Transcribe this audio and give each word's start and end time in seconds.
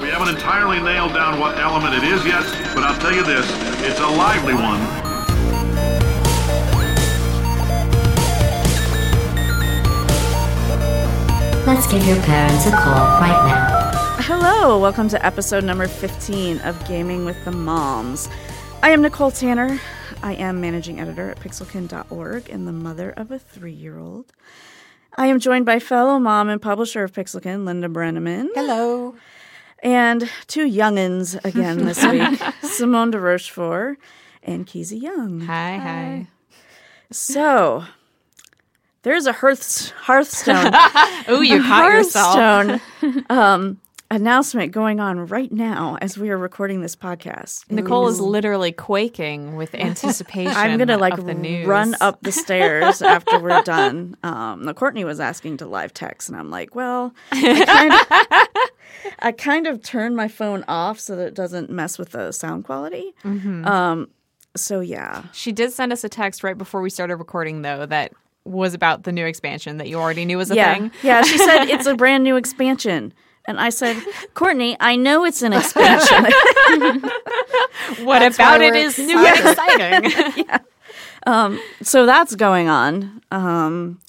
We 0.00 0.08
haven't 0.08 0.34
entirely 0.34 0.80
nailed 0.80 1.12
down 1.12 1.38
what 1.38 1.58
element 1.58 1.94
it 1.94 2.04
is 2.04 2.24
yet, 2.24 2.42
but 2.74 2.84
I'll 2.84 2.98
tell 3.00 3.12
you 3.12 3.22
this, 3.22 3.46
it's 3.84 4.00
a 4.00 4.06
lively 4.06 4.54
one. 4.54 4.80
Let's 11.66 11.86
give 11.86 12.06
your 12.06 12.16
parents 12.22 12.66
a 12.66 12.70
call 12.70 13.20
right 13.20 13.44
now. 13.46 14.22
Hello, 14.22 14.78
welcome 14.78 15.10
to 15.10 15.24
episode 15.24 15.64
number 15.64 15.86
15 15.86 16.60
of 16.60 16.82
Gaming 16.88 17.26
with 17.26 17.44
the 17.44 17.52
Moms. 17.52 18.30
I 18.82 18.92
am 18.92 19.02
Nicole 19.02 19.30
Tanner. 19.30 19.78
I 20.22 20.32
am 20.32 20.62
managing 20.62 20.98
editor 20.98 21.28
at 21.30 21.40
pixelkin.org 21.40 22.48
and 22.48 22.66
the 22.66 22.72
mother 22.72 23.10
of 23.10 23.30
a 23.30 23.38
three 23.38 23.74
year 23.74 23.98
old. 23.98 24.32
I 25.18 25.26
am 25.26 25.40
joined 25.40 25.66
by 25.66 25.78
fellow 25.78 26.18
mom 26.18 26.48
and 26.48 26.62
publisher 26.62 27.04
of 27.04 27.12
Pixelkin, 27.12 27.66
Linda 27.66 27.88
Breneman. 27.88 28.48
Hello. 28.54 29.14
And 29.82 30.28
two 30.46 30.66
youngins 30.66 31.42
again 31.44 31.78
this 31.86 32.04
week 32.04 32.40
Simone 32.62 33.10
de 33.10 33.18
Rochefort 33.20 33.98
and 34.42 34.66
Keezy 34.66 35.00
Young. 35.00 35.40
Hi, 35.42 35.76
hi. 35.76 36.26
So, 37.10 37.84
there's 39.02 39.26
a 39.26 39.32
hearth, 39.32 39.90
Hearthstone. 39.90 40.72
Oh, 41.28 41.40
you 41.40 41.62
caught 41.62 41.92
yourself. 41.92 42.80
Um, 43.30 43.80
announcement 44.10 44.72
going 44.72 44.98
on 44.98 45.26
right 45.26 45.52
now 45.52 45.96
as 46.00 46.18
we 46.18 46.30
are 46.30 46.36
recording 46.36 46.82
this 46.82 46.96
podcast. 46.96 47.70
Nicole 47.70 48.08
is 48.08 48.20
literally 48.20 48.72
quaking 48.72 49.54
with 49.56 49.74
anticipation. 49.74 50.52
I'm 50.56 50.78
gonna 50.78 50.98
like 50.98 51.14
of 51.14 51.26
the 51.26 51.34
news. 51.34 51.66
run 51.66 51.94
up 52.00 52.20
the 52.22 52.32
stairs 52.32 53.00
after 53.02 53.38
we're 53.38 53.62
done. 53.62 54.16
Um, 54.22 54.72
Courtney 54.74 55.04
was 55.04 55.20
asking 55.20 55.58
to 55.58 55.66
live 55.66 55.94
text, 55.94 56.28
and 56.28 56.36
I'm 56.36 56.50
like, 56.50 56.74
well, 56.74 57.14
I 57.32 57.64
kind 57.64 57.92
of, 57.92 58.70
I 59.20 59.32
kind 59.32 59.66
of 59.66 59.82
turned 59.82 60.16
my 60.16 60.28
phone 60.28 60.64
off 60.68 60.98
so 61.00 61.16
that 61.16 61.26
it 61.28 61.34
doesn't 61.34 61.70
mess 61.70 61.98
with 61.98 62.10
the 62.10 62.32
sound 62.32 62.64
quality. 62.64 63.12
Mm-hmm. 63.24 63.66
Um, 63.66 64.08
so 64.56 64.80
yeah, 64.80 65.24
She 65.32 65.52
did 65.52 65.72
send 65.72 65.92
us 65.92 66.02
a 66.04 66.08
text 66.08 66.42
right 66.42 66.58
before 66.58 66.80
we 66.82 66.90
started 66.90 67.16
recording, 67.16 67.62
though, 67.62 67.86
that 67.86 68.12
was 68.44 68.74
about 68.74 69.04
the 69.04 69.12
new 69.12 69.24
expansion 69.26 69.76
that 69.76 69.88
you 69.88 69.96
already 69.98 70.24
knew 70.24 70.38
was 70.38 70.50
a 70.50 70.56
yeah, 70.56 70.74
thing. 70.74 70.90
yeah. 71.02 71.22
She 71.22 71.38
said 71.38 71.64
it's 71.68 71.86
a 71.86 71.94
brand 71.94 72.24
new 72.24 72.36
expansion. 72.36 73.12
And 73.46 73.58
I 73.58 73.70
said, 73.70 73.96
Courtney, 74.34 74.76
I 74.80 74.96
know 74.96 75.24
it's 75.24 75.42
an 75.42 75.52
expansion. 75.52 76.26
What 78.04 78.20
That's 78.20 78.36
about 78.36 78.60
it 78.60 78.76
is 78.76 78.98
new 78.98 79.18
and 79.18 79.38
exciting? 79.40 80.44
Yeah. 80.46 80.58
so 81.82 82.06
that's 82.06 82.34
going 82.36 82.68
on. 82.68 83.20
Um, 83.30 84.00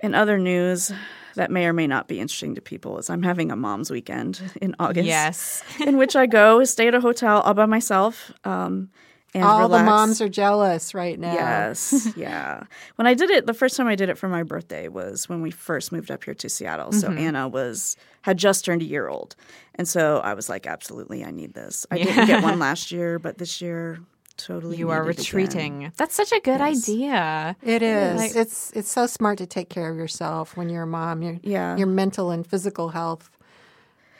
in 0.00 0.14
other 0.14 0.38
news 0.38 0.92
that 1.36 1.50
may 1.50 1.66
or 1.66 1.72
may 1.72 1.86
not 1.86 2.08
be 2.08 2.20
interesting 2.20 2.54
to 2.54 2.60
people 2.60 2.98
is 2.98 3.10
I'm 3.10 3.22
having 3.22 3.50
a 3.50 3.56
mom's 3.56 3.90
weekend 3.90 4.40
in 4.60 4.74
August. 4.78 5.06
yes. 5.06 5.62
in 5.86 5.96
which 5.96 6.16
I 6.16 6.26
go 6.26 6.64
stay 6.64 6.88
at 6.88 6.94
a 6.94 7.00
hotel 7.00 7.40
all 7.40 7.54
by 7.54 7.66
myself. 7.66 8.32
Um, 8.44 8.90
and 9.36 9.42
All 9.42 9.62
relax. 9.62 9.80
the 9.82 9.84
moms 9.90 10.20
are 10.20 10.28
jealous 10.28 10.94
right 10.94 11.18
now. 11.18 11.32
Yes, 11.34 12.08
yeah. 12.16 12.62
When 12.94 13.08
I 13.08 13.14
did 13.14 13.30
it, 13.30 13.46
the 13.46 13.52
first 13.54 13.76
time 13.76 13.88
I 13.88 13.96
did 13.96 14.08
it 14.08 14.16
for 14.16 14.28
my 14.28 14.44
birthday 14.44 14.86
was 14.86 15.28
when 15.28 15.42
we 15.42 15.50
first 15.50 15.90
moved 15.90 16.12
up 16.12 16.22
here 16.22 16.34
to 16.34 16.48
Seattle. 16.48 16.92
So 16.92 17.08
Mm-hmm. 17.08 17.18
Anna 17.18 17.48
was 17.48 17.96
had 18.22 18.36
just 18.38 18.64
turned 18.64 18.80
a 18.82 18.84
year 18.84 19.08
old, 19.08 19.34
and 19.74 19.88
so 19.88 20.18
I 20.18 20.34
was 20.34 20.48
like, 20.48 20.68
absolutely, 20.68 21.24
I 21.24 21.32
need 21.32 21.52
this. 21.52 21.84
I 21.90 21.98
didn't 21.98 22.26
get 22.28 22.44
one 22.44 22.58
last 22.60 22.92
year, 22.92 23.18
but 23.18 23.38
this 23.38 23.60
year, 23.60 23.98
totally, 24.36 24.76
You 24.76 24.90
are 24.90 25.02
need 25.04 25.10
it 25.10 25.12
again. 25.12 25.22
retreating. 25.24 25.92
That's 25.96 26.14
such 26.14 26.32
a 26.32 26.40
good 26.40 26.60
idea. 26.60 27.56
It 27.62 27.82
is. 27.82 28.16
Like- 28.18 28.36
it's 28.36 28.72
it's 28.72 28.90
so 28.90 29.06
smart 29.06 29.38
to 29.38 29.46
take 29.46 29.68
care 29.68 29.90
of 29.90 29.96
yourself 29.96 30.56
when 30.56 30.68
you're 30.68 30.82
a 30.84 30.86
mom. 30.86 31.22
Your 31.22 31.36
Yeah. 31.42 31.76
your 31.76 31.86
mental 31.86 32.30
and 32.30 32.46
physical 32.46 32.90
health. 32.90 33.30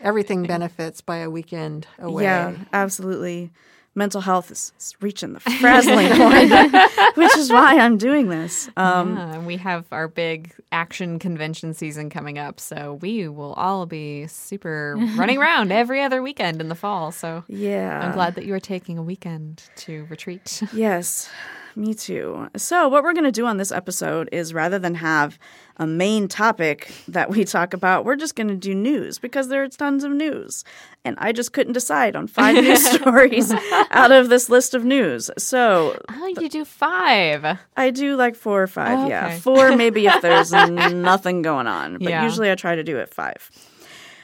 Everything 0.00 0.42
benefits 0.42 1.00
by 1.00 1.18
a 1.18 1.30
weekend 1.30 1.86
away. 1.98 2.24
Yeah, 2.24 2.52
absolutely. 2.72 3.50
Mental 3.96 4.20
health 4.20 4.50
is, 4.50 4.72
is 4.78 4.94
reaching 5.00 5.34
the 5.34 5.40
frazzling 5.40 6.08
point, 6.16 6.50
which 7.16 7.36
is 7.36 7.50
why 7.50 7.78
I'm 7.78 7.96
doing 7.96 8.28
this. 8.28 8.68
Um, 8.76 9.16
Yeah, 9.16 9.34
and 9.34 9.46
we 9.46 9.56
have 9.58 9.84
our 9.92 10.08
big 10.08 10.52
action 10.72 11.18
convention 11.20 11.74
season 11.74 12.10
coming 12.10 12.36
up, 12.38 12.58
so 12.58 12.94
we 13.00 13.28
will 13.28 13.52
all 13.54 13.86
be 13.86 14.26
super 14.26 14.96
running 15.16 15.38
around 15.38 15.70
every 15.72 16.02
other 16.02 16.22
weekend 16.22 16.60
in 16.60 16.68
the 16.68 16.74
fall. 16.74 17.12
So 17.12 17.44
yeah, 17.48 18.00
I'm 18.00 18.12
glad 18.12 18.34
that 18.34 18.44
you 18.44 18.54
are 18.54 18.60
taking 18.60 18.98
a 18.98 19.02
weekend 19.02 19.62
to 19.76 20.06
retreat. 20.10 20.62
Yes, 20.72 21.28
me 21.76 21.94
too. 21.94 22.48
So, 22.56 22.88
what 22.88 23.02
we're 23.02 23.12
going 23.12 23.24
to 23.24 23.32
do 23.32 23.46
on 23.46 23.56
this 23.56 23.72
episode 23.72 24.28
is 24.32 24.52
rather 24.54 24.78
than 24.78 24.94
have 24.96 25.38
a 25.76 25.86
main 25.86 26.28
topic 26.28 26.92
that 27.08 27.30
we 27.30 27.44
talk 27.44 27.74
about, 27.74 28.04
we're 28.04 28.16
just 28.16 28.36
going 28.36 28.48
to 28.48 28.54
do 28.56 28.74
news 28.74 29.18
because 29.18 29.48
there's 29.48 29.76
tons 29.76 30.04
of 30.04 30.12
news. 30.12 30.64
And 31.04 31.16
I 31.18 31.32
just 31.32 31.52
couldn't 31.52 31.72
decide 31.72 32.14
on 32.16 32.26
five 32.28 32.54
news 32.62 32.84
stories 32.90 33.52
out 33.90 34.12
of 34.12 34.28
this 34.28 34.48
list 34.48 34.74
of 34.74 34.84
news. 34.84 35.30
So, 35.36 36.00
Oh, 36.08 36.26
you 36.40 36.48
do 36.48 36.64
five. 36.64 37.58
I 37.76 37.90
do 37.90 38.16
like 38.16 38.36
four 38.36 38.62
or 38.62 38.66
five. 38.68 38.98
Oh, 39.00 39.08
Yeah. 39.08 39.26
okay. 39.26 39.38
Four, 39.38 39.76
maybe 39.76 40.06
if 40.06 40.22
there's 40.22 40.52
nothing 40.52 41.42
going 41.42 41.66
on. 41.66 41.94
But 41.98 42.08
Yeah. 42.08 42.22
usually 42.24 42.50
I 42.50 42.54
try 42.54 42.76
to 42.76 42.84
do 42.84 42.98
it 42.98 43.12
five. 43.12 43.50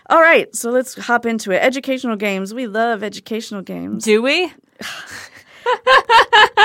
All 0.08 0.20
right. 0.20 0.54
So, 0.54 0.70
let's 0.70 0.94
hop 0.96 1.26
into 1.26 1.50
it. 1.50 1.58
Educational 1.58 2.16
games. 2.16 2.54
We 2.54 2.66
love 2.66 3.02
educational 3.02 3.62
games. 3.62 4.04
Do 4.04 4.22
we? 4.22 4.52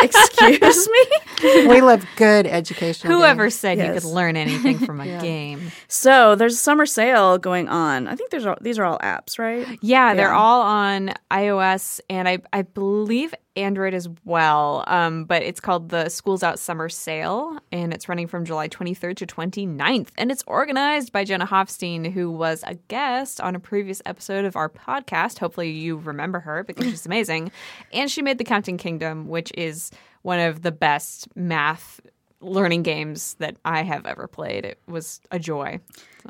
Excuse 0.03 0.87
me? 0.87 1.05
we 1.67 1.81
love 1.81 2.05
good 2.15 2.47
education. 2.47 3.09
Whoever 3.09 3.49
said 3.49 3.77
you 3.77 3.93
could 3.93 4.03
learn 4.03 4.37
anything 4.37 4.79
from 4.79 5.01
a 5.01 5.05
game? 5.21 5.71
So 5.87 6.35
there's 6.35 6.53
a 6.53 6.57
summer 6.57 6.85
sale 6.85 7.37
going 7.37 7.67
on. 7.67 8.07
I 8.07 8.15
think 8.15 8.31
there's 8.31 8.45
all, 8.45 8.57
these 8.61 8.77
are 8.77 8.85
all 8.85 8.99
apps, 8.99 9.39
right? 9.39 9.67
Yeah, 9.81 10.13
they're 10.13 10.33
all 10.33 10.61
on 10.61 11.13
iOS 11.31 11.99
and 12.09 12.27
I, 12.27 12.39
I 12.53 12.61
believe 12.63 13.33
Android 13.55 13.93
as 13.93 14.09
well. 14.23 14.83
Um, 14.87 15.25
but 15.25 15.41
it's 15.43 15.59
called 15.59 15.89
the 15.89 16.09
Schools 16.09 16.43
Out 16.43 16.59
Summer 16.59 16.89
Sale 16.89 17.57
and 17.71 17.93
it's 17.93 18.09
running 18.09 18.27
from 18.27 18.45
July 18.45 18.67
23rd 18.67 19.17
to 19.17 19.25
29th. 19.25 20.09
And 20.17 20.31
it's 20.31 20.43
organized 20.47 21.11
by 21.11 21.23
Jenna 21.23 21.45
Hoffstein, 21.47 22.11
who 22.11 22.31
was 22.31 22.63
a 22.67 22.75
guest 22.75 23.39
on 23.41 23.55
a 23.55 23.59
previous 23.59 24.01
episode 24.05 24.45
of 24.45 24.55
our 24.55 24.69
podcast. 24.69 25.39
Hopefully 25.39 25.71
you 25.71 25.97
remember 25.97 26.39
her 26.39 26.63
because 26.63 26.85
she's 26.85 27.05
amazing. 27.05 27.51
And 27.93 28.11
she 28.11 28.21
made 28.21 28.37
The 28.37 28.43
Counting 28.43 28.77
Kingdom, 28.77 29.27
which 29.27 29.51
is 29.55 29.89
one 30.21 30.39
of 30.39 30.61
the 30.63 30.71
best 30.71 31.27
math 31.35 32.01
learning 32.41 32.83
games 32.83 33.35
that 33.35 33.55
I 33.63 33.83
have 33.83 34.05
ever 34.05 34.27
played. 34.27 34.65
It 34.65 34.79
was 34.87 35.21
a 35.31 35.39
joy. 35.39 35.79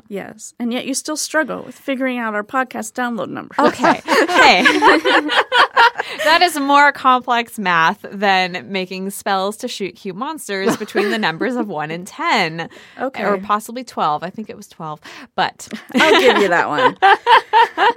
Yes. 0.08 0.54
And 0.58 0.72
yet 0.72 0.86
you 0.86 0.94
still 0.94 1.16
struggle 1.16 1.62
with 1.62 1.74
figuring 1.74 2.18
out 2.18 2.34
our 2.34 2.44
podcast 2.44 2.92
download 2.92 3.30
number. 3.30 3.54
Okay. 3.58 4.00
hey. 4.04 4.64
that 6.24 6.40
is 6.42 6.58
more 6.58 6.92
complex 6.92 7.58
math 7.58 8.04
than 8.10 8.70
making 8.70 9.10
spells 9.10 9.56
to 9.58 9.68
shoot 9.68 9.96
cute 9.96 10.16
monsters 10.16 10.76
between 10.78 11.10
the 11.10 11.18
numbers 11.18 11.56
of 11.56 11.68
1 11.68 11.90
and 11.90 12.06
10. 12.06 12.68
Okay. 13.00 13.24
Or 13.24 13.38
possibly 13.38 13.84
12. 13.84 14.22
I 14.22 14.30
think 14.30 14.48
it 14.50 14.56
was 14.56 14.68
12. 14.68 15.00
But 15.34 15.68
I'll 15.94 16.20
give 16.20 16.38
you 16.38 16.48
that 16.48 16.68
one. 16.68 16.96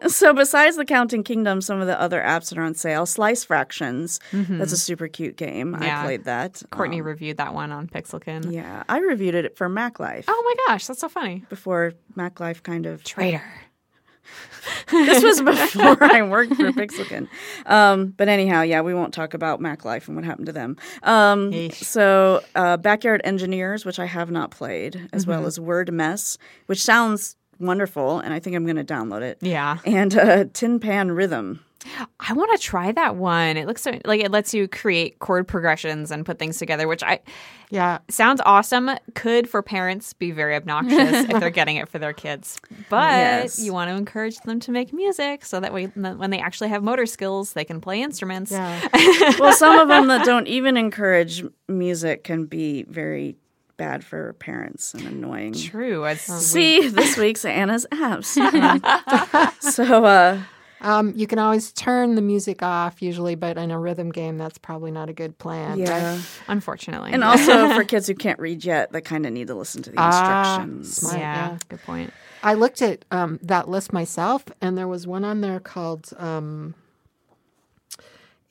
so 0.09 0.33
besides 0.33 0.75
the 0.77 0.85
Counting 0.85 1.23
Kingdom, 1.23 1.61
some 1.61 1.79
of 1.81 1.87
the 1.87 1.99
other 1.99 2.21
apps 2.21 2.49
that 2.49 2.57
are 2.57 2.63
on 2.63 2.75
sale, 2.75 3.05
Slice 3.05 3.43
Fractions. 3.43 4.19
That's 4.31 4.71
a 4.71 4.77
super 4.77 5.07
cute 5.07 5.35
game. 5.37 5.77
Yeah. 5.81 6.01
I 6.01 6.05
played 6.05 6.23
that. 6.25 6.61
Courtney 6.71 7.01
Um, 7.01 7.07
reviewed 7.07 7.37
that 7.37 7.53
one 7.53 7.71
on 7.71 7.87
Pixelkin. 7.87 8.51
yeah. 8.51 8.83
I 8.89 8.99
reviewed 8.99 9.35
it 9.35 9.57
for 9.57 9.69
Mac 9.69 9.99
Life 9.99 10.25
Oh 10.27 10.43
my 10.45 10.73
gosh, 10.73 10.87
that's 10.87 10.99
so 11.01 11.09
funny. 11.09 11.45
before 11.49 11.93
Mac 12.15 12.39
Life 12.39 12.63
kind 12.63 12.85
of 12.85 13.03
Traitor. 13.03 13.43
This 14.91 15.23
was 15.23 15.41
before 15.73 16.03
I 16.03 16.21
worked 16.21 16.55
for 16.55 16.71
Pixelkin. 16.71 17.27
Um, 17.65 18.13
but 18.17 18.27
anyhow, 18.27 18.61
yeah, 18.61 18.81
we 18.81 18.93
won't 18.93 19.13
talk 19.13 19.33
about 19.33 19.61
Mac 19.61 19.85
Life 19.85 20.07
and 20.07 20.15
what 20.15 20.25
happened 20.25 20.47
to 20.47 20.53
them. 20.53 20.77
Um, 21.03 21.71
so, 21.71 22.43
uh, 22.55 22.77
Backyard 22.77 23.21
Engineers, 23.23 23.85
which 23.85 23.99
I 23.99 24.05
have 24.05 24.31
not 24.31 24.51
played, 24.51 25.09
as 25.13 25.25
well 25.25 25.45
as 25.45 25.59
Word 25.59 25.91
Mess, 25.91 26.37
which 26.67 26.81
sounds 26.81 27.35
wonderful, 27.59 28.19
and 28.19 28.33
I 28.33 28.39
think 28.39 28.55
I'm 28.55 28.65
going 28.65 28.77
to 28.77 28.83
download 28.83 29.21
it. 29.21 29.37
Yeah. 29.41 29.79
And 29.85 30.17
uh, 30.17 30.45
Tin 30.53 30.79
Pan 30.79 31.11
Rhythm. 31.11 31.63
I 32.19 32.33
want 32.33 32.51
to 32.51 32.57
try 32.63 32.91
that 32.91 33.15
one. 33.15 33.55
It 33.55 33.65
looks 33.65 33.81
so, 33.83 33.97
like 34.05 34.21
it 34.21 34.31
lets 34.31 34.53
you 34.53 34.67
create 34.67 35.19
chord 35.19 35.47
progressions 35.47 36.11
and 36.11 36.25
put 36.25 36.37
things 36.37 36.57
together, 36.57 36.87
which 36.89 37.01
I 37.03 37.19
Yeah. 37.69 37.99
sounds 38.09 38.41
awesome. 38.45 38.89
Could 39.15 39.49
for 39.49 39.61
parents 39.61 40.11
be 40.11 40.31
very 40.31 40.55
obnoxious 40.55 41.29
if 41.29 41.39
they're 41.39 41.49
getting 41.61 41.77
it 41.77 41.87
for 41.87 41.97
their 41.97 42.11
kids, 42.11 42.59
but 42.89 43.03
Yes. 43.13 43.59
you 43.59 43.71
want 43.71 43.89
to 43.89 43.95
encourage 43.95 44.37
them 44.41 44.59
to 44.61 44.71
make 44.71 44.91
music 44.91 45.45
so 45.45 45.59
that 45.61 45.73
way 45.73 45.85
when 45.85 46.29
they 46.31 46.39
actually 46.39 46.67
have 46.69 46.83
motor 46.83 47.05
skills, 47.05 47.53
they 47.53 47.63
can 47.65 47.79
play 47.79 48.01
instruments. 48.01 48.51
Yeah. 48.51 48.87
Well, 49.39 49.53
some 49.53 49.79
of 49.79 49.87
them 49.87 50.07
that 50.07 50.25
don't 50.25 50.47
even 50.47 50.75
encourage 50.75 51.45
music 51.69 52.25
can 52.25 52.45
be 52.45 52.83
very 52.83 53.37
bad 53.77 54.03
for 54.03 54.33
parents 54.33 54.93
and 54.93 55.03
annoying. 55.07 55.53
True. 55.53 56.05
As 56.05 56.27
we- 56.27 56.35
See 56.81 56.87
this 56.89 57.15
week's 57.15 57.45
Anna's 57.45 57.85
apps. 57.93 58.35
Um, 58.37 59.51
so, 59.61 60.03
uh, 60.03 60.41
Um, 60.81 61.13
you 61.15 61.27
can 61.27 61.39
always 61.39 61.73
turn 61.73 62.15
the 62.15 62.21
music 62.21 62.63
off 62.63 63.01
usually, 63.01 63.35
but 63.35 63.57
in 63.57 63.69
a 63.71 63.77
rhythm 63.79 64.11
game, 64.11 64.37
that's 64.37 64.57
probably 64.57 64.91
not 64.91 65.09
a 65.09 65.13
good 65.13 65.37
plan. 65.37 65.77
yeah. 65.77 66.15
Right? 66.15 66.25
unfortunately, 66.47 67.11
And 67.11 67.23
also 67.23 67.67
for 67.75 67.83
kids 67.83 68.07
who 68.07 68.15
can't 68.15 68.39
read 68.39 68.63
yet, 68.63 68.91
they 68.93 69.01
kind 69.01 69.25
of 69.25 69.33
need 69.33 69.47
to 69.47 69.55
listen 69.55 69.81
to 69.83 69.89
the 69.89 69.97
Ah, 69.99 70.53
instructions. 70.61 70.95
smart. 70.97 71.17
yeah, 71.17 71.49
yeah. 71.51 71.57
good 71.67 71.81
point. 71.83 72.13
I 72.41 72.53
looked 72.53 72.81
at 72.81 73.03
um, 73.11 73.39
that 73.43 73.67
list 73.67 73.91
myself, 73.91 74.45
and 74.61 74.77
there 74.77 74.87
was 74.87 75.05
one 75.05 75.25
on 75.25 75.41
there 75.41 75.59
called 75.59 76.11
um, 76.17 76.75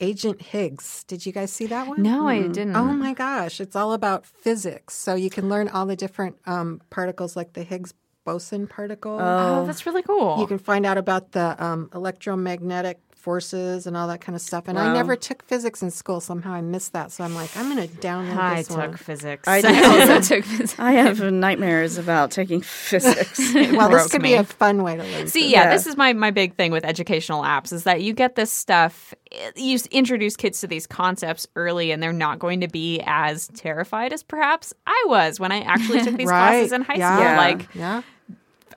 Agent 0.00 0.42
Higgs. 0.42 1.04
Did 1.04 1.24
you 1.26 1.32
guys 1.32 1.50
see 1.50 1.66
that 1.66 1.88
one? 1.88 2.02
No, 2.02 2.28
I 2.28 2.42
didn't. 2.42 2.76
Oh 2.76 2.84
my 2.92 3.14
gosh, 3.14 3.60
it's 3.60 3.74
all 3.74 3.92
about 3.94 4.26
physics. 4.26 4.94
So 4.94 5.14
you 5.14 5.30
can 5.30 5.48
learn 5.48 5.68
all 5.68 5.86
the 5.86 5.96
different 5.96 6.36
um, 6.46 6.80
particles, 6.90 7.34
like 7.36 7.54
the 7.54 7.62
Higgs 7.64 7.94
boson 8.28 8.66
particle. 8.66 9.18
Oh, 9.18 9.64
that's 9.64 9.86
really 9.86 10.02
cool. 10.02 10.38
You 10.38 10.46
can 10.46 10.58
find 10.58 10.84
out 10.84 10.98
about 10.98 11.32
the 11.32 11.56
um, 11.64 11.88
electromagnetic 11.94 13.00
forces 13.18 13.86
and 13.86 13.96
all 13.96 14.08
that 14.08 14.20
kind 14.20 14.34
of 14.34 14.40
stuff. 14.40 14.68
And 14.68 14.78
I 14.78 14.94
never 14.94 15.16
took 15.16 15.42
physics 15.42 15.82
in 15.82 15.90
school. 15.90 16.20
Somehow 16.20 16.52
I 16.52 16.62
missed 16.62 16.92
that. 16.92 17.12
So 17.12 17.24
I'm 17.24 17.34
like, 17.34 17.54
I'm 17.56 17.74
going 17.74 17.86
to 17.86 17.94
download 17.96 18.36
I 18.36 18.56
this 18.62 18.70
I 18.70 18.74
took 18.74 18.88
one. 18.88 18.96
physics. 18.96 19.48
I 19.48 19.60
also 19.84 20.20
took 20.36 20.44
physics. 20.44 20.78
I 20.78 20.92
have 20.92 21.20
nightmares 21.20 21.98
about 21.98 22.30
taking 22.30 22.62
physics. 22.62 23.38
Well, 23.78 23.90
this 23.90 24.10
could 24.10 24.22
me. 24.22 24.30
be 24.30 24.34
a 24.34 24.44
fun 24.44 24.82
way 24.82 24.96
to 24.96 25.02
learn. 25.02 25.26
See, 25.26 25.50
yeah, 25.50 25.64
Yeah. 25.64 25.70
this 25.70 25.86
is 25.86 25.96
my 25.96 26.12
my 26.12 26.30
big 26.30 26.54
thing 26.54 26.72
with 26.72 26.84
educational 26.84 27.42
apps 27.42 27.72
is 27.72 27.84
that 27.84 28.02
you 28.02 28.12
get 28.12 28.34
this 28.34 28.50
stuff. 28.50 29.14
You 29.56 29.78
introduce 29.90 30.36
kids 30.36 30.60
to 30.62 30.66
these 30.66 30.86
concepts 30.86 31.46
early, 31.54 31.90
and 31.90 32.02
they're 32.02 32.12
not 32.12 32.38
going 32.38 32.60
to 32.60 32.68
be 32.68 33.02
as 33.04 33.48
terrified 33.48 34.12
as 34.12 34.22
perhaps 34.22 34.72
I 34.86 35.04
was 35.06 35.38
when 35.38 35.52
I 35.52 35.60
actually 35.60 36.02
took 36.02 36.16
these 36.16 36.28
right. 36.28 36.50
classes 36.50 36.72
in 36.72 36.82
high 36.82 36.96
yeah. 36.96 37.16
school. 37.16 37.36
Like, 37.36 37.74
yeah. 37.74 38.02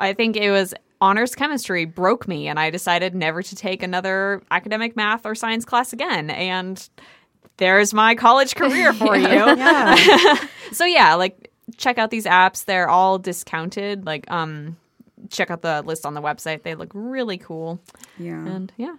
I 0.02 0.14
think 0.14 0.36
it 0.36 0.52
was 0.52 0.74
honors 1.00 1.34
chemistry 1.36 1.86
broke 1.86 2.28
me, 2.28 2.48
and 2.48 2.60
I 2.60 2.70
decided 2.70 3.16
never 3.16 3.42
to 3.42 3.56
take 3.56 3.82
another 3.84 4.42
academic 4.52 4.96
math 4.96 5.26
or 5.26 5.34
science 5.36 5.66
class 5.66 5.94
again. 5.94 6.30
And 6.30 6.88
there's 7.58 7.94
my 7.94 8.16
college 8.16 8.56
career 8.56 8.94
for 9.02 9.16
you. 9.16 9.28
Yeah. 9.28 10.36
So 10.74 10.86
yeah, 10.86 11.16
like 11.16 11.52
check 11.76 11.98
out 11.98 12.12
these 12.12 12.26
apps. 12.26 12.64
They're 12.64 12.88
all 12.90 13.18
discounted. 13.20 14.06
Like 14.06 14.30
um 14.32 14.78
check 15.30 15.52
out 15.52 15.62
the 15.62 15.82
list 15.82 16.06
on 16.06 16.14
the 16.14 16.22
website. 16.22 16.64
They 16.64 16.76
look 16.76 16.92
really 16.94 17.38
cool. 17.38 17.82
yeah. 18.18 18.46
And 18.46 18.72
yeah. 18.78 18.96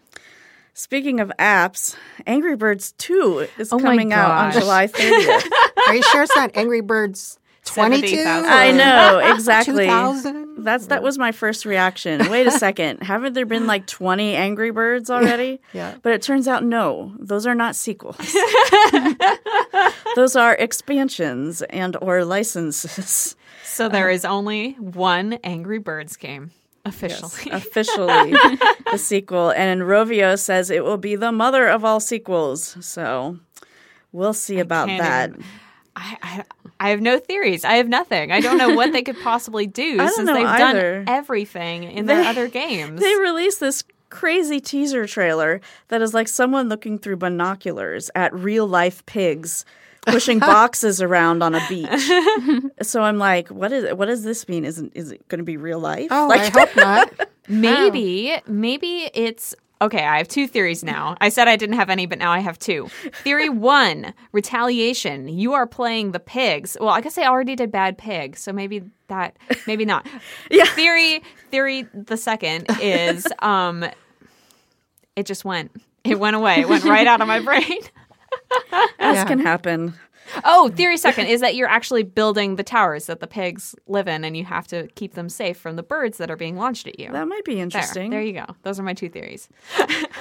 Speaking 0.74 1.18
of 1.20 1.32
apps, 1.38 1.96
Angry 2.26 2.56
Birds 2.56 2.92
2 2.98 3.48
is 3.58 3.72
Oh 3.72 3.78
coming 3.78 4.12
out 4.12 4.30
on. 4.30 4.52
July 4.52 4.86
30th. 4.86 5.50
Are 5.88 5.94
you 5.94 6.02
sure 6.02 6.22
it's 6.24 6.36
not 6.36 6.50
Angry 6.54 6.82
Birds 6.82 7.38
22? 7.64 8.24
I 8.26 8.72
know, 8.72 9.18
exactly. 9.34 9.84
2000? 9.84 10.64
That's 10.64 10.86
that 10.86 11.02
was 11.02 11.18
my 11.18 11.32
first 11.32 11.64
reaction. 11.64 12.28
Wait 12.30 12.46
a 12.46 12.50
second. 12.66 13.02
Haven't 13.02 13.32
there 13.32 13.46
been 13.46 13.66
like 13.66 13.86
20 13.86 14.34
Angry 14.34 14.70
Birds 14.70 15.10
already? 15.10 15.60
Yeah. 15.72 15.94
But 16.02 16.12
it 16.12 16.22
turns 16.22 16.46
out 16.48 16.64
no, 16.64 17.14
those 17.18 17.46
are 17.46 17.54
not 17.54 17.74
sequels. 17.76 18.16
those 20.16 20.36
are 20.36 20.54
expansions 20.54 21.62
and 21.62 21.96
or 22.00 22.24
licenses. 22.24 23.36
So 23.64 23.88
there 23.88 24.10
uh, 24.10 24.14
is 24.14 24.24
only 24.24 24.72
one 24.74 25.34
Angry 25.44 25.78
Birds 25.78 26.16
game 26.16 26.50
officially. 26.84 27.50
Officially 27.50 28.32
the 28.90 28.98
sequel. 28.98 29.50
And 29.50 29.82
Rovio 29.82 30.38
says 30.38 30.68
it 30.70 30.84
will 30.84 30.98
be 30.98 31.16
the 31.16 31.32
mother 31.32 31.68
of 31.68 31.84
all 31.84 32.00
sequels. 32.00 32.76
So 32.84 33.38
we'll 34.12 34.34
see 34.34 34.58
about 34.58 34.88
that. 34.88 35.30
even- 35.30 35.44
I, 35.94 36.16
I 36.22 36.44
I 36.82 36.88
have 36.90 37.00
no 37.00 37.20
theories. 37.20 37.64
I 37.64 37.74
have 37.74 37.88
nothing. 37.88 38.32
I 38.32 38.40
don't 38.40 38.58
know 38.58 38.74
what 38.74 38.92
they 38.92 39.02
could 39.02 39.20
possibly 39.22 39.68
do 39.68 39.98
since 39.98 40.28
they've 40.28 40.44
either. 40.44 41.04
done 41.04 41.14
everything 41.14 41.84
in 41.84 42.06
their 42.06 42.24
other 42.24 42.48
games. 42.62 43.00
They 43.00 43.14
released 43.16 43.60
this 43.60 43.84
crazy 44.10 44.60
teaser 44.60 45.06
trailer 45.06 45.60
that 45.88 46.02
is 46.02 46.12
like 46.12 46.26
someone 46.26 46.68
looking 46.68 46.98
through 46.98 47.16
binoculars 47.16 48.10
at 48.16 48.34
real 48.34 48.66
life 48.66 49.06
pigs 49.06 49.64
pushing 50.06 50.38
boxes 50.40 51.00
around 51.00 51.40
on 51.42 51.54
a 51.54 51.64
beach. 51.68 52.10
so 52.82 53.00
I'm 53.00 53.18
like, 53.18 53.48
what 53.48 53.70
is 53.70 53.94
what 53.94 54.06
does 54.06 54.24
this 54.24 54.48
mean? 54.48 54.64
Is 54.64 54.80
it, 54.80 54.90
is 54.96 55.12
it 55.12 55.26
going 55.28 55.38
to 55.38 55.44
be 55.44 55.56
real 55.56 55.78
life? 55.78 56.08
Oh, 56.10 56.26
like, 56.28 56.54
I 56.54 56.60
hope 56.60 56.76
not. 56.76 57.28
Maybe, 57.48 58.36
maybe 58.46 59.08
it's 59.14 59.54
okay. 59.82 60.04
I 60.04 60.18
have 60.18 60.28
two 60.28 60.46
theories 60.46 60.82
now. 60.82 61.16
I 61.20 61.28
said 61.28 61.48
I 61.48 61.56
didn't 61.56 61.76
have 61.76 61.90
any, 61.90 62.06
but 62.06 62.18
now 62.18 62.30
I 62.32 62.38
have 62.40 62.58
two. 62.58 62.88
Theory 63.22 63.48
one: 63.48 64.14
retaliation. 64.32 65.28
You 65.28 65.52
are 65.52 65.66
playing 65.66 66.12
the 66.12 66.20
pigs. 66.20 66.76
Well, 66.80 66.90
I 66.90 67.00
guess 67.00 67.18
I 67.18 67.24
already 67.24 67.54
did 67.56 67.70
Bad 67.70 67.98
Pig, 67.98 68.36
so 68.36 68.52
maybe 68.52 68.82
that, 69.08 69.36
maybe 69.66 69.84
not. 69.84 70.06
Yeah. 70.50 70.64
Theory. 70.64 71.22
Theory. 71.50 71.86
The 71.94 72.16
second 72.16 72.66
is, 72.80 73.26
um, 73.40 73.84
it 75.16 75.26
just 75.26 75.44
went. 75.44 75.70
It 76.04 76.18
went 76.18 76.36
away. 76.36 76.60
It 76.60 76.68
went 76.68 76.84
right 76.84 77.06
out 77.06 77.20
of 77.20 77.28
my 77.28 77.40
brain. 77.40 77.62
This 77.68 78.90
Yeah. 78.98 79.24
can 79.28 79.38
happen. 79.38 79.94
Oh, 80.44 80.70
theory 80.70 80.96
second 80.96 81.26
is 81.26 81.40
that 81.40 81.54
you're 81.54 81.68
actually 81.68 82.02
building 82.02 82.56
the 82.56 82.62
towers 82.62 83.06
that 83.06 83.20
the 83.20 83.26
pigs 83.26 83.74
live 83.86 84.08
in, 84.08 84.24
and 84.24 84.36
you 84.36 84.44
have 84.44 84.66
to 84.68 84.88
keep 84.94 85.14
them 85.14 85.28
safe 85.28 85.56
from 85.56 85.76
the 85.76 85.82
birds 85.82 86.18
that 86.18 86.30
are 86.30 86.36
being 86.36 86.56
launched 86.56 86.86
at 86.86 86.98
you. 86.98 87.10
That 87.12 87.28
might 87.28 87.44
be 87.44 87.54
there, 87.54 87.62
interesting. 87.64 88.10
there 88.10 88.22
you 88.22 88.32
go. 88.32 88.46
Those 88.62 88.80
are 88.80 88.82
my 88.82 88.94
two 88.94 89.08
theories. 89.08 89.48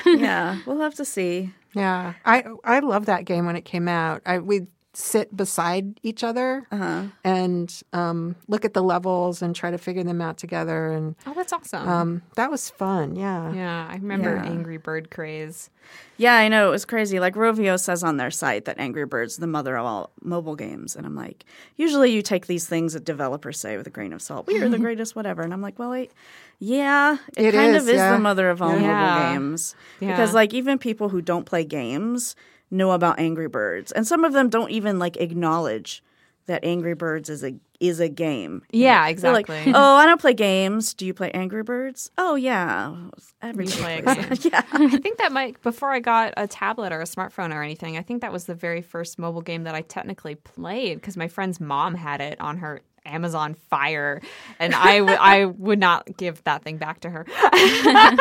yeah, 0.06 0.60
we'll 0.66 0.80
have 0.82 0.96
to 0.96 1.06
see. 1.06 1.52
Yeah, 1.74 2.14
I 2.26 2.44
I 2.64 2.80
love 2.80 3.06
that 3.06 3.26
game 3.26 3.46
when 3.46 3.56
it 3.56 3.66
came 3.66 3.88
out. 3.88 4.22
I 4.26 4.40
we 4.40 4.68
sit 4.94 5.36
beside 5.38 5.98
each 6.04 6.22
other 6.22 6.68
Uh-huh. 6.70 7.04
and 7.24 7.82
um, 7.94 8.36
look 8.50 8.66
at 8.66 8.74
the 8.74 8.84
levels 8.84 9.42
and 9.42 9.56
try 9.56 9.72
to 9.72 9.78
figure 9.78 10.04
them 10.04 10.20
out 10.22 10.38
together, 10.38 10.92
and 10.92 11.16
Oh, 11.26 11.34
that's 11.34 11.54
awesome. 11.54 11.88
um, 11.88 12.22
that 12.36 12.52
was 12.52 12.70
fun. 12.70 13.16
Yeah, 13.16 13.54
yeah, 13.54 13.88
I 13.90 13.94
remember 13.96 14.36
Yeah. 14.36 14.44
Angry 14.52 14.76
Bird 14.78 15.10
craze. 15.10 15.70
Yeah, 16.18 16.36
I 16.36 16.50
know 16.50 16.68
it 16.68 16.72
was 16.72 16.84
crazy. 16.86 17.20
Like 17.20 17.36
Rovio 17.36 17.80
says 17.80 18.04
on 18.04 18.18
their 18.18 18.32
site 18.32 18.66
that 18.66 18.78
Angry 18.80 19.06
Birds 19.06 19.38
the 19.38 19.48
mother 19.48 19.78
of 19.78 19.86
all 19.86 20.12
mobile 20.22 20.56
games, 20.58 20.96
and 20.98 21.06
I'm 21.06 21.16
like, 21.16 21.46
usually 21.78 22.12
you 22.12 22.22
take 22.22 22.48
these 22.48 22.68
things 22.68 22.92
that 22.94 23.06
developers 23.06 23.60
say 23.60 23.78
with 23.78 23.88
a 23.88 23.92
grain 23.92 24.12
of 24.14 24.22
salt. 24.22 24.46
We 24.46 24.62
are 24.62 24.68
the 24.70 24.78
greatest, 24.88 25.16
whatever. 25.16 25.42
And 25.42 25.54
I'm 25.54 25.62
like, 25.62 25.80
well, 25.80 25.90
wait, 25.90 26.12
yeah, 26.60 27.18
it, 27.38 27.46
It 27.46 27.54
kind 27.54 27.76
is, 27.76 27.84
of 27.84 27.90
is 27.90 27.96
yeah. 27.96 28.12
the 28.14 28.20
mother 28.20 28.50
of 28.50 28.62
all 28.62 28.78
Yeah. 28.78 28.94
mobile 28.94 29.34
games 29.40 29.76
because 30.00 30.34
like 30.34 30.54
even 30.54 30.78
people 30.78 31.10
who 31.10 31.22
don't 31.22 31.46
play 31.46 31.64
games 31.64 32.36
know 32.72 32.92
about 32.92 33.20
Angry 33.20 33.48
Birds, 33.48 33.92
and 33.92 34.08
some 34.08 34.24
of 34.24 34.34
them 34.34 34.50
don't 34.50 34.72
even 34.72 34.98
like 34.98 35.18
acknowledge 35.18 36.04
that 36.48 36.64
Angry 36.64 36.96
Birds 36.96 37.30
is 37.30 37.44
a 37.44 37.54
is 37.80 38.00
a 38.00 38.10
game. 38.10 38.62
Yeah, 38.72 39.12
They're 39.14 39.34
like, 39.34 39.50
exactly. 39.50 39.74
oh, 39.76 39.96
I 39.96 40.06
don't 40.06 40.22
play 40.22 40.34
games. 40.34 40.94
Do 40.94 41.06
you 41.06 41.14
play 41.14 41.32
Angry 41.32 41.64
Birds? 41.64 42.12
Oh 42.18 42.36
yeah, 42.36 42.96
every 43.42 43.66
You 43.66 43.72
play 43.72 44.00
a 44.00 44.16
game. 44.16 44.26
yeah. 44.52 44.64
I 44.72 44.98
think 44.98 45.18
that 45.18 45.32
might 45.32 45.62
before 45.62 45.92
I 45.92 46.00
got 46.00 46.34
a 46.38 46.48
tablet 46.48 46.92
or 46.92 47.02
a 47.02 47.06
smartphone 47.06 47.54
or 47.54 47.64
anything. 47.64 47.98
I 47.98 48.02
think 48.02 48.22
that 48.22 48.32
was 48.32 48.46
the 48.46 48.56
very 48.56 48.82
first 48.82 49.18
mobile 49.20 49.42
game 49.42 49.64
that 49.64 49.76
I 49.76 49.82
technically 49.82 50.36
played 50.36 51.00
because 51.00 51.18
my 51.18 51.28
friend's 51.28 51.60
mom 51.60 51.96
had 51.96 52.22
it 52.22 52.40
on 52.40 52.58
her 52.58 52.82
Amazon 53.06 53.56
Fire, 53.56 54.22
and 54.60 54.76
I 54.76 55.00
w- 55.00 55.18
I 55.20 55.46
would 55.46 55.80
not 55.80 56.18
give 56.18 56.44
that 56.44 56.64
thing 56.64 56.78
back 56.78 57.00
to 57.02 57.10
her. 57.10 57.26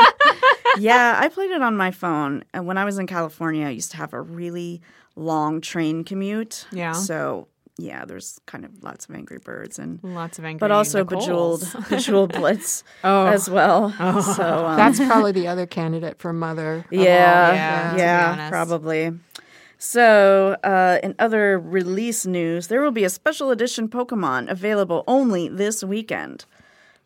yeah, 0.78 1.18
I 1.20 1.28
played 1.28 1.50
it 1.50 1.62
on 1.62 1.76
my 1.76 1.90
phone. 1.90 2.44
And 2.54 2.66
when 2.66 2.78
I 2.78 2.84
was 2.84 2.98
in 2.98 3.06
California, 3.06 3.66
I 3.66 3.70
used 3.70 3.90
to 3.92 3.96
have 3.96 4.12
a 4.12 4.20
really 4.20 4.80
long 5.16 5.60
train 5.60 6.04
commute. 6.04 6.66
Yeah. 6.72 6.92
So 6.92 7.48
yeah, 7.78 8.04
there's 8.04 8.38
kind 8.46 8.64
of 8.66 8.82
lots 8.82 9.08
of 9.08 9.14
Angry 9.14 9.38
Birds 9.38 9.78
and 9.78 10.00
Lots 10.02 10.38
of 10.38 10.44
angry, 10.44 10.58
but 10.60 10.70
also 10.70 11.02
Nicoles. 11.04 11.60
Bejeweled 11.72 11.88
Bejeweled 11.88 12.32
Blitz 12.34 12.84
Oh. 13.04 13.26
as 13.26 13.48
well. 13.48 13.90
So 14.22 14.66
um, 14.66 14.76
that's 14.76 14.98
probably 14.98 15.32
the 15.32 15.48
other 15.48 15.66
candidate 15.66 16.18
for 16.18 16.32
mother. 16.32 16.84
of 16.90 16.98
all. 16.98 17.04
yeah, 17.04 17.96
Yeah, 17.96 17.96
yeah, 17.96 18.48
probably. 18.50 19.12
So, 19.82 20.58
uh, 20.62 20.98
in 21.02 21.14
other 21.18 21.58
release 21.58 22.26
news, 22.26 22.66
there 22.66 22.82
will 22.82 22.90
be 22.90 23.04
a 23.04 23.08
special 23.08 23.50
edition 23.50 23.88
Pokemon 23.88 24.50
available 24.50 25.04
only 25.08 25.48
this 25.48 25.82
weekend 25.82 26.44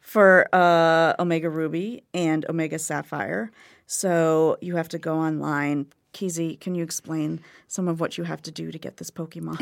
for 0.04 0.46
uh, 0.54 1.14
Omega 1.18 1.48
Ruby 1.50 2.04
and 2.12 2.44
Omega 2.48 2.78
Sapphire. 2.78 3.50
So, 3.86 4.56
you 4.60 4.76
have 4.76 4.88
to 4.90 4.98
go 4.98 5.16
online. 5.18 5.86
Keezy, 6.12 6.60
can 6.60 6.76
you 6.76 6.84
explain 6.84 7.40
some 7.66 7.88
of 7.88 7.98
what 7.98 8.16
you 8.16 8.22
have 8.24 8.40
to 8.42 8.52
do 8.52 8.70
to 8.70 8.78
get 8.78 8.98
this 8.98 9.10
Pokemon? 9.10 9.58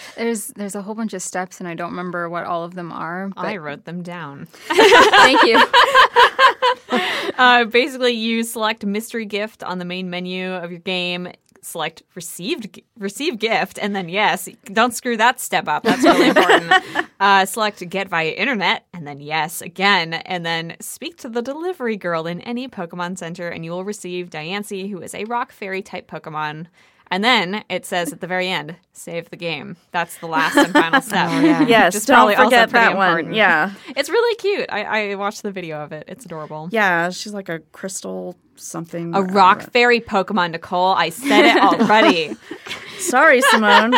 There's 0.16 0.46
there's 0.48 0.74
a 0.74 0.80
whole 0.80 0.94
bunch 0.94 1.12
of 1.12 1.20
steps, 1.20 1.60
and 1.60 1.68
I 1.68 1.74
don't 1.74 1.90
remember 1.90 2.28
what 2.30 2.44
all 2.44 2.64
of 2.64 2.74
them 2.74 2.90
are. 2.90 3.28
But 3.28 3.44
I 3.44 3.58
wrote 3.58 3.84
them 3.84 4.02
down. 4.02 4.46
thank 4.66 5.42
you. 5.42 5.62
Uh, 7.36 7.64
basically, 7.64 8.12
you 8.12 8.42
select 8.44 8.84
mystery 8.84 9.26
gift 9.26 9.62
on 9.62 9.78
the 9.78 9.84
main 9.84 10.08
menu 10.08 10.52
of 10.52 10.70
your 10.70 10.80
game. 10.80 11.28
Select 11.62 12.02
received 12.14 12.80
receive 12.98 13.38
gift, 13.38 13.78
and 13.78 13.94
then 13.94 14.08
yes, 14.08 14.48
don't 14.64 14.94
screw 14.94 15.16
that 15.16 15.40
step 15.40 15.68
up. 15.68 15.82
That's 15.82 16.02
really 16.02 16.28
important. 16.28 16.72
uh, 17.20 17.44
select 17.46 17.86
get 17.88 18.08
via 18.08 18.30
internet, 18.30 18.86
and 18.92 19.06
then 19.06 19.20
yes 19.20 19.60
again, 19.60 20.14
and 20.14 20.44
then 20.44 20.76
speak 20.80 21.16
to 21.18 21.28
the 21.28 21.42
delivery 21.42 21.96
girl 21.96 22.26
in 22.26 22.40
any 22.42 22.68
Pokemon 22.68 23.18
Center, 23.18 23.48
and 23.48 23.64
you 23.64 23.70
will 23.70 23.84
receive 23.84 24.30
Diancie, 24.30 24.90
who 24.90 25.00
is 25.00 25.14
a 25.14 25.24
Rock 25.24 25.52
Fairy 25.52 25.82
type 25.82 26.10
Pokemon. 26.10 26.66
And 27.12 27.24
then 27.24 27.64
it 27.68 27.84
says 27.84 28.12
at 28.12 28.20
the 28.20 28.28
very 28.28 28.48
end, 28.48 28.76
save 28.92 29.30
the 29.30 29.36
game. 29.36 29.76
That's 29.90 30.18
the 30.18 30.28
last 30.28 30.56
and 30.56 30.72
final 30.72 31.00
step. 31.00 31.28
yes, 31.68 31.92
Which 31.92 32.02
is 32.02 32.06
don't 32.06 32.16
probably 32.16 32.36
forget 32.36 32.70
that 32.70 32.96
one. 32.96 33.34
Yeah. 33.34 33.72
It's 33.96 34.08
really 34.08 34.36
cute. 34.36 34.66
I, 34.70 35.10
I 35.10 35.14
watched 35.16 35.42
the 35.42 35.50
video 35.50 35.80
of 35.82 35.90
it. 35.90 36.04
It's 36.06 36.24
adorable. 36.24 36.68
Yeah, 36.70 37.10
she's 37.10 37.34
like 37.34 37.48
a 37.48 37.58
crystal 37.72 38.36
something. 38.60 39.14
A 39.14 39.22
rock 39.22 39.62
fairy 39.72 40.00
Pokemon, 40.00 40.52
Nicole. 40.52 40.92
I 40.94 41.10
said 41.10 41.46
it 41.56 41.62
already. 41.62 42.36
Sorry, 42.98 43.40
Simone. 43.42 43.94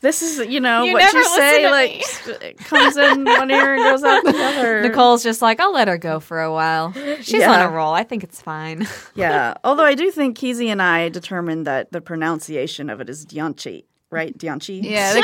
This 0.00 0.22
is, 0.22 0.46
you 0.46 0.60
know, 0.60 0.84
You 0.84 0.92
what 0.92 1.12
you 1.12 1.24
say, 1.24 1.68
like, 1.68 2.56
comes 2.58 2.96
in 2.96 3.24
one 3.24 3.50
ear 3.50 3.74
and 3.74 3.82
goes 3.82 4.04
out 4.04 4.22
the 4.22 4.30
other. 4.36 4.82
Nicole's 4.88 5.24
just 5.24 5.42
like, 5.42 5.58
I'll 5.58 5.72
let 5.72 5.88
her 5.88 5.98
go 5.98 6.20
for 6.20 6.40
a 6.40 6.52
while. 6.52 6.92
She's 7.20 7.40
Yeah. 7.40 7.52
on 7.52 7.60
a 7.60 7.68
roll. 7.68 7.92
I 7.94 8.04
think 8.04 8.22
it's 8.22 8.40
fine. 8.40 8.86
Yeah. 9.16 9.54
Although 9.64 9.84
I 9.84 9.94
do 9.96 10.12
think 10.12 10.38
Keezy 10.38 10.68
and 10.68 10.80
I 10.80 11.08
determined 11.08 11.66
that 11.66 11.90
the 11.90 12.00
pronunciation 12.00 12.88
of 12.90 13.00
it 13.00 13.10
is 13.10 13.26
Dianchi, 13.26 13.86
right? 14.10 14.36
Dianchi? 14.38 14.80
Yeah. 14.84 15.20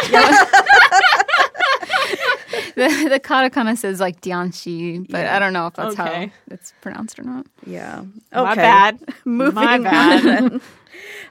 The, 2.77 2.89
the, 2.89 3.09
the 3.11 3.21
katakana 3.21 3.77
says 3.79 4.01
like 4.01 4.21
Dianchi, 4.21 5.07
but 5.09 5.27
I 5.27 5.39
don't 5.39 5.53
know 5.53 5.69
if 5.69 5.75
that's 5.75 5.99
Okay. 5.99 6.27
how 6.27 6.33
it's 6.51 6.73
pronounced 6.81 7.19
or 7.19 7.23
not. 7.23 7.47
Yeah. 7.67 8.01
Okay. 8.01 8.09
My 8.33 8.55
bad. 8.57 8.99
Moving 9.25 9.55
My 9.55 9.79
bad. 9.79 10.23
then. 10.25 10.61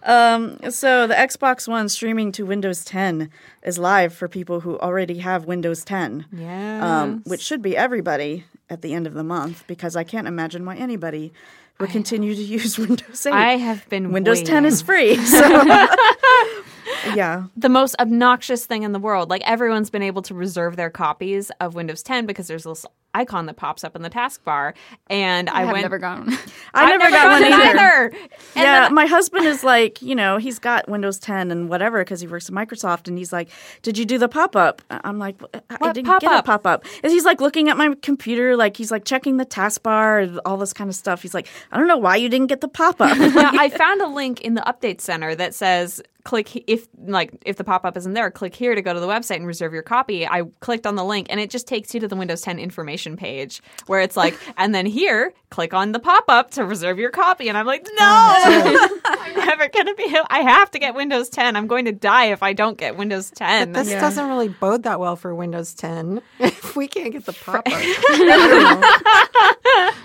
Um, 0.04 0.60
so 0.72 1.08
the 1.08 1.14
Xbox 1.16 1.68
One 1.68 1.90
streaming 1.90 2.32
to 2.34 2.46
Windows 2.46 2.84
10 2.86 3.30
is 3.64 3.78
live 3.78 4.14
for 4.14 4.28
people 4.28 4.60
who 4.62 4.78
already 4.80 5.20
have 5.20 5.46
Windows 5.46 5.84
10. 5.86 6.26
Yeah. 6.34 7.02
um, 7.04 7.24
which 7.26 7.42
should 7.42 7.62
be 7.62 7.76
everybody 7.76 8.46
at 8.70 8.82
the 8.82 8.94
end 8.94 9.08
of 9.08 9.14
the 9.14 9.24
month 9.24 9.64
because 9.68 9.96
I 9.96 10.04
can't 10.04 10.28
imagine 10.28 10.66
why 10.66 10.76
anybody 10.76 11.32
would 11.80 11.90
continue 11.90 12.36
to 12.36 12.42
use 12.42 12.78
Windows 12.88 13.26
8. 13.26 13.34
I 13.34 13.58
have 13.58 13.88
been 13.90 14.12
Windows 14.12 14.42
10 14.44 14.66
is 14.66 14.82
free. 14.82 15.16
So 15.18 15.40
yeah. 17.16 17.44
the 17.58 17.70
most 17.70 17.96
obnoxious 18.00 18.66
thing 18.66 18.84
in 18.84 18.92
the 18.92 19.00
world. 19.00 19.30
Like 19.30 19.42
everyone's 19.48 19.90
been 19.90 20.04
able 20.04 20.22
to 20.24 20.34
reserve 20.34 20.76
their 20.76 20.90
copies 20.90 21.52
of 21.60 21.76
Windows 21.76 22.04
10 22.04 22.26
because 22.26 22.48
there's 22.48 22.64
this 22.64 22.86
icon 23.16 23.46
that 23.46 23.56
pops 23.58 23.84
up 23.84 23.96
in 23.96 24.02
the 24.02 24.10
taskbar, 24.10 24.74
and 25.08 25.48
I, 25.48 25.58
I 25.58 25.60
have 25.66 25.72
went. 25.74 25.84
never 25.84 26.00
gone. 26.00 26.30
I 26.74 26.86
I've 26.86 27.00
never, 27.00 27.12
got 27.12 27.28
one 27.42 27.44
either. 27.54 27.56
either. 27.80 28.12
Yeah, 28.56 28.82
then- 28.86 28.96
my 28.96 29.06
husband 29.06 29.46
is 29.46 29.64
like, 29.64 30.02
you 30.02 30.16
know, 30.16 30.38
he's 30.38 30.58
got 30.58 30.90
Windows 30.90 31.20
10 31.20 31.52
and 31.52 31.70
whatever 31.70 32.00
because 32.04 32.22
he 32.22 32.28
works 32.28 32.50
at 32.50 32.56
Microsoft, 32.56 33.08
and 33.08 33.16
he's 33.16 33.32
like, 33.32 33.50
"Did 33.84 34.00
you 34.00 34.06
do 34.06 34.18
the 34.18 34.28
pop 34.28 34.56
up?" 34.56 34.82
Uh, 34.90 35.00
I'm 35.04 35.20
like, 35.20 35.36
"I 35.54 35.62
I 35.70 35.76
What 35.78 35.94
didn't 35.94 36.08
get 36.08 36.24
a 36.24 36.42
pop-up? 36.42 36.46
pop 36.46 36.66
up." 36.66 36.86
And 37.04 37.12
he's 37.12 37.24
like 37.24 37.40
looking 37.40 37.70
at 37.70 37.78
my 37.78 37.94
computer, 38.02 38.56
like 38.56 38.78
he's 38.78 38.90
like 38.90 39.06
checking 39.06 39.38
the 39.38 39.46
taskbar, 39.46 40.40
all 40.44 40.58
this 40.58 40.74
kind 40.74 40.90
of 40.90 40.96
stuff. 40.96 41.22
He's 41.22 41.36
like, 41.36 41.48
"I 41.72 41.78
don't 41.78 41.88
know 41.88 41.98
why 41.98 42.16
you 42.16 42.30
didn't 42.30 42.48
get 42.48 42.62
the 42.62 42.68
pop 42.68 43.00
up." 43.00 43.16
now, 43.16 43.52
I 43.54 43.70
found 43.78 44.02
a 44.02 44.08
link 44.08 44.42
in 44.42 44.56
the 44.56 44.62
update 44.62 45.02
center 45.02 45.36
that 45.36 45.54
says 45.54 46.02
click 46.24 46.64
if 46.68 46.88
like 47.06 47.34
if 47.46 47.58
the 47.58 47.64
pop-up 47.64 47.98
isn't 47.98 48.14
there 48.14 48.32
click 48.32 48.56
here 48.56 48.76
to 48.76 48.82
go 48.82 48.94
to 48.94 49.00
the 49.00 49.08
website 49.08 49.38
and 49.38 49.48
reserve 49.48 49.74
your 49.74 49.84
copy. 49.84 50.26
I 50.28 50.44
clicked 50.62 50.88
on 50.88 50.96
the 50.96 51.04
link 51.04 51.28
and 51.30 51.40
it 51.40 51.50
just 51.50 51.68
takes 51.68 51.94
you 51.94 52.00
to 52.00 52.08
the 52.08 52.16
windows 52.16 52.42
10 52.42 52.60
information 52.60 53.18
page 53.18 53.62
where 53.88 54.02
it's 54.02 54.16
like 54.16 54.38
and 54.58 54.74
then 54.74 54.86
here 54.86 55.34
click 55.50 55.74
on 55.74 55.92
the 55.92 56.00
pop-up 56.00 56.52
to 56.52 56.66
reserve 56.66 56.98
your 56.98 57.10
copy. 57.12 57.50
And 57.50 57.58
i'm 57.58 57.66
like 57.66 57.86
no 58.00 58.90
i'm 59.20 59.36
never 59.36 59.68
gonna 59.70 59.94
be 59.96 60.16
i 60.30 60.40
have 60.40 60.72
to 60.72 60.80
get 60.80 60.96
windows 60.96 61.30
10 61.30 61.56
i'm 61.56 61.68
going 61.68 61.86
to 61.86 61.92
die 61.92 62.26
if 62.26 62.42
i 62.44 62.54
don't 62.54 62.78
get 62.78 62.96
windows 62.98 63.32
10 63.32 63.72
This 63.74 63.90
doesn't 63.92 64.28
really 64.28 64.50
bode 64.50 64.84
that 64.84 65.00
well 65.00 65.16
for 65.16 65.34
Windows 65.36 65.74
10 65.74 66.22
if 66.40 66.76
we 66.76 66.88
can't 66.88 67.12
get 67.12 67.26
the 67.26 67.34
pop 67.34 67.66
up. 67.68 67.74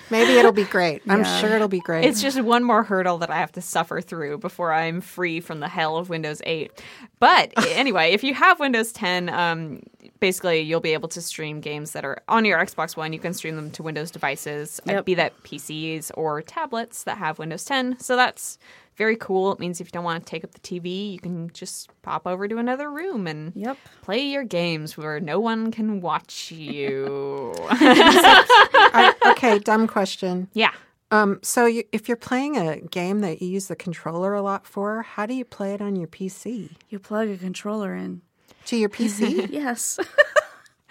Maybe 0.10 0.32
it'll 0.38 0.52
be 0.52 0.64
great. 0.64 1.02
I'm 1.08 1.24
sure 1.24 1.54
it'll 1.54 1.68
be 1.68 1.80
great. 1.80 2.04
It's 2.06 2.22
just 2.22 2.40
one 2.40 2.64
more 2.64 2.82
hurdle 2.82 3.18
that 3.18 3.30
I 3.30 3.36
have 3.36 3.52
to 3.52 3.60
suffer 3.60 4.00
through 4.00 4.38
before 4.38 4.72
I'm 4.72 5.00
free 5.00 5.40
from 5.40 5.60
the 5.60 5.68
hell 5.68 5.96
of 5.98 6.08
Windows 6.08 6.40
8. 6.44 6.72
But 7.20 7.52
anyway, 7.70 8.12
if 8.12 8.22
you 8.22 8.34
have 8.34 8.60
Windows 8.60 8.92
10, 8.92 9.28
um, 9.28 9.82
basically 10.20 10.60
you'll 10.60 10.80
be 10.80 10.92
able 10.92 11.08
to 11.08 11.20
stream 11.20 11.60
games 11.60 11.92
that 11.92 12.04
are 12.04 12.22
on 12.28 12.44
your 12.44 12.58
Xbox 12.58 12.96
One. 12.96 13.12
You 13.12 13.18
can 13.18 13.34
stream 13.34 13.56
them 13.56 13.70
to 13.72 13.82
Windows 13.82 14.10
devices, 14.10 14.80
uh, 14.88 14.92
Yep. 14.92 15.04
be 15.04 15.14
that 15.14 15.42
PCs 15.42 16.10
or 16.14 16.42
tablets 16.42 17.04
that 17.04 17.18
have 17.18 17.38
Windows 17.38 17.64
10. 17.64 17.98
So 18.00 18.14
that's 18.16 18.58
very 18.96 19.16
cool. 19.16 19.52
It 19.52 19.60
means 19.60 19.80
if 19.80 19.86
you 19.88 19.92
don't 19.92 20.02
want 20.04 20.24
to 20.24 20.28
take 20.30 20.42
up 20.44 20.52
the 20.52 20.60
TV, 20.60 21.12
you 21.12 21.18
can 21.20 21.50
just 21.52 21.90
pop 22.02 22.26
over 22.26 22.48
to 22.48 22.58
another 22.58 22.90
room 22.90 23.26
and 23.28 23.52
Yep. 23.54 23.76
play 24.02 24.20
your 24.26 24.42
games 24.44 24.96
where 24.96 25.20
no 25.20 25.38
one 25.40 25.70
can 25.70 26.00
watch 26.00 26.50
you. 26.50 27.54
I, 27.70 29.14
okay, 29.26 29.58
dumb 29.58 29.86
question. 29.86 30.48
yeah. 30.52 30.72
Um, 31.10 31.38
so 31.42 31.64
you, 31.66 31.84
if 31.92 32.06
you're 32.08 32.16
playing 32.18 32.56
a 32.56 32.80
game 32.80 33.20
that 33.20 33.40
you 33.40 33.48
use 33.48 33.68
the 33.68 33.76
controller 33.76 34.34
a 34.34 34.42
lot 34.42 34.66
for, 34.66 35.02
how 35.02 35.24
do 35.26 35.34
you 35.34 35.44
play 35.44 35.72
it 35.74 35.80
on 35.80 35.96
your 35.96 36.08
PC? 36.08 36.70
you 36.90 36.98
plug 36.98 37.28
a 37.28 37.36
controller 37.38 37.94
in. 37.94 38.20
To 38.66 38.76
your 38.76 38.90
PC, 38.90 39.48
Yes. 39.52 39.98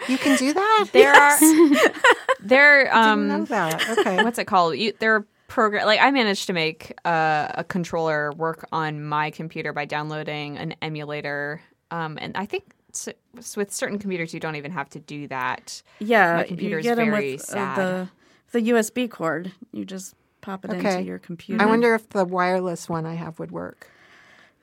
you 0.07 0.17
can 0.17 0.35
do 0.37 0.53
that. 0.53 0.87
There 0.93 1.13
are 1.13 1.37
there 2.39 2.95
um 2.95 3.27
didn't 3.27 3.39
know 3.39 3.45
that. 3.45 3.97
Okay. 3.99 4.23
what's 4.23 4.39
it 4.39 4.45
called? 4.45 4.75
You, 4.77 4.93
there 4.99 5.15
are 5.15 5.27
program 5.47 5.85
like 5.85 5.99
I 6.01 6.09
managed 6.11 6.47
to 6.47 6.53
make 6.53 6.93
uh, 7.05 7.47
a 7.55 7.63
controller 7.63 8.31
work 8.33 8.67
on 8.71 9.03
my 9.03 9.29
computer 9.31 9.73
by 9.73 9.85
downloading 9.85 10.57
an 10.57 10.75
emulator, 10.81 11.61
um, 11.91 12.17
and 12.19 12.35
I 12.35 12.45
think 12.45 12.63
s- 12.93 13.55
with 13.55 13.71
certain 13.73 13.99
computers 13.99 14.33
you 14.33 14.39
don't 14.39 14.55
even 14.55 14.71
have 14.71 14.89
to 14.89 14.99
do 14.99 15.27
that. 15.27 15.81
Yeah, 15.99 16.37
My 16.37 16.43
computer 16.43 16.79
is 16.79 16.85
very 16.85 17.33
with 17.33 17.41
sad. 17.41 17.79
Uh, 17.79 17.81
the 17.85 18.09
the 18.51 18.59
USB 18.69 19.09
cord. 19.09 19.51
You 19.71 19.85
just 19.85 20.15
pop 20.41 20.63
it 20.65 20.71
Okay. 20.71 20.93
into 20.93 21.03
your 21.03 21.19
computer. 21.19 21.61
I 21.61 21.65
wonder 21.65 21.93
if 21.95 22.09
the 22.09 22.25
wireless 22.25 22.87
one 22.89 23.05
I 23.05 23.15
have 23.15 23.39
would 23.39 23.51
work. 23.51 23.89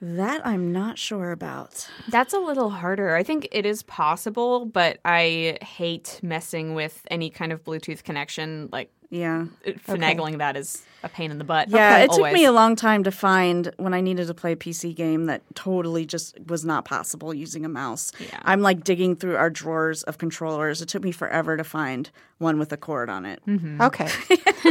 That 0.04 0.46
I'm 0.46 0.72
not 0.72 0.98
sure 0.98 1.32
about. 1.32 1.88
That's 2.08 2.34
a 2.34 2.38
little 2.38 2.70
harder. 2.70 3.14
I 3.16 3.22
think 3.22 3.48
it 3.52 3.64
is 3.64 3.82
possible, 3.82 4.66
but 4.66 4.98
I 5.04 5.58
hate 5.62 6.20
messing 6.22 6.74
with 6.74 7.06
any 7.10 7.30
kind 7.30 7.52
of 7.52 7.64
Bluetooth 7.64 8.02
connection. 8.04 8.68
Like 8.70 8.90
Yeah. 9.10 9.46
finagling 9.86 10.38
that 10.38 10.56
is 10.56 10.82
a 11.02 11.08
pain 11.08 11.30
in 11.30 11.38
the 11.38 11.44
butt. 11.44 11.68
Yeah, 11.68 11.98
it 11.98 12.10
took 12.12 12.32
me 12.32 12.44
a 12.44 12.52
long 12.52 12.76
time 12.76 13.04
to 13.04 13.10
find 13.10 13.72
when 13.76 13.94
I 13.94 14.00
needed 14.00 14.26
to 14.26 14.34
play 14.34 14.52
a 14.52 14.56
PC 14.56 14.94
game 14.94 15.26
that 15.26 15.42
totally 15.54 16.04
just 16.06 16.36
was 16.48 16.64
not 16.64 16.84
possible 16.84 17.32
using 17.32 17.64
a 17.64 17.68
mouse. 17.68 18.12
Yeah. 18.18 18.40
I'm 18.42 18.60
like 18.60 18.84
digging 18.84 19.14
through 19.16 19.36
our 19.36 19.50
drawers 19.50 20.02
of 20.02 20.18
controllers. 20.18 20.82
It 20.82 20.88
took 20.88 21.02
me 21.02 21.12
forever 21.12 21.56
to 21.56 21.64
find 21.64 22.10
one 22.38 22.58
with 22.58 22.72
a 22.72 22.76
cord 22.76 23.08
on 23.08 23.24
it. 23.24 23.40
Mm-hmm. 23.46 23.80
Okay. 23.80 24.08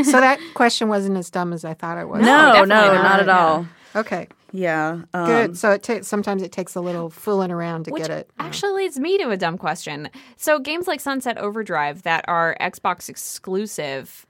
so 0.04 0.20
that 0.20 0.40
question 0.54 0.90
wasn't 0.90 1.18
as 1.18 1.30
dumb 1.30 1.54
as 1.54 1.64
I 1.64 1.74
thought 1.74 1.98
it 1.98 2.10
was. 2.10 2.22
No, 2.22 2.54
oh, 2.58 2.66
no, 2.66 2.76
definitely 2.76 2.98
not, 2.98 3.04
not. 3.04 3.20
at 3.22 3.30
all. 3.30 3.68
Okay. 3.96 4.28
Yeah. 4.52 5.02
Um, 5.14 5.26
Good. 5.26 5.58
so 5.58 5.72
it 5.72 5.84
ta- 5.84 6.02
sometimes 6.02 6.42
it 6.44 6.52
takes 6.52 6.76
a 6.76 6.82
little 6.82 7.10
fooling 7.10 7.52
around 7.52 7.86
to 7.86 7.92
Which 7.92 8.04
get 8.04 8.12
it. 8.12 8.30
actually 8.40 8.84
leads 8.84 9.00
me 9.00 9.18
to 9.20 9.30
a 9.32 9.38
dumb 9.38 9.58
question. 9.58 10.10
So, 10.38 10.60
games 10.60 10.88
like 10.88 11.00
Sunset 11.00 11.38
Overdrive 11.38 12.04
that 12.04 12.26
are 12.28 12.56
Xbox 12.62 13.10
exclusive, 13.10 14.26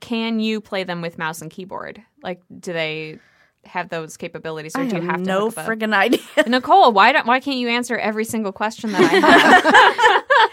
can 0.00 0.40
you 0.40 0.60
play 0.60 0.84
them 0.84 1.00
with 1.02 1.16
mouse 1.18 1.40
and 1.42 1.50
keyboard? 1.50 2.02
Like, 2.22 2.42
do 2.60 2.72
they 2.72 3.18
have 3.64 3.88
those 3.90 4.16
capabilities, 4.16 4.74
or 4.74 4.80
I 4.80 4.88
do 4.88 4.96
you 4.96 5.02
have 5.02 5.10
have 5.12 5.20
to 5.20 5.26
no 5.26 5.50
hook 5.50 5.56
a- 5.56 5.60
friggin' 5.62 5.94
idea. 5.94 6.20
Nicole, 6.48 6.92
why 6.92 7.12
don't 7.12 7.26
why 7.26 7.38
can't 7.40 7.58
you 7.58 7.68
answer 7.68 7.96
every 7.96 8.24
single 8.24 8.52
question 8.52 8.92
that 8.92 9.00
I 9.00 9.06
have? 9.06 10.24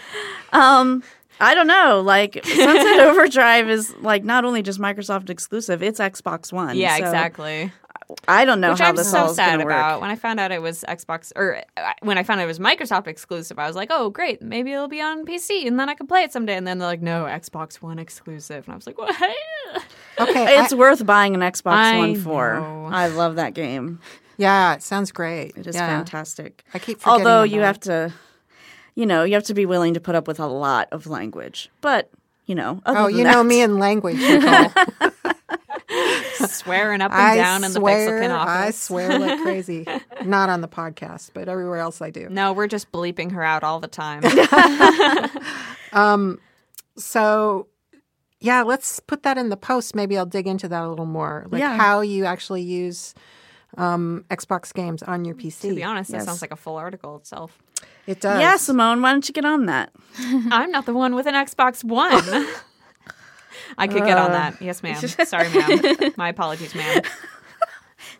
Um, 0.52 1.02
I 1.38 1.54
don't 1.54 1.66
know. 1.68 2.00
Like 2.04 2.44
Sunset 2.44 3.00
Overdrive 3.00 3.70
is 3.70 3.94
like 3.98 4.24
not 4.24 4.44
only 4.44 4.62
just 4.62 4.78
Microsoft 4.80 5.30
exclusive; 5.30 5.82
it's 5.82 6.00
Xbox 6.00 6.52
One. 6.52 6.76
yeah, 6.76 6.96
So 6.98 7.04
exactly. 7.04 7.72
I 8.28 8.44
don't 8.44 8.60
know 8.60 8.70
Which 8.70 8.80
how 8.80 8.88
I'm 8.90 8.96
this 8.96 9.12
all 9.14 9.26
so 9.26 9.30
is 9.30 9.36
sad 9.36 9.52
gonna 9.52 9.64
work. 9.64 9.72
about. 9.74 10.00
When 10.00 10.10
I 10.10 10.16
found 10.16 10.38
out 10.40 10.52
it 10.52 10.62
was 10.62 10.84
Xbox, 10.88 11.32
or 11.36 11.62
uh, 11.76 11.92
when 12.02 12.18
I 12.18 12.22
found 12.22 12.40
out 12.40 12.44
it 12.44 12.46
was 12.46 12.58
Microsoft 12.58 13.06
exclusive, 13.06 13.58
I 13.58 13.66
was 13.66 13.76
like, 13.76 13.88
"Oh, 13.90 14.10
great! 14.10 14.40
Maybe 14.42 14.72
it'll 14.72 14.88
be 14.88 15.00
on 15.00 15.24
PC, 15.26 15.66
and 15.66 15.78
then 15.78 15.88
I 15.88 15.94
can 15.94 16.06
play 16.06 16.22
it 16.22 16.32
someday." 16.32 16.56
And 16.56 16.66
then 16.66 16.78
they're 16.78 16.88
like, 16.88 17.02
"No, 17.02 17.24
Xbox 17.24 17.76
One 17.76 17.98
exclusive," 17.98 18.64
and 18.66 18.72
I 18.72 18.76
was 18.76 18.86
like, 18.86 18.98
"What?" 18.98 19.14
Okay. 20.18 20.58
It's 20.60 20.72
I- 20.72 20.76
worth 20.76 21.04
buying 21.06 21.34
an 21.34 21.40
Xbox 21.40 21.72
I 21.72 21.98
One 21.98 22.14
for. 22.16 22.54
know. 22.60 22.88
I 22.92 23.06
love 23.08 23.36
that 23.36 23.54
game. 23.54 24.00
yeah, 24.36 24.74
it 24.74 24.82
sounds 24.82 25.12
great. 25.12 25.56
It 25.56 25.66
is 25.66 25.74
yeah. 25.76 25.86
fantastic. 25.86 26.62
I 26.74 26.78
keep 26.78 27.00
forgetting 27.00 27.26
Although 27.26 27.42
you 27.44 27.60
have 27.62 27.80
to, 27.80 28.12
you 28.94 29.06
know, 29.06 29.24
you 29.24 29.34
have 29.34 29.44
to 29.44 29.54
be 29.54 29.64
willing 29.66 29.94
to 29.94 30.00
put 30.00 30.14
up 30.14 30.26
with 30.28 30.38
a 30.40 30.46
lot 30.46 30.88
of 30.92 31.06
language. 31.06 31.70
But 31.80 32.10
you 32.46 32.54
know, 32.54 32.82
other 32.84 32.98
Oh, 32.98 33.06
than 33.06 33.16
you 33.18 33.24
know 33.24 33.42
me 33.44 33.62
in 33.62 33.78
language, 33.78 34.16
Nicole. 34.18 34.72
Swearing 36.48 37.00
up 37.00 37.12
and 37.12 37.20
I 37.20 37.36
down 37.36 37.64
in 37.64 37.72
the 37.72 37.78
swear, 37.80 38.20
Pixelkin 38.22 38.30
office. 38.30 38.50
I 38.52 38.70
swear 38.70 39.18
like 39.18 39.40
crazy. 39.42 39.86
Not 40.24 40.48
on 40.48 40.60
the 40.60 40.68
podcast, 40.68 41.30
but 41.34 41.48
everywhere 41.48 41.78
else 41.78 42.00
I 42.00 42.10
do. 42.10 42.28
No, 42.30 42.52
we're 42.52 42.66
just 42.66 42.90
bleeping 42.92 43.32
her 43.32 43.42
out 43.42 43.62
all 43.64 43.80
the 43.80 43.88
time. 43.88 44.22
um, 45.92 46.38
So, 46.96 47.66
yeah, 48.40 48.62
let's 48.62 49.00
put 49.00 49.22
that 49.22 49.38
in 49.38 49.48
the 49.48 49.56
post. 49.56 49.94
Maybe 49.94 50.16
I'll 50.18 50.26
dig 50.26 50.46
into 50.46 50.68
that 50.68 50.82
a 50.82 50.88
little 50.88 51.06
more, 51.06 51.46
like 51.50 51.60
Yeah. 51.60 51.76
how 51.76 52.00
you 52.00 52.24
actually 52.24 52.62
use 52.62 53.14
um, 53.76 54.24
Xbox 54.30 54.72
games 54.74 55.02
on 55.02 55.24
your 55.24 55.34
PC. 55.34 55.60
to 55.68 55.74
be 55.74 55.84
honest, 55.84 56.10
Yes. 56.10 56.22
that 56.22 56.26
sounds 56.28 56.42
like 56.42 56.50
a 56.52 56.56
full 56.56 56.76
article 56.76 57.16
itself. 57.16 57.58
it 58.06 58.20
does. 58.20 58.40
Yeah, 58.40 58.56
Simone, 58.56 59.00
why 59.02 59.12
don't 59.12 59.26
you 59.28 59.32
get 59.32 59.44
on 59.44 59.66
that? 59.66 59.92
I'm 60.50 60.70
not 60.72 60.86
the 60.86 60.94
one 60.94 61.14
with 61.14 61.26
an 61.26 61.34
Xbox 61.34 61.84
One. 61.84 62.46
I 63.78 63.86
could 63.86 64.04
get 64.04 64.18
on 64.18 64.32
that. 64.32 64.60
Yes, 64.60 64.82
ma'am. 64.82 64.96
Sorry, 65.24 65.48
ma'am. 65.50 66.12
My 66.16 66.28
apologies, 66.28 66.74
ma'am. 66.74 67.02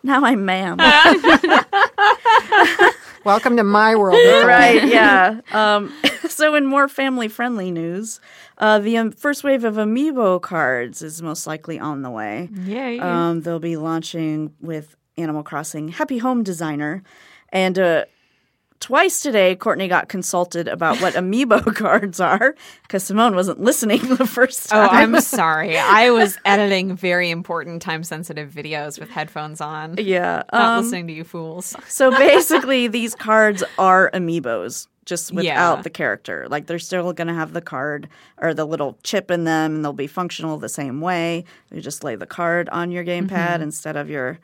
Now 0.02 0.24
I'm 0.24 0.46
ma'am. 0.46 0.78
Welcome 3.24 3.58
to 3.58 3.64
my 3.64 3.94
world. 3.96 4.18
Nicole. 4.24 4.46
right, 4.46 4.86
yeah. 4.86 5.40
Um, 5.52 5.92
so, 6.26 6.54
in 6.54 6.64
more 6.64 6.88
family 6.88 7.28
friendly 7.28 7.70
news, 7.70 8.18
uh, 8.56 8.78
the 8.78 8.96
um, 8.96 9.10
first 9.10 9.44
wave 9.44 9.62
of 9.62 9.74
amiibo 9.74 10.40
cards 10.40 11.02
is 11.02 11.20
most 11.20 11.46
likely 11.46 11.78
on 11.78 12.00
the 12.00 12.10
way. 12.10 12.48
Yay. 12.64 12.98
Um, 12.98 13.42
they'll 13.42 13.58
be 13.58 13.76
launching 13.76 14.54
with 14.60 14.96
Animal 15.18 15.42
Crossing 15.42 15.88
Happy 15.88 16.16
Home 16.18 16.42
Designer. 16.42 17.02
And 17.50 17.78
uh, 17.78 18.04
twice 18.80 19.22
today, 19.22 19.54
Courtney 19.54 19.86
got 19.88 20.08
consulted 20.08 20.66
about 20.66 21.00
what 21.00 21.14
amiibo 21.14 21.74
cards 21.76 22.18
are 22.18 22.54
because 22.82 23.04
Simone 23.04 23.34
wasn't 23.34 23.60
listening 23.60 24.00
the 24.16 24.26
first 24.26 24.68
time. 24.70 24.88
Oh. 24.90 24.92
I'm 24.92 25.20
sorry. 25.20 25.78
I 25.78 26.10
was 26.10 26.38
editing 26.44 26.96
very 26.96 27.30
important 27.30 27.82
time 27.82 28.02
sensitive 28.02 28.50
videos 28.50 28.98
with 28.98 29.10
headphones 29.10 29.60
on. 29.60 29.96
yeah. 29.98 30.42
Not 30.52 30.78
um, 30.78 30.84
listening 30.84 31.06
to 31.08 31.12
you 31.12 31.24
fools. 31.24 31.76
So 31.88 32.10
basically, 32.10 32.88
these 32.88 33.14
cards 33.14 33.62
are 33.78 34.10
amiibos, 34.12 34.86
just 35.04 35.30
without 35.32 35.44
Yeah. 35.76 35.82
the 35.82 35.90
character. 35.90 36.46
Like 36.48 36.66
they're 36.66 36.78
still 36.78 37.12
going 37.12 37.28
to 37.28 37.34
have 37.34 37.52
the 37.52 37.60
card 37.60 38.08
or 38.38 38.54
the 38.54 38.64
little 38.64 38.98
chip 39.02 39.30
in 39.30 39.44
them, 39.44 39.76
and 39.76 39.84
they'll 39.84 39.92
be 39.92 40.06
functional 40.06 40.56
the 40.58 40.68
same 40.68 41.00
way. 41.00 41.44
You 41.70 41.80
just 41.80 42.02
lay 42.02 42.16
the 42.16 42.26
card 42.26 42.68
on 42.70 42.90
your 42.90 43.04
gamepad 43.04 43.28
Mm-hmm. 43.28 43.62
instead 43.62 43.96
of 43.96 44.08
your 44.08 44.38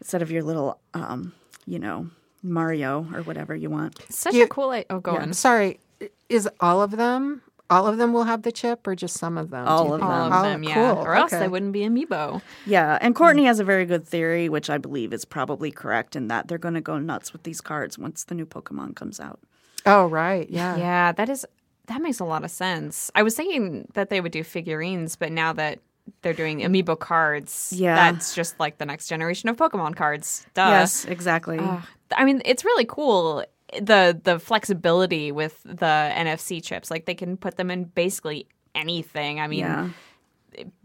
instead 0.00 0.22
of 0.22 0.30
your 0.30 0.42
little, 0.42 0.78
um, 0.94 1.34
you 1.66 1.78
know, 1.78 2.08
Mario 2.42 3.06
or 3.14 3.22
whatever 3.22 3.54
you 3.54 3.70
want. 3.70 4.00
Such 4.10 4.34
You- 4.34 4.44
a 4.44 4.48
cool. 4.48 4.70
I- 4.70 4.84
oh, 4.90 5.00
go 5.00 5.14
Yeah, 5.14 5.22
on. 5.22 5.32
Sorry, 5.32 5.80
is 6.28 6.48
all 6.60 6.82
of 6.82 6.92
them? 6.92 7.42
All 7.68 7.86
of 7.86 7.98
them 7.98 8.12
will 8.12 8.24
have 8.24 8.42
the 8.42 8.50
chip, 8.50 8.84
or 8.88 8.96
just 8.96 9.16
some 9.16 9.38
of 9.38 9.50
them? 9.50 9.68
All 9.68 9.92
of 9.94 10.00
think? 10.00 10.10
All 10.10 10.24
them. 10.24 10.32
of 10.32 10.38
Oh, 10.40 10.42
them, 10.42 10.62
yeah. 10.64 10.74
cool. 10.74 11.04
Or 11.04 11.14
else 11.14 11.32
Okay. 11.32 11.38
they 11.42 11.46
wouldn't 11.48 11.72
be 11.72 11.82
amiibo. 11.82 12.42
Yeah, 12.66 12.98
and 13.00 13.14
Courtney 13.14 13.44
has 13.44 13.60
a 13.60 13.64
very 13.64 13.84
good 13.84 14.04
theory, 14.08 14.48
which 14.48 14.68
I 14.68 14.76
believe 14.78 15.12
is 15.12 15.24
probably 15.24 15.70
correct 15.70 16.16
in 16.16 16.26
that 16.28 16.48
they're 16.48 16.58
going 16.58 16.74
to 16.74 16.80
go 16.80 16.98
nuts 16.98 17.32
with 17.32 17.44
these 17.44 17.60
cards 17.60 17.96
once 17.96 18.24
the 18.24 18.34
new 18.34 18.44
Pokemon 18.46 18.96
comes 18.96 19.20
out. 19.20 19.38
Oh, 19.86 20.06
right. 20.06 20.50
Yeah. 20.50 20.76
Yeah, 20.76 21.12
that 21.12 21.28
is 21.28 21.46
that 21.86 22.02
makes 22.02 22.18
a 22.20 22.24
lot 22.24 22.44
of 22.44 22.50
sense. 22.52 23.10
I 23.16 23.22
was 23.22 23.34
thinking 23.36 23.88
that 23.94 24.10
they 24.10 24.20
would 24.20 24.30
do 24.32 24.42
figurines, 24.44 25.16
but 25.16 25.30
now 25.32 25.52
that 25.54 25.78
they're 26.22 26.32
doing 26.34 26.60
amiibo 26.60 26.98
cards, 26.98 27.72
Yeah. 27.74 27.94
that's 27.94 28.34
just 28.34 28.58
like 28.60 28.78
the 28.78 28.86
next 28.86 29.06
generation 29.08 29.48
of 29.48 29.56
Pokemon 29.56 29.94
cards. 29.96 30.44
Duh. 30.54 30.66
yes, 30.70 31.04
exactly. 31.04 31.58
Ugh. 31.60 31.82
I 32.16 32.24
mean, 32.24 32.42
it's 32.44 32.64
really 32.64 32.84
cool 32.84 33.44
the 33.80 34.20
the 34.22 34.38
flexibility 34.38 35.30
with 35.32 35.62
the 35.62 36.10
NFC 36.14 36.62
chips. 36.62 36.90
Like 36.90 37.06
they 37.06 37.14
can 37.14 37.36
put 37.36 37.56
them 37.56 37.70
in 37.70 37.84
basically 37.84 38.46
anything. 38.74 39.40
I 39.40 39.46
mean, 39.46 39.60
yeah. 39.60 39.88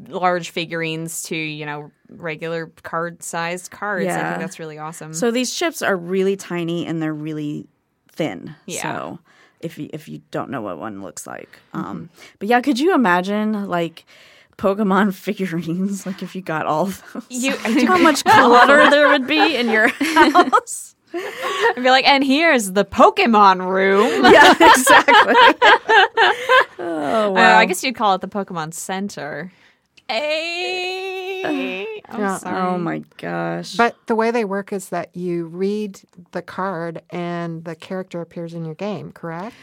large 0.08 0.51
figurines 0.51 1.24
to 1.24 1.36
you 1.36 1.65
know 1.65 1.91
regular 2.10 2.67
card 2.84 3.24
sized 3.24 3.72
cards. 3.72 4.08
I 4.08 4.29
think 4.29 4.39
that's 4.39 4.60
really 4.60 4.77
awesome. 4.77 5.13
So 5.13 5.32
these 5.32 5.53
chips 5.53 5.82
are 5.82 5.98
really 5.98 6.36
tiny 6.36 6.86
and 6.86 7.01
they're 7.01 7.13
really 7.13 7.67
thin. 8.12 8.55
Yeah. 8.67 8.82
So 8.82 9.20
if 9.62 9.77
you 9.79 9.89
if 9.91 10.08
you 10.08 10.22
don't 10.32 10.50
know 10.51 10.62
what 10.62 10.77
one 10.77 11.01
looks 11.01 11.25
like, 11.25 11.60
Mm-hmm. 11.74 11.86
um, 11.86 12.10
but 12.39 12.48
yeah, 12.48 12.62
could 12.62 12.79
you 12.79 12.94
imagine 12.94 13.67
like 13.67 14.05
Pokemon 14.58 15.13
figurines? 15.15 16.05
Like 16.05 16.22
if 16.22 16.36
you 16.36 16.41
got 16.41 16.65
all 16.67 16.84
of 16.88 17.03
those, 17.13 17.25
you, 17.29 17.51
how 17.88 17.98
much 17.98 18.24
clutter 18.25 18.89
there 18.89 19.08
would 19.10 19.27
be 19.27 19.55
in 19.55 19.70
your 19.70 19.88
house? 19.88 20.95
I'd 21.15 21.74
be 21.84 21.89
like, 21.89 22.07
and 22.07 22.24
here's 22.24 22.72
the 22.74 22.86
Pokemon 22.86 23.67
room. 23.67 24.24
yeah, 24.34 24.51
exactly. 24.60 25.34
oh 26.79 27.36
Uh. 27.36 27.39
I 27.57 27.65
guess 27.65 27.84
you'd 27.84 27.95
call 27.95 28.15
it 28.15 28.22
the 28.22 28.27
Pokemon 28.27 28.74
Center. 28.74 29.51
Hey, 30.07 32.01
I'm 32.10 32.19
Yeah. 32.19 32.38
sorry. 32.38 32.55
oh 32.57 32.77
my 32.77 33.03
gosh. 33.17 33.75
But 33.75 33.95
the 34.07 34.15
way 34.15 34.31
they 34.31 34.45
work 34.45 34.72
is 34.74 34.89
that 34.89 35.15
you 35.15 35.45
read 35.48 36.00
the 36.31 36.41
card 36.41 37.01
and 37.10 37.63
the 37.63 37.75
character 37.75 38.22
appears 38.22 38.53
in 38.53 38.65
your 38.65 38.75
game, 38.75 39.12
correct? 39.12 39.55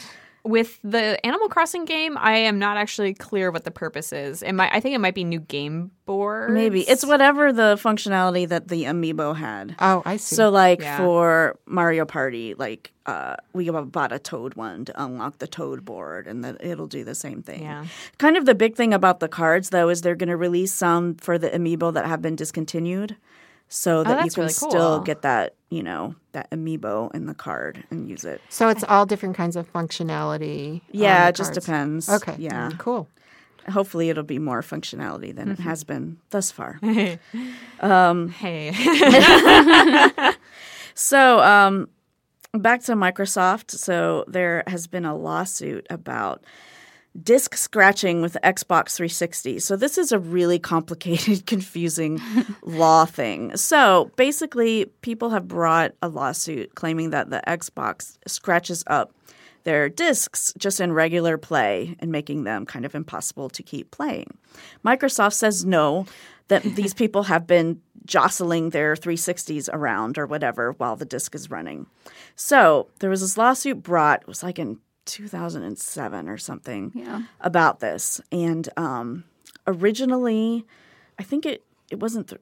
With 0.44 0.80
the 0.82 1.24
Animal 1.24 1.48
Crossing 1.48 1.84
game, 1.84 2.18
I 2.18 2.32
am 2.32 2.58
not 2.58 2.76
actually 2.76 3.14
clear 3.14 3.52
what 3.52 3.62
the 3.62 3.70
purpose 3.70 4.12
is. 4.12 4.42
It 4.42 4.52
might, 4.54 4.72
I 4.74 4.80
think 4.80 4.94
it 4.96 4.98
might 4.98 5.14
be 5.14 5.22
new 5.22 5.38
game 5.38 5.92
board. 6.04 6.50
Maybe 6.50 6.80
it's 6.80 7.06
whatever 7.06 7.52
the 7.52 7.76
functionality 7.76 8.48
that 8.48 8.66
the 8.66 8.84
amiibo 8.84 9.36
had. 9.36 9.76
Oh, 9.78 10.02
I 10.04 10.16
see. 10.16 10.34
So, 10.34 10.50
like 10.50 10.80
Yeah. 10.80 10.96
for 10.96 11.58
Mario 11.66 12.04
Party, 12.04 12.54
like 12.54 12.90
uh, 13.06 13.36
we 13.52 13.70
bought 13.70 14.10
a 14.12 14.18
Toad 14.18 14.54
one 14.54 14.84
to 14.86 15.02
unlock 15.04 15.38
the 15.38 15.46
Toad 15.46 15.84
board, 15.84 16.26
and 16.26 16.42
that 16.44 16.56
it'll 16.64 16.88
do 16.88 17.04
the 17.04 17.14
same 17.14 17.42
thing. 17.42 17.62
Yeah. 17.62 17.86
Kind 18.18 18.36
of 18.36 18.44
the 18.44 18.54
big 18.54 18.74
thing 18.74 18.92
about 18.92 19.20
the 19.20 19.28
cards, 19.28 19.70
though, 19.70 19.88
is 19.90 20.00
they're 20.02 20.16
going 20.16 20.28
to 20.28 20.36
release 20.36 20.72
some 20.72 21.14
for 21.14 21.38
the 21.38 21.50
amiibo 21.50 21.92
that 21.94 22.06
have 22.06 22.20
been 22.20 22.34
discontinued, 22.36 23.16
so 23.72 24.00
oh, 24.00 24.04
that 24.04 24.10
you 24.10 24.14
Oh, 24.14 24.22
that's 24.22 24.34
can 24.34 24.42
really 24.42 24.52
still 24.52 25.00
get 25.00 25.22
that, 25.22 25.54
you 25.70 25.82
know, 25.82 26.14
that 26.32 26.50
amiibo 26.50 27.12
in 27.14 27.26
the 27.26 27.34
card 27.34 27.82
and 27.90 28.08
use 28.08 28.24
it. 28.24 28.40
So 28.50 28.68
it's 28.68 28.84
all 28.84 29.06
different 29.06 29.34
kinds 29.34 29.56
of 29.56 29.72
functionality. 29.72 30.82
Yeah, 30.90 31.24
the 31.24 31.28
it 31.30 31.36
just 31.36 31.54
depends. 31.54 32.08
Okay. 32.08 32.36
Yeah. 32.38 32.70
Mm, 32.70 32.78
cool. 32.78 33.08
Hopefully, 33.70 34.10
it'll 34.10 34.24
be 34.24 34.38
more 34.38 34.60
functionality 34.60 35.34
than 35.34 35.50
it 35.50 35.54
mm-hmm. 35.54 35.62
has 35.62 35.84
been 35.84 36.18
thus 36.30 36.50
far. 36.50 36.78
Hey, 36.82 37.18
um, 37.80 38.28
So, 40.94 41.40
um, 41.40 41.88
back 42.52 42.82
to 42.82 42.92
Microsoft. 42.92 43.70
So, 43.70 44.26
there 44.28 44.64
has 44.66 44.86
been 44.86 45.06
a 45.06 45.16
lawsuit 45.16 45.86
about 45.88 46.44
disk 47.20 47.56
scratching 47.56 48.22
with 48.22 48.34
the 48.34 48.40
Xbox 48.40 48.94
360. 48.96 49.58
So, 49.58 49.76
this 49.76 49.98
is 49.98 50.12
a 50.12 50.18
really 50.18 50.58
complicated, 50.58 51.46
confusing 51.46 52.20
law 52.62 53.04
thing. 53.04 53.56
So, 53.56 54.10
basically, 54.16 54.86
people 55.02 55.30
have 55.30 55.48
brought 55.48 55.92
a 56.02 56.08
lawsuit 56.08 56.74
claiming 56.74 57.10
that 57.10 57.30
the 57.30 57.42
Xbox 57.46 58.16
scratches 58.26 58.84
up 58.86 59.14
their 59.64 59.88
discs 59.88 60.52
just 60.58 60.80
in 60.80 60.92
regular 60.92 61.38
play 61.38 61.96
and 62.00 62.10
making 62.10 62.44
them 62.44 62.66
kind 62.66 62.84
of 62.84 62.94
impossible 62.94 63.48
to 63.50 63.62
keep 63.62 63.90
playing. 63.90 64.26
Microsoft 64.84 65.34
says 65.34 65.64
no, 65.64 66.06
that 66.48 66.62
these 66.76 66.94
people 66.94 67.24
have 67.24 67.46
been 67.46 67.80
jostling 68.04 68.70
their 68.70 68.94
360s 68.94 69.68
around 69.72 70.18
or 70.18 70.26
whatever 70.26 70.72
while 70.72 70.96
the 70.96 71.04
disc 71.04 71.34
is 71.34 71.50
running. 71.50 71.86
So 72.34 72.88
there 72.98 73.10
was 73.10 73.20
this 73.20 73.38
lawsuit 73.38 73.82
brought, 73.82 74.22
it 74.22 74.28
was 74.28 74.42
like 74.42 74.58
in 74.58 74.78
2007 75.06 76.28
or 76.28 76.38
something, 76.38 76.92
Yeah. 76.94 77.22
about 77.40 77.80
this. 77.80 78.20
And 78.30 78.68
um, 78.76 79.24
originally, 79.66 80.64
I 81.18 81.22
think 81.22 81.46
it 81.46 81.64
it 81.90 82.00
wasn't 82.00 82.28
th- 82.28 82.40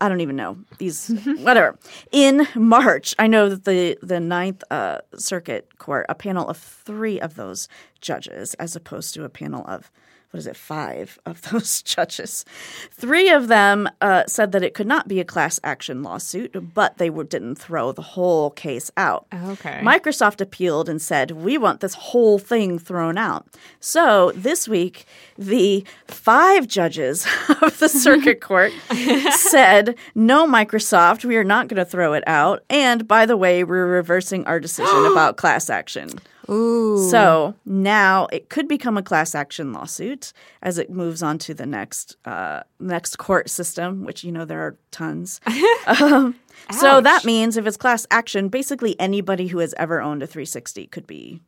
I 0.00 0.08
don't 0.08 0.22
even 0.22 0.36
know 0.36 0.56
these 0.78 1.08
whatever. 1.40 1.78
In 2.12 2.46
March, 2.54 3.14
I 3.18 3.26
know 3.26 3.50
that 3.50 3.64
the 3.64 3.98
the 4.02 4.20
Ninth 4.20 4.64
uh, 4.70 4.98
Circuit 5.16 5.76
Court, 5.78 6.06
a 6.08 6.14
panel 6.14 6.48
of 6.48 6.56
three 6.56 7.20
of 7.20 7.34
those 7.34 7.68
judges, 8.00 8.54
as 8.54 8.74
opposed 8.74 9.12
to 9.14 9.24
a 9.24 9.28
panel 9.28 9.64
of 9.66 9.90
what 10.34 10.40
is 10.40 10.48
it, 10.48 10.56
five 10.56 11.16
of 11.26 11.40
those 11.52 11.80
judges. 11.80 12.44
Three 12.90 13.30
of 13.30 13.46
them 13.46 13.88
uh, 14.00 14.24
said 14.26 14.50
that 14.50 14.64
it 14.64 14.74
could 14.74 14.88
not 14.88 15.06
be 15.06 15.20
a 15.20 15.24
class 15.24 15.60
action 15.62 16.02
lawsuit, 16.02 16.74
but 16.74 16.98
they 16.98 17.08
were, 17.08 17.22
didn't 17.22 17.54
throw 17.54 17.92
the 17.92 18.02
whole 18.02 18.50
case 18.50 18.90
out. 18.96 19.28
Okay. 19.32 19.80
Microsoft 19.80 20.40
appealed 20.40 20.88
and 20.88 21.00
said, 21.00 21.30
We 21.30 21.56
want 21.56 21.78
this 21.78 21.94
whole 21.94 22.40
thing 22.40 22.80
thrown 22.80 23.16
out. 23.16 23.46
So 23.78 24.32
this 24.34 24.66
week, 24.66 25.06
the 25.38 25.84
five 26.08 26.66
judges 26.66 27.28
of 27.62 27.78
the 27.78 27.88
circuit 27.88 28.40
court 28.40 28.72
said, 29.36 29.94
No, 30.16 30.48
Microsoft, 30.48 31.24
we 31.24 31.36
are 31.36 31.44
not 31.44 31.68
going 31.68 31.78
to 31.78 31.88
throw 31.88 32.12
it 32.12 32.24
out. 32.26 32.64
And 32.68 33.06
by 33.06 33.24
the 33.24 33.36
way, 33.36 33.62
we're 33.62 33.86
reversing 33.86 34.44
our 34.46 34.58
decision 34.58 35.06
about 35.12 35.36
class 35.36 35.70
action. 35.70 36.10
Ooh. 36.50 37.08
So 37.10 37.54
now 37.64 38.26
it 38.32 38.48
could 38.48 38.68
become 38.68 38.96
a 38.96 39.02
class 39.02 39.34
action 39.34 39.72
lawsuit 39.72 40.32
as 40.62 40.78
it 40.78 40.90
moves 40.90 41.22
on 41.22 41.38
to 41.38 41.54
the 41.54 41.66
next 41.66 42.16
uh, 42.24 42.62
next 42.80 43.16
court 43.16 43.48
system, 43.50 44.04
which 44.04 44.24
you 44.24 44.32
know 44.32 44.44
there 44.44 44.60
are 44.60 44.76
tons. 44.90 45.40
um, 45.86 46.34
so 46.70 47.00
that 47.00 47.24
means 47.24 47.56
if 47.56 47.66
it's 47.66 47.76
class 47.76 48.06
action, 48.10 48.48
basically 48.48 48.98
anybody 49.00 49.46
who 49.48 49.58
has 49.58 49.74
ever 49.76 50.00
owned 50.00 50.22
a 50.22 50.26
360 50.26 50.86
could 50.88 51.06
be 51.06 51.40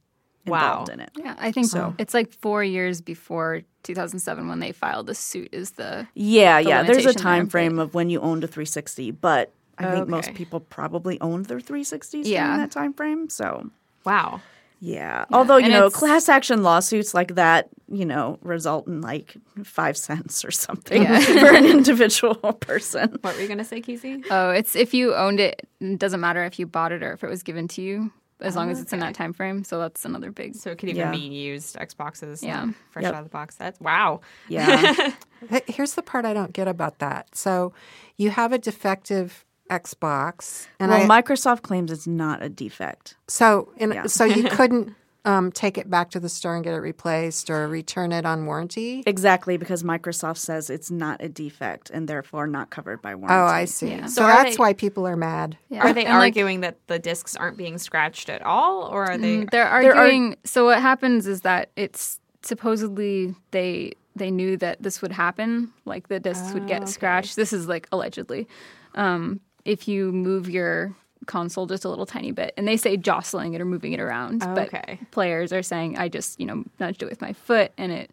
involved 0.44 0.88
Wow. 0.88 0.94
in 0.94 1.00
it. 1.00 1.11
Yeah, 1.16 1.35
I 1.38 1.50
think 1.52 1.66
So- 1.66 1.94
it's 1.98 2.14
like 2.14 2.32
four 2.32 2.62
years 2.62 3.00
before 3.00 3.62
2007 3.82 4.48
when 4.48 4.61
they 4.61 4.72
filed 4.72 5.06
the 5.09 5.14
suit. 5.14 5.48
Is 5.52 5.72
the 5.72 6.06
Yeah, 6.14 6.62
The 6.62 6.68
yeah. 6.68 6.82
There's 6.82 6.98
a 6.98 7.00
limitation 7.00 7.22
there, 7.24 7.32
time 7.35 7.48
frame 7.48 7.76
but- 7.76 7.82
of 7.82 7.94
when 7.94 8.11
you 8.11 8.20
owned 8.20 8.44
a 8.44 8.46
360, 8.46 9.11
but 9.11 9.52
I 9.78 9.90
think 9.92 10.09
most 10.09 10.32
people 10.35 10.61
probably 10.61 11.20
owned 11.20 11.46
their 11.46 11.61
360s 11.61 12.26
Yeah. 12.26 12.46
during 12.46 12.61
that 12.61 12.70
time 12.70 12.92
frame. 12.94 13.28
So 13.28 13.70
wow. 14.04 14.40
Yeah. 14.81 15.25
Although, 15.33 15.57
you 15.57 15.65
and 15.65 15.73
know, 15.73 15.91
class 15.91 16.29
action 16.29 16.62
lawsuits 16.62 17.15
like 17.15 17.35
that, 17.37 17.69
you 17.89 18.05
know, 18.05 18.39
result 18.43 18.87
in 18.87 19.01
like 19.01 19.35
five 19.65 19.97
cents 19.97 20.45
or 20.45 20.51
something 20.51 21.03
Yeah. 21.03 21.19
for 21.41 21.55
an 21.55 21.65
individual 21.65 22.35
person. 22.61 23.17
What 23.23 23.35
were 23.37 23.41
you 23.43 23.49
gonna 23.49 23.65
say, 23.65 23.81
Keezy? 23.81 24.25
oh, 24.31 24.51
it's 24.51 24.77
if 24.77 24.93
you 24.93 25.15
owned 25.15 25.41
it, 25.41 25.67
it 25.81 25.99
doesn't 25.99 26.21
matter 26.21 26.45
if 26.45 26.59
you 26.59 26.67
bought 26.67 26.93
it 26.93 27.03
or 27.03 27.12
if 27.15 27.25
it 27.25 27.29
was 27.31 27.43
given 27.43 27.69
to 27.69 27.81
you, 27.83 28.12
as 28.43 28.55
long 28.55 28.71
as 28.71 28.79
it's 28.83 28.93
in 28.93 28.99
that 29.01 29.15
time 29.15 29.33
frame. 29.33 29.65
So 29.65 29.79
that's 29.79 30.05
another 30.05 30.31
big. 30.31 30.55
So 30.57 30.71
it 30.71 30.77
could 30.77 30.91
even 30.91 31.01
Yeah. 31.01 31.11
be 31.11 31.19
used 31.21 31.77
Xboxes. 31.77 32.43
Yeah. 32.43 32.67
fresh 32.91 33.05
Yep. 33.05 33.15
out 33.15 33.19
of 33.21 33.25
the 33.25 33.31
box. 33.31 33.55
That's 33.55 33.81
wow. 33.81 34.21
Yeah. 34.49 35.12
Here's 35.67 35.95
the 35.95 36.03
part 36.03 36.27
I 36.27 36.35
don't 36.35 36.53
get 36.53 36.69
about 36.69 36.99
that. 36.99 37.35
So 37.35 37.73
you 38.19 38.29
have 38.29 38.53
a 38.53 38.59
defective 38.59 39.45
Xbox, 39.70 40.66
and 40.81 40.90
well, 40.90 41.11
I 41.11 41.22
Microsoft 41.22 41.62
claims 41.62 41.90
it's 41.90 42.07
not 42.07 42.42
a 42.42 42.48
defect. 42.48 43.16
so 43.29 43.72
in, 43.76 43.92
Yeah. 43.92 44.07
so 44.07 44.24
you 44.24 44.44
couldn't 44.50 44.94
um, 45.24 45.50
take 45.50 45.76
it 45.76 45.90
back 45.90 46.11
to 46.12 46.20
the 46.20 46.29
store 46.29 46.55
and 46.55 46.62
get 46.62 46.72
it 46.74 46.79
replaced 46.79 47.50
or 47.50 47.66
return 47.66 48.12
it 48.12 48.24
on 48.24 48.46
warranty? 48.46 49.02
Exactly, 49.09 49.57
because 49.57 49.83
Microsoft 49.83 50.37
says 50.37 50.70
it's 50.70 50.88
not 50.88 51.20
a 51.20 51.29
defect 51.29 51.90
and 51.90 52.07
therefore 52.09 52.46
not 52.46 52.70
covered 52.70 53.02
by 53.02 53.16
warranty. 53.16 53.35
Oh, 53.35 53.44
I 53.44 53.64
see. 53.64 53.88
Yeah. 53.88 54.07
So, 54.07 54.20
So 54.22 54.26
that's 54.29 54.57
they- 54.57 54.61
why 54.61 54.72
people 54.72 55.05
are 55.05 55.16
mad. 55.16 55.59
Yeah. 55.68 55.81
Are 55.83 55.92
they 55.92 56.05
And, 56.05 56.14
like, 56.18 56.35
arguing 56.37 56.61
that 56.61 56.76
the 56.87 57.00
discs 57.00 57.35
aren't 57.35 57.57
being 57.57 57.76
scratched 57.79 58.29
at 58.29 58.42
all, 58.42 58.83
or 58.85 59.05
are 59.07 59.18
they? 59.18 59.38
Mm, 59.38 59.50
They're 59.50 59.64
They're 59.83 59.92
arg- 59.94 59.96
arguing. 59.98 60.37
so 60.44 60.64
what 60.66 60.81
happens 60.81 61.26
is 61.26 61.40
that 61.40 61.70
it's 61.74 62.20
supposedly 62.42 63.35
they 63.50 63.92
they 64.14 64.31
knew 64.31 64.57
that 64.57 64.83
this 64.83 65.02
would 65.02 65.12
happen, 65.12 65.72
like 65.85 66.09
the 66.09 66.18
discs 66.20 66.55
would 66.55 66.66
get 66.66 66.88
scratched. 66.88 67.37
This 67.37 67.52
is 67.52 67.68
like 67.68 67.87
allegedly. 67.92 68.46
Um, 68.94 69.40
if 69.66 69.87
you 69.88 70.12
move 70.12 70.48
your 70.48 70.94
console 71.26 71.66
just 71.66 71.85
a 71.85 71.88
little 71.88 72.07
tiny 72.07 72.31
bit, 72.31 72.55
and 72.57 72.66
they 72.68 72.76
say 72.76 72.96
jostling 72.96 73.55
it 73.55 73.61
or 73.61 73.64
moving 73.64 73.92
it 73.92 74.00
around, 74.00 74.42
oh, 74.44 74.55
but 74.55 74.68
Okay. 74.72 74.98
players 75.11 75.52
are 75.52 75.62
saying 75.62 75.98
I 75.98 76.09
just 76.09 76.38
you 76.40 76.46
know 76.46 76.64
nudged 76.81 77.02
it 77.02 77.07
with 77.11 77.20
my 77.20 77.33
foot 77.33 77.72
and 77.76 77.90
it 77.92 78.11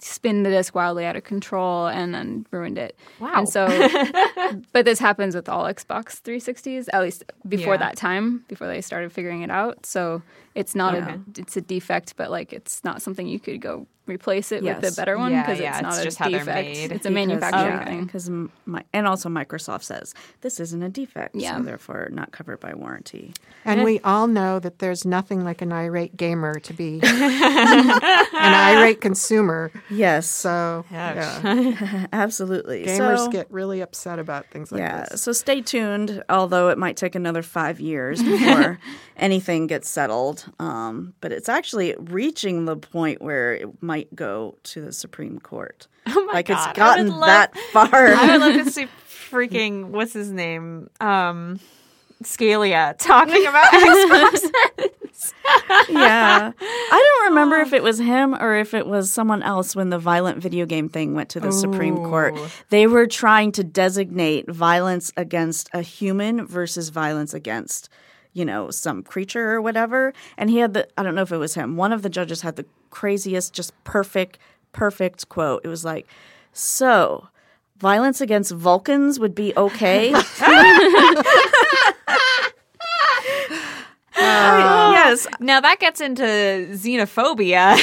spin 0.00 0.42
the 0.42 0.50
disc 0.50 0.74
wildly 0.74 1.06
out 1.06 1.14
of 1.14 1.22
control 1.22 1.86
and 1.86 2.12
then 2.12 2.44
ruined 2.50 2.76
it. 2.78 2.98
Wow. 3.20 3.30
And 3.36 3.48
so, 3.48 3.88
but 4.72 4.84
this 4.84 4.98
happens 4.98 5.36
with 5.36 5.48
all 5.48 5.64
Xbox 5.64 6.20
360s, 6.20 6.88
at 6.92 7.00
least 7.00 7.22
before 7.48 7.74
Yeah. 7.74 7.78
that 7.78 7.96
time, 7.96 8.44
before 8.48 8.66
they 8.66 8.80
started 8.80 9.12
figuring 9.12 9.42
it 9.42 9.50
out. 9.50 9.86
So 9.86 10.20
it's 10.54 10.74
not 10.74 10.94
Yeah. 10.94 11.14
a 11.16 11.40
it's 11.40 11.56
a 11.56 11.60
defect, 11.60 12.14
but 12.16 12.30
like 12.30 12.52
it's 12.52 12.82
not 12.84 13.02
something 13.02 13.26
you 13.26 13.40
could 13.40 13.60
go 13.60 13.86
replace 14.06 14.52
it 14.52 14.62
with 14.62 14.84
a 14.84 14.94
better 14.94 15.16
one 15.16 15.32
because 15.32 15.58
yeah, 15.58 15.70
it's 15.70 15.88
it's 15.88 15.96
not 15.96 16.04
just 16.04 16.20
a 16.20 16.22
how 16.24 16.28
they're 16.30 16.38
defect. 16.40 16.68
made. 16.68 16.92
It's 16.92 17.06
a 17.06 17.10
manufacturing 17.10 17.74
okay. 17.80 17.84
thing. 17.86 18.04
Because 18.04 18.30
my 18.66 18.84
and 18.92 19.06
also 19.06 19.28
Microsoft 19.30 19.82
says 19.82 20.14
this 20.42 20.60
isn't 20.60 20.82
a 20.82 20.90
defect, 20.90 21.34
Yeah. 21.34 21.56
so 21.56 21.62
therefore 21.62 22.08
not 22.12 22.30
covered 22.30 22.60
by 22.60 22.74
warranty. 22.74 23.32
And 23.64 23.82
we 23.82 24.00
all 24.00 24.26
know 24.26 24.58
that 24.58 24.78
there's 24.78 25.06
nothing 25.06 25.42
like 25.42 25.62
an 25.62 25.72
irate 25.72 26.16
gamer 26.18 26.60
to 26.60 26.72
be 26.74 27.00
an 27.02 28.54
irate 28.54 29.00
consumer. 29.00 29.70
Yes, 29.90 30.28
So 30.28 30.84
yeah, 30.90 32.06
absolutely. 32.12 32.84
gamers 32.84 33.18
so, 33.18 33.28
get 33.30 33.50
really 33.50 33.80
upset 33.80 34.18
about 34.18 34.46
things 34.50 34.70
like 34.70 34.80
yeah. 34.80 35.06
this. 35.10 35.22
So 35.22 35.32
stay 35.32 35.60
tuned. 35.62 36.22
Although 36.28 36.68
it 36.68 36.78
might 36.78 36.96
take 36.96 37.14
another 37.14 37.42
five 37.42 37.80
years 37.80 38.22
before 38.22 38.78
anything 39.16 39.66
gets 39.66 39.88
settled, 39.88 40.43
um, 40.58 41.14
but 41.20 41.32
it's 41.32 41.48
actually 41.48 41.94
reaching 41.98 42.64
the 42.64 42.76
point 42.76 43.22
where 43.22 43.54
it 43.54 43.82
might 43.82 44.14
go 44.14 44.56
to 44.64 44.80
the 44.80 44.92
Supreme 44.92 45.38
Court. 45.38 45.86
Oh 46.06 46.22
my 46.26 46.34
like 46.34 46.48
God. 46.48 46.68
it's 46.68 46.76
gotten 46.78 47.08
love- 47.08 47.20
that 47.26 47.56
far. 47.72 47.88
I 48.08 48.32
would 48.36 48.40
love 48.40 48.64
to 48.66 48.70
see 48.70 48.86
freaking 49.08 49.86
what's 49.86 50.12
his 50.12 50.30
name, 50.30 50.90
um, 51.00 51.58
Scalia 52.22 52.94
talking 52.98 53.46
about 53.46 53.72
Xbox. 53.72 54.50
yeah. 55.88 56.52
I 56.58 56.90
don't 57.20 57.30
remember 57.30 57.56
if 57.60 57.72
it 57.72 57.82
was 57.82 57.98
him 57.98 58.34
or 58.34 58.54
if 58.56 58.74
it 58.74 58.86
was 58.86 59.10
someone 59.10 59.42
else 59.42 59.74
when 59.74 59.90
the 59.90 59.98
violent 59.98 60.38
video 60.42 60.66
game 60.66 60.88
thing 60.88 61.14
went 61.14 61.30
to 61.30 61.40
the 61.40 61.52
Supreme 61.52 61.96
Court. 61.96 62.34
They 62.70 62.86
were 62.86 63.06
trying 63.06 63.52
to 63.52 63.64
designate 63.64 64.50
violence 64.50 65.12
against 65.16 65.70
a 65.72 65.80
human 65.82 66.46
versus 66.46 66.90
violence 66.90 67.32
against, 67.34 67.88
you 68.34 68.44
know, 68.44 68.70
some 68.70 69.02
creature 69.02 69.52
or 69.52 69.62
whatever. 69.62 70.12
And 70.36 70.50
he 70.50 70.58
had 70.58 70.74
the, 70.74 70.86
I 70.98 71.02
don't 71.02 71.14
know 71.14 71.22
if 71.22 71.32
it 71.32 71.38
was 71.38 71.54
him, 71.54 71.76
one 71.76 71.92
of 71.92 72.02
the 72.02 72.10
judges 72.10 72.42
had 72.42 72.56
the 72.56 72.66
craziest, 72.90 73.54
just 73.54 73.72
perfect, 73.84 74.38
perfect 74.72 75.28
quote. 75.28 75.62
It 75.64 75.68
was 75.68 75.84
like, 75.84 76.06
so. 76.52 77.28
Violence 77.78 78.20
against 78.20 78.52
Vulcans 78.52 79.18
would 79.18 79.34
be 79.34 79.52
okay. 79.56 80.10
yes, 84.16 85.26
now 85.40 85.60
that 85.60 85.80
gets 85.80 86.00
into 86.00 86.22
xenophobia, 86.22 87.76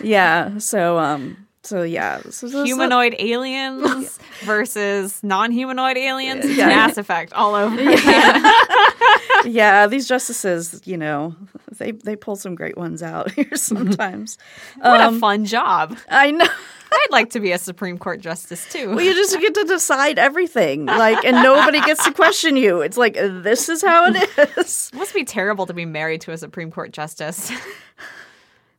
yeah. 0.00 0.58
So, 0.58 0.98
um, 0.98 1.46
so 1.64 1.82
yeah, 1.82 2.20
so, 2.30 2.48
so- 2.48 2.64
humanoid 2.64 3.14
aliens 3.18 4.18
versus 4.44 5.22
non-humanoid 5.22 5.96
aliens. 5.96 6.44
Yeah. 6.44 6.66
Mass 6.68 6.96
Effect 6.98 7.32
all 7.32 7.54
over. 7.54 7.80
yeah, 9.44 9.86
these 9.86 10.06
justices, 10.08 10.80
you 10.84 10.96
know, 10.96 11.34
they 11.78 11.92
they 11.92 12.16
pull 12.16 12.36
some 12.36 12.54
great 12.54 12.76
ones 12.76 13.02
out 13.02 13.30
here 13.32 13.54
sometimes. 13.56 14.38
What 14.78 15.00
Um, 15.00 15.16
a 15.16 15.18
fun 15.20 15.44
job! 15.44 15.96
I 16.08 16.30
know. 16.30 16.46
I'd 16.94 17.06
like 17.10 17.30
to 17.30 17.40
be 17.40 17.52
a 17.52 17.58
Supreme 17.58 17.96
Court 17.96 18.20
justice 18.20 18.70
too. 18.70 18.90
Well, 18.90 19.00
you 19.00 19.14
just 19.14 19.40
get 19.40 19.54
to 19.54 19.64
decide 19.64 20.18
everything, 20.18 20.84
like, 20.84 21.24
and 21.24 21.36
nobody 21.42 21.80
gets 21.80 22.04
to 22.04 22.12
question 22.12 22.54
you. 22.54 22.82
It's 22.82 22.98
like 22.98 23.14
this 23.14 23.70
is 23.70 23.80
how 23.82 24.08
it 24.12 24.16
is. 24.58 24.90
It 24.92 24.96
must 24.98 25.14
be 25.14 25.24
terrible 25.24 25.64
to 25.66 25.72
be 25.72 25.86
married 25.86 26.20
to 26.22 26.32
a 26.32 26.38
Supreme 26.38 26.70
Court 26.70 26.92
justice. 26.92 27.50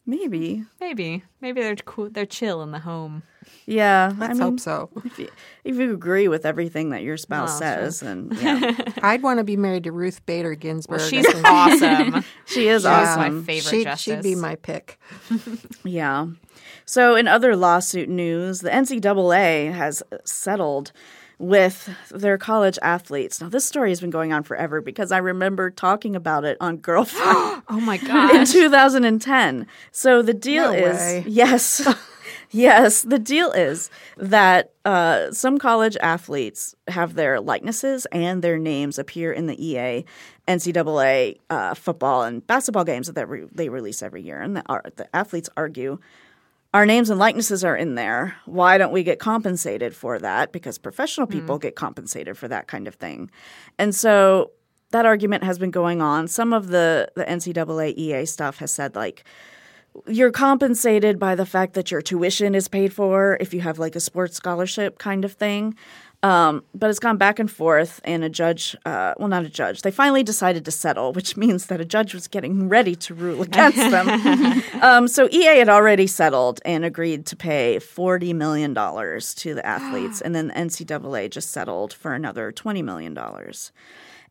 Maybe, 0.05 0.65
maybe, 0.81 1.23
maybe 1.39 1.61
they're 1.61 1.75
cool. 1.77 2.09
They're 2.09 2.25
chill 2.25 2.61
in 2.61 2.71
the 2.71 2.79
home. 2.79 3.23
yeah. 3.65 4.11
Let's 4.17 4.31
I 4.31 4.33
mean, 4.33 4.41
hope 4.41 4.59
so. 4.59 4.89
if 5.05 5.17
you, 5.17 5.29
if 5.63 5.75
you 5.77 5.93
agree 5.93 6.27
with 6.27 6.45
everything 6.45 6.89
that 6.89 7.03
your 7.03 7.15
spouse 7.15 7.51
Well, 7.51 7.59
says, 7.59 8.01
then 8.01 8.29
yeah, 8.41 8.71
I'd 9.01 9.23
want 9.23 9.37
to 9.39 9.45
be 9.45 9.55
married 9.55 9.85
to 9.85 9.93
Ruth 9.93 10.25
Bader 10.25 10.55
Ginsburg. 10.55 10.99
Well, 10.99 11.07
she's 11.09 11.25
awesome. 11.45 12.25
she 12.45 12.67
is 12.67 12.81
She's 12.81 12.85
my 12.85 12.91
awesome. 13.05 13.43
favorite 13.45 13.69
she'd, 13.71 13.83
justice. 13.85 14.01
she'd 14.15 14.23
be 14.23 14.35
my 14.35 14.55
pick. 14.55 14.99
Yeah. 15.85 16.27
So, 16.85 17.15
in 17.15 17.29
other 17.29 17.55
lawsuit 17.55 18.09
news, 18.09 18.59
the 18.59 18.69
NCAA 18.71 19.71
has 19.73 20.03
settled 20.25 20.91
with 21.39 21.89
their 22.11 22.37
college 22.37 22.77
athletes. 22.81 23.41
Now, 23.41 23.49
this 23.49 23.65
story 23.65 23.89
has 23.89 24.01
been 24.01 24.09
going 24.09 24.33
on 24.33 24.43
forever 24.43 24.81
because 24.81 25.11
I 25.11 25.17
remember 25.17 25.69
talking 25.69 26.15
about 26.15 26.45
it 26.45 26.57
on 26.61 26.77
Girlfriend 26.77 27.63
oh 27.69 27.79
my 27.81 27.97
god! 27.97 28.35
in 28.35 28.45
2010. 28.45 29.67
So, 29.91 30.21
the 30.21 30.33
deal 30.33 30.71
No 30.71 30.77
is 30.77 30.97
way. 30.97 31.23
yes. 31.27 31.87
Yes, 32.55 33.01
the 33.01 33.17
deal 33.17 33.51
is 33.51 33.89
that 34.15 34.73
uh, 34.85 35.31
some 35.31 35.57
college 35.57 35.97
athletes 35.99 36.75
have 36.87 37.15
their 37.15 37.41
likenesses 37.41 38.05
and 38.11 38.43
their 38.43 38.59
names 38.59 38.99
appear 38.99 39.33
in 39.33 39.47
the 39.47 39.65
EA 39.65 40.05
NCAA 40.47 41.39
uh, 41.49 41.73
football 41.73 42.21
and 42.21 42.45
basketball 42.45 42.83
games 42.83 43.07
that 43.11 43.27
re- 43.27 43.47
they 43.51 43.69
release 43.69 44.03
every 44.03 44.21
year. 44.21 44.39
And 44.39 44.57
the, 44.57 44.63
ar- 44.67 44.83
the 44.95 45.13
athletes 45.15 45.49
argue 45.57 45.97
our 46.73 46.85
names 46.85 47.09
and 47.09 47.19
likenesses 47.19 47.63
are 47.63 47.75
in 47.75 47.95
there. 47.95 48.35
Why 48.45 48.77
don't 48.77 48.91
we 48.91 49.03
get 49.03 49.19
compensated 49.19 49.95
for 49.95 50.17
that? 50.19 50.51
Because 50.51 50.77
professional 50.77 51.27
mm. 51.27 51.31
people 51.31 51.59
get 51.59 51.75
compensated 51.75 52.37
for 52.37 52.47
that 52.47 52.67
kind 52.67 52.87
of 52.87 52.95
thing. 52.95 53.29
And 53.77 53.93
so 53.93 54.51
that 54.91 55.05
argument 55.05 55.43
has 55.43 55.59
been 55.59 55.71
going 55.71 56.01
on. 56.01 56.27
Some 56.27 56.53
of 56.53 56.67
the, 56.67 57.09
the 57.15 57.25
NCAA 57.25 57.95
EA 57.95 58.25
stuff 58.25 58.57
has 58.57 58.71
said, 58.71 58.95
like, 58.95 59.23
you're 60.07 60.31
compensated 60.31 61.19
by 61.19 61.35
the 61.35 61.45
fact 61.45 61.73
that 61.73 61.91
your 61.91 62.01
tuition 62.01 62.55
is 62.55 62.67
paid 62.67 62.93
for 62.93 63.37
if 63.39 63.53
you 63.53 63.61
have 63.61 63.77
like 63.77 63.95
a 63.95 63.99
sports 63.99 64.35
scholarship 64.35 64.97
kind 64.97 65.23
of 65.23 65.33
thing. 65.33 65.75
Um, 66.23 66.63
but 66.73 66.89
it's 66.89 66.99
gone 66.99 67.17
back 67.17 67.37
and 67.37 67.51
forth, 67.51 67.99
and 68.05 68.23
a 68.23 68.29
judge, 68.29 68.77
uh, 68.85 69.13
well, 69.17 69.27
not 69.27 69.43
a 69.43 69.49
judge, 69.49 69.81
they 69.81 69.91
finally 69.91 70.23
decided 70.23 70.63
to 70.63 70.71
settle, 70.71 71.11
which 71.11 71.35
means 71.43 71.65
that 71.65 71.81
a 71.81 71.85
judge 71.85 72.13
was 72.13 72.29
getting 72.29 72.69
ready 72.69 72.95
to 72.95 73.13
rule 73.13 73.41
against 73.41 73.77
them. 73.77 74.63
um, 74.81 75.07
so 75.09 75.27
EA 75.31 75.57
had 75.57 75.69
already 75.69 76.07
settled 76.07 76.61
and 76.63 76.85
agreed 76.85 77.25
to 77.25 77.35
pay 77.35 77.77
$40 77.77 78.33
million 78.33 78.73
to 78.73 79.53
the 79.53 79.65
athletes, 79.65 80.21
and 80.23 80.33
then 80.33 80.47
the 80.47 80.53
NCAA 80.53 81.29
just 81.29 81.51
settled 81.51 81.91
for 81.91 82.13
another 82.13 82.53
$20 82.53 82.81
million. 82.83 83.17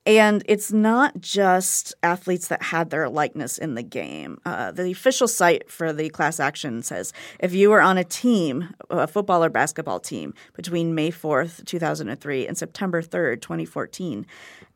And 0.05 0.43
it's 0.47 0.73
not 0.73 1.21
just 1.21 1.95
athletes 2.03 2.49
that 2.49 2.61
had 2.61 2.91
their 2.91 3.09
likeness 3.09 3.57
in 3.57 3.75
the 3.75 3.85
game. 3.85 4.41
Uh, 4.45 4.73
the 4.73 4.91
official 4.91 5.29
site 5.29 5.71
for 5.71 5.93
the 5.93 6.09
class 6.09 6.41
action 6.41 6.83
says 6.83 7.12
if 7.38 7.55
you 7.55 7.71
were 7.71 7.81
on 7.81 7.99
a 7.99 8.05
team, 8.05 8.75
a 8.91 9.07
football 9.07 9.45
or 9.45 9.49
basketball 9.49 10.01
team, 10.01 10.35
between 10.55 10.95
May 10.95 11.12
4th, 11.12 11.65
2003 11.67 12.47
and 12.49 12.59
September 12.59 13.01
3rd, 13.01 13.43
2014, 13.43 14.27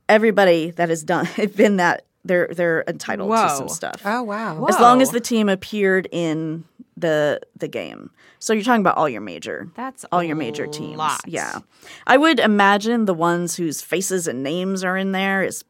everybody 0.08 0.70
that 0.70 0.88
has 0.88 1.02
done 1.02 1.26
been 1.56 1.76
that 1.76 2.04
they're 2.24 2.48
they're 2.48 2.84
entitled 2.88 3.30
to 3.30 3.56
some 3.56 3.68
stuff. 3.68 4.02
Oh 4.04 4.22
wow. 4.22 4.64
As 4.66 4.78
long 4.80 5.00
as 5.02 5.10
the 5.10 5.20
team 5.20 5.48
appeared 5.48 6.08
in 6.10 6.64
the 6.96 7.40
the 7.56 7.68
game. 7.68 8.10
So 8.38 8.52
you're 8.52 8.62
talking 8.64 8.80
about 8.80 8.96
all 8.96 9.08
your 9.08 9.20
major 9.20 9.68
That's 9.74 10.04
all 10.12 10.22
your 10.22 10.36
major 10.36 10.66
teams. 10.66 10.96
lot. 10.96 11.20
Yeah. 11.26 11.60
I 12.06 12.16
would 12.16 12.38
imagine 12.38 13.04
the 13.04 13.14
ones 13.14 13.56
whose 13.56 13.82
faces 13.82 14.26
and 14.26 14.42
names 14.42 14.82
are 14.84 14.96
in 14.96 15.12
there 15.12 15.42
is 15.42 15.64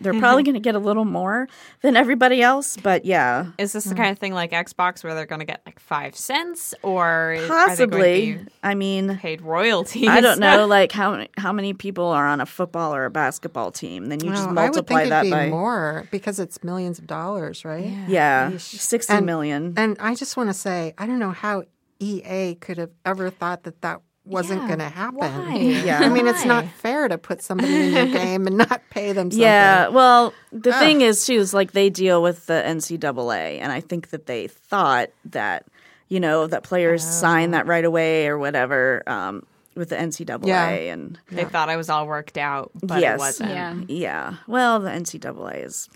they're 0.00 0.12
mm-hmm. 0.12 0.20
probably 0.20 0.42
going 0.42 0.54
to 0.54 0.60
get 0.60 0.74
a 0.74 0.78
little 0.78 1.04
more 1.04 1.48
than 1.82 1.96
everybody 1.96 2.42
else, 2.42 2.76
but 2.76 3.04
yeah. 3.04 3.52
Is 3.58 3.72
this 3.72 3.84
the 3.84 3.94
mm. 3.94 3.98
kind 3.98 4.10
of 4.10 4.18
thing 4.18 4.32
like 4.32 4.52
Xbox 4.52 5.04
where 5.04 5.14
they're 5.14 5.26
going 5.26 5.40
to 5.40 5.44
get 5.44 5.62
like 5.66 5.80
five 5.80 6.16
cents, 6.16 6.74
or 6.82 7.32
are 7.32 7.40
they 7.40 7.48
Possibly. 7.48 7.98
going 7.98 8.38
to 8.38 8.44
be 8.44 8.50
I 8.62 8.74
mean, 8.74 9.16
paid 9.18 9.42
royalties? 9.42 10.08
I 10.08 10.20
don't 10.20 10.40
know 10.40 10.66
like 10.68 10.92
how 10.92 11.26
how 11.36 11.52
many 11.52 11.74
people 11.74 12.06
are 12.06 12.26
on 12.26 12.40
a 12.40 12.46
football 12.46 12.94
or 12.94 13.04
a 13.04 13.10
basketball 13.10 13.70
team. 13.70 14.06
Then 14.06 14.20
you 14.20 14.30
just 14.30 14.42
Oh, 14.42 14.44
I 14.44 14.48
would 14.48 14.54
multiply 14.54 15.00
think 15.00 15.10
that 15.10 15.26
it'd 15.26 15.32
be 15.32 15.36
by 15.36 15.48
more 15.48 16.08
because 16.10 16.38
it's 16.38 16.62
millions 16.64 16.98
of 16.98 17.06
dollars, 17.06 17.64
right? 17.64 17.92
yeah, 18.08 18.56
sixty 18.58 19.12
And- 19.12 19.26
million. 19.26 19.74
And 19.76 19.96
I 20.00 20.14
just 20.14 20.36
want 20.36 20.48
to 20.50 20.54
say, 20.54 20.94
I 20.98 21.06
don't 21.06 21.18
know 21.18 21.32
how 21.32 21.64
EA 21.98 22.56
could 22.56 22.78
have 22.78 22.90
ever 23.04 23.30
thought 23.30 23.62
that 23.62 23.80
that 23.82 24.00
wasn't 24.24 24.60
Yeah, 24.62 24.66
going 24.68 24.78
to 24.78 24.88
happen. 24.88 25.16
why? 25.18 25.56
Yeah. 25.84 25.98
I 26.00 26.08
mean, 26.08 26.26
it's 26.28 26.44
not 26.44 26.66
fair 26.68 27.08
to 27.08 27.18
put 27.18 27.42
somebody 27.42 27.88
in 27.88 27.92
your 27.94 28.06
game 28.22 28.46
and 28.46 28.56
not 28.58 28.80
pay 28.90 29.12
them 29.12 29.30
something. 29.30 29.40
Yeah, 29.40 29.88
well, 29.88 30.32
the 30.52 30.72
thing 30.72 31.00
is 31.00 31.26
too 31.26 31.34
is 31.34 31.52
like 31.52 31.72
they 31.72 31.90
deal 31.90 32.22
with 32.22 32.46
the 32.46 32.62
NCAA, 32.64 33.58
and 33.60 33.72
I 33.72 33.80
think 33.80 34.10
that 34.10 34.26
they 34.26 34.46
thought 34.48 35.10
that 35.26 35.66
you 36.08 36.20
know 36.20 36.46
that 36.46 36.62
players 36.62 37.02
sign 37.04 37.50
that 37.52 37.66
right 37.66 37.84
away 37.84 38.26
or 38.28 38.38
whatever 38.38 39.02
um, 39.08 39.44
with 39.74 39.88
the 39.88 39.96
NCAA, 39.96 40.46
Yeah. 40.46 40.68
and 40.68 41.18
They 41.30 41.44
thought 41.44 41.68
I 41.70 41.76
was 41.76 41.88
all 41.88 42.06
worked 42.06 42.36
out, 42.38 42.70
but 42.82 43.00
yes, 43.00 43.14
it 43.14 43.18
wasn't. 43.18 43.50
Yeah. 43.50 43.74
yeah. 43.88 44.34
Well, 44.46 44.78
the 44.80 44.90
NCAA 44.90 45.64
is. 45.64 45.88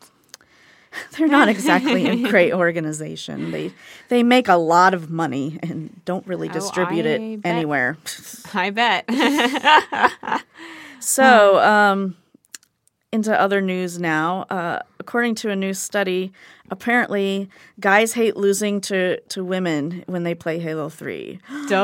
They're 1.16 1.28
not 1.28 1.48
exactly 1.48 2.06
a 2.06 2.28
great 2.30 2.52
organization. 2.52 3.50
They 3.50 3.72
they 4.08 4.22
make 4.22 4.48
a 4.48 4.56
lot 4.56 4.94
of 4.94 5.10
money 5.10 5.58
and 5.62 6.04
don't 6.04 6.26
really 6.26 6.48
distribute 6.48 7.06
I 7.06 7.08
it 7.10 7.42
bet. 7.42 7.52
anywhere. 7.52 7.98
I 8.54 8.70
bet. 8.70 9.08
So, 11.00 11.58
um, 11.60 12.16
into 13.12 13.38
other 13.38 13.60
news 13.60 13.98
now. 13.98 14.42
Uh, 14.50 14.80
according 14.98 15.34
to 15.36 15.50
a 15.50 15.56
new 15.56 15.72
study, 15.72 16.32
apparently 16.70 17.48
guys 17.78 18.12
hate 18.12 18.36
losing 18.36 18.80
to, 18.80 19.20
to 19.20 19.44
women 19.44 20.02
when 20.06 20.24
they 20.24 20.34
play 20.34 20.58
Halo 20.58 20.88
3. 20.88 21.38
Duh. 21.68 21.76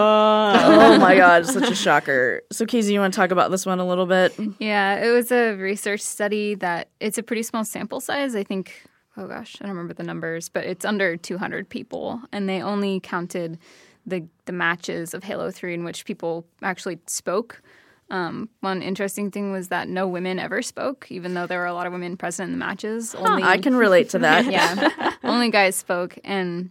Oh 0.64 0.98
my 0.98 1.16
God, 1.16 1.46
such 1.46 1.70
a 1.70 1.74
shocker. 1.74 2.42
So, 2.50 2.66
Keezy, 2.66 2.92
you 2.92 3.00
want 3.00 3.14
to 3.14 3.16
talk 3.16 3.30
about 3.30 3.50
this 3.50 3.64
one 3.64 3.78
a 3.78 3.86
little 3.86 4.06
bit? 4.06 4.34
Yeah, 4.58 4.96
it 5.04 5.10
was 5.10 5.30
a 5.30 5.54
research 5.54 6.00
study 6.00 6.54
that 6.56 6.88
it's 7.00 7.18
a 7.18 7.22
pretty 7.22 7.42
small 7.44 7.64
sample 7.64 8.00
size. 8.00 8.34
I 8.34 8.42
think, 8.42 8.82
oh 9.16 9.26
gosh, 9.26 9.56
I 9.60 9.64
don't 9.64 9.76
remember 9.76 9.94
the 9.94 10.02
numbers, 10.02 10.48
but 10.48 10.64
it's 10.64 10.84
under 10.84 11.16
200 11.16 11.68
people, 11.68 12.20
and 12.32 12.48
they 12.48 12.62
only 12.62 13.00
counted 13.00 13.58
the 14.06 14.24
the 14.46 14.52
matches 14.52 15.14
of 15.14 15.24
Halo 15.24 15.50
3 15.50 15.74
in 15.74 15.84
which 15.84 16.04
people 16.04 16.44
actually 16.62 16.98
spoke. 17.06 17.62
Um, 18.10 18.50
one 18.60 18.82
interesting 18.82 19.30
thing 19.30 19.52
was 19.52 19.68
that 19.68 19.88
no 19.88 20.06
women 20.06 20.38
ever 20.38 20.60
spoke, 20.60 21.06
even 21.10 21.32
though 21.34 21.46
there 21.46 21.60
were 21.60 21.66
a 21.66 21.72
lot 21.72 21.86
of 21.86 21.92
women 21.92 22.16
present 22.16 22.48
in 22.48 22.52
the 22.52 22.64
matches. 22.64 23.14
Only 23.14 23.42
I 23.42 23.58
can 23.58 23.74
relate 23.74 24.10
to 24.10 24.18
that. 24.18 24.44
yeah, 24.50 25.14
only 25.24 25.50
guys 25.50 25.76
spoke, 25.76 26.18
and 26.24 26.70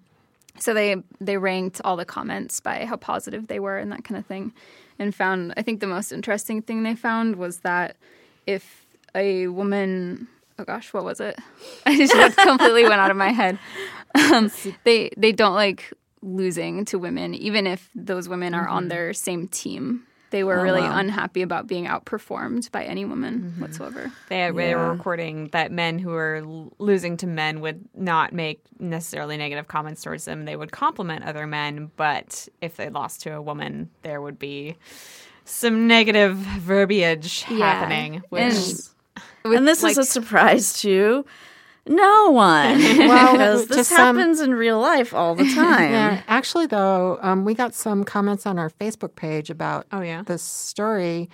so 0.60 0.74
they 0.74 0.98
they 1.20 1.38
ranked 1.38 1.82
all 1.84 1.96
the 1.96 2.06
comments 2.06 2.60
by 2.60 2.86
how 2.86 2.96
positive 2.96 3.48
they 3.48 3.60
were 3.60 3.78
and 3.78 3.92
that 3.92 4.04
kind 4.04 4.18
of 4.18 4.26
thing, 4.26 4.54
and 5.00 5.16
found 5.16 5.54
I 5.58 5.64
think 5.64 5.80
the 5.80 5.88
most 5.88 6.12
interesting 6.12 6.62
thing 6.62 6.84
they 6.84 6.96
found 6.96 7.38
was 7.38 7.60
that 7.60 7.96
if 8.46 8.86
a 9.16 9.48
woman, 9.48 10.28
oh 10.62 10.66
gosh, 10.66 10.94
what 10.94 11.04
was 11.04 11.20
it? 11.20 11.38
I 11.86 11.98
just 11.98 12.38
completely 12.38 12.84
went 12.84 13.02
out 13.02 13.12
of 13.12 13.18
my 13.18 13.30
head. 13.30 13.58
Um, 14.14 14.52
they 14.84 15.10
they 15.16 15.32
don't 15.32 15.54
like 15.54 15.94
losing 16.22 16.84
to 16.84 17.00
women, 17.00 17.34
even 17.34 17.66
if 17.66 17.90
those 17.96 18.28
women 18.28 18.54
are 18.54 18.68
on 18.68 18.90
their 18.90 19.14
same 19.14 19.48
team. 19.48 20.04
They 20.32 20.44
were 20.44 20.62
really 20.62 20.86
unhappy 20.86 21.42
about 21.42 21.68
being 21.68 21.86
outperformed 21.86 22.70
by 22.74 22.84
any 22.84 23.06
woman 23.06 23.56
whatsoever. 23.58 24.12
They, 24.28 24.52
they 24.52 24.76
were 24.76 24.92
recording 24.92 25.48
that 25.54 25.72
men 25.72 25.98
who 25.98 26.10
were 26.10 26.42
losing 26.78 27.16
to 27.18 27.28
men 27.28 27.62
would 27.62 27.88
not 27.96 28.34
make 28.34 28.62
necessarily 28.80 29.38
negative 29.38 29.70
comments 29.70 30.02
towards 30.04 30.26
them. 30.26 30.44
They 30.44 30.58
would 30.58 30.74
compliment 30.74 31.24
other 31.24 31.48
men, 31.48 31.90
but 31.96 32.50
if 32.60 32.76
they 32.76 32.90
lost 32.90 33.22
to 33.22 33.34
a 33.36 33.42
woman, 33.42 33.90
there 34.02 34.22
would 34.22 34.40
be 34.40 34.76
some 35.46 35.88
negative 35.88 36.36
verbiage 36.36 37.46
Yeah. 37.50 37.58
happening. 37.74 38.24
Which 38.30 38.42
And 38.42 38.90
And 39.44 39.68
this 39.68 39.84
like- 39.84 39.92
is 39.92 39.98
a 39.98 40.04
surprise 40.06 40.80
to 40.82 41.26
no 41.88 42.30
one. 42.32 42.80
Well, 43.00 43.32
because 43.34 43.68
this 43.68 43.88
some- 43.88 44.16
happens 44.18 44.40
in 44.40 44.54
real 44.54 44.80
life 44.80 45.14
all 45.14 45.36
the 45.36 45.46
time. 45.56 45.92
Yeah, 45.92 46.22
actually, 46.28 46.68
though, 46.68 47.18
um, 47.22 47.44
we 47.46 47.54
got 47.54 47.74
some 47.74 48.04
comments 48.04 48.46
on 48.46 48.60
our 48.60 48.70
Facebook 48.70 49.16
page 49.16 49.50
about 49.50 49.88
Oh, 49.92 50.02
yeah? 50.02 50.22
this 50.24 50.44
story. 50.44 51.30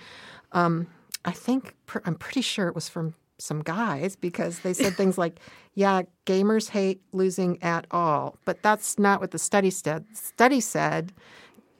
Um, 0.52 0.86
I 1.24 1.32
think 1.32 1.74
pr- 1.86 1.98
I'm 2.06 2.14
pretty 2.14 2.40
sure 2.40 2.68
it 2.68 2.74
was 2.74 2.88
from 2.88 3.14
some 3.38 3.60
guys 3.62 4.16
because 4.16 4.60
they 4.60 4.72
said 4.72 4.94
things 4.94 5.16
like, 5.18 5.38
"Yeah, 5.74 6.02
gamers 6.26 6.70
hate 6.70 7.00
losing 7.12 7.62
at 7.62 7.86
all," 7.90 8.36
but 8.46 8.62
that's 8.62 8.98
not 8.98 9.20
what 9.20 9.30
the 9.32 9.38
study 9.38 9.70
said. 9.70 10.06
Study 10.14 10.60
said 10.60 11.12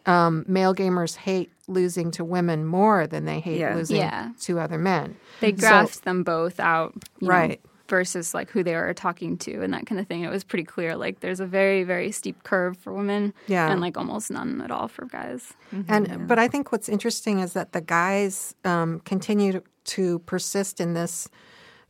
um, 0.07 0.45
male 0.47 0.75
gamers 0.75 1.17
hate 1.17 1.51
losing 1.69 2.11
to 2.13 2.25
women 2.25 2.65
more 2.65 3.07
than 3.07 3.25
they 3.25 3.41
hate 3.41 3.61
Yeah. 3.61 3.75
losing 3.75 3.99
Yeah. 3.99 4.31
to 4.41 4.59
other 4.59 4.79
men. 4.79 5.17
they 5.41 5.55
So- 5.55 5.69
graphed 5.69 6.01
them 6.03 6.23
both 6.25 6.59
out 6.59 6.95
you 7.21 7.29
know, 7.29 7.35
Right. 7.35 7.61
versus 7.89 8.35
like 8.35 8.51
who 8.51 8.63
they 8.63 8.75
were 8.75 8.93
talking 8.95 9.37
to 9.39 9.63
and 9.63 9.73
that 9.73 9.87
kind 9.87 9.99
of 10.01 10.07
thing 10.07 10.23
it 10.23 10.31
was 10.31 10.45
pretty 10.45 10.65
clear 10.65 10.95
like 10.97 11.21
there's 11.21 11.41
a 11.41 11.47
very 11.47 11.85
very 11.85 12.11
steep 12.13 12.43
curve 12.43 12.77
for 12.77 12.93
women 12.93 13.33
Yeah. 13.47 13.71
and 13.71 13.81
like 13.81 13.97
almost 13.97 14.31
none 14.31 14.61
at 14.61 14.71
all 14.71 14.89
for 14.89 15.07
guys 15.07 15.55
And 15.89 16.27
but 16.29 16.39
I 16.39 16.49
think 16.49 16.73
what's 16.73 16.89
interesting 16.89 17.39
is 17.41 17.53
that 17.55 17.73
the 17.73 17.81
guys 17.81 18.55
um, 18.65 19.01
continue 19.05 19.53
to, 19.53 19.63
to 19.85 20.19
persist 20.21 20.81
in 20.81 20.93
this 20.95 21.29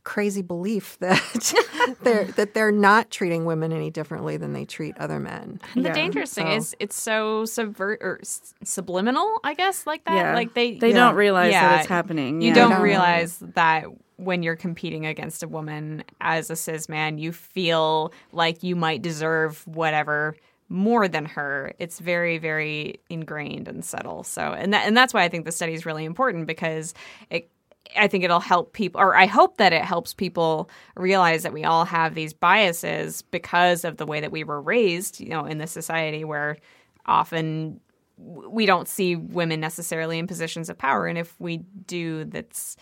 crazy 0.03 0.41
belief 0.41 0.97
that 0.99 1.53
they're 2.03 2.25
that 2.35 2.53
they're 2.53 2.71
not 2.71 3.09
treating 3.11 3.45
women 3.45 3.71
any 3.71 3.89
differently 3.89 4.37
than 4.37 4.53
they 4.53 4.65
treat 4.65 4.97
other 4.97 5.19
men. 5.19 5.59
And 5.75 5.83
the 5.85 5.89
Yeah, 5.89 5.93
dangerous 5.93 6.33
thing 6.33 6.47
so- 6.47 6.53
is 6.53 6.75
it's 6.79 6.95
so 6.95 7.45
subvert 7.45 7.99
or 8.01 8.19
s- 8.21 8.53
subliminal, 8.63 9.39
I 9.43 9.53
guess, 9.53 9.85
like 9.87 10.03
that. 10.05 10.15
Yeah. 10.15 10.33
Like 10.33 10.53
they 10.53 10.77
They 10.77 10.89
Yeah. 10.89 10.95
don't 10.95 11.15
realize 11.15 11.51
Yeah. 11.51 11.67
that 11.69 11.79
it's 11.81 11.89
happening. 11.89 12.41
You 12.41 12.49
Yeah. 12.49 12.55
don't 12.55 12.71
don't. 12.71 12.81
realize 12.81 13.39
that 13.55 13.85
when 14.17 14.43
you're 14.43 14.55
competing 14.57 15.05
against 15.05 15.43
a 15.43 15.47
woman 15.47 16.03
as 16.19 16.49
a 16.49 16.55
cis 16.55 16.89
man, 16.89 17.17
you 17.17 17.31
feel 17.31 18.11
like 18.33 18.63
you 18.63 18.75
might 18.75 19.01
deserve 19.01 19.65
whatever 19.65 20.35
more 20.67 21.07
than 21.07 21.25
her. 21.25 21.73
It's 21.79 21.99
very, 21.99 22.37
very 22.37 22.99
ingrained 23.09 23.67
and 23.67 23.83
subtle. 23.83 24.23
So, 24.23 24.53
and 24.53 24.73
that, 24.73 24.85
and 24.85 24.95
that's 24.95 25.13
why 25.13 25.23
I 25.23 25.29
think 25.29 25.45
the 25.45 25.51
study 25.51 25.73
is 25.73 25.85
really 25.85 26.05
important 26.05 26.47
because 26.47 26.93
it. 27.29 27.49
I 27.97 28.07
think 28.07 28.23
it'll 28.23 28.39
help 28.39 28.73
people, 28.73 29.01
or 29.01 29.15
I 29.15 29.25
hope 29.25 29.57
that 29.57 29.73
it 29.73 29.83
helps 29.83 30.13
people 30.13 30.69
realize 30.95 31.43
that 31.43 31.53
we 31.53 31.63
all 31.63 31.85
have 31.85 32.13
these 32.15 32.33
biases 32.33 33.21
because 33.23 33.83
of 33.83 33.97
the 33.97 34.05
way 34.05 34.19
that 34.21 34.31
we 34.31 34.43
were 34.43 34.61
raised, 34.61 35.19
you 35.19 35.29
know, 35.29 35.45
in 35.45 35.57
the 35.57 35.67
society 35.67 36.23
where 36.23 36.57
often 37.05 37.79
we 38.17 38.65
don't 38.65 38.87
see 38.87 39.15
women 39.15 39.59
necessarily 39.59 40.19
in 40.19 40.27
positions 40.27 40.69
of 40.69 40.77
power, 40.77 41.07
and 41.07 41.17
if 41.17 41.33
we 41.39 41.57
do, 41.87 42.25
that's 42.25 42.75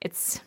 it's 0.00 0.40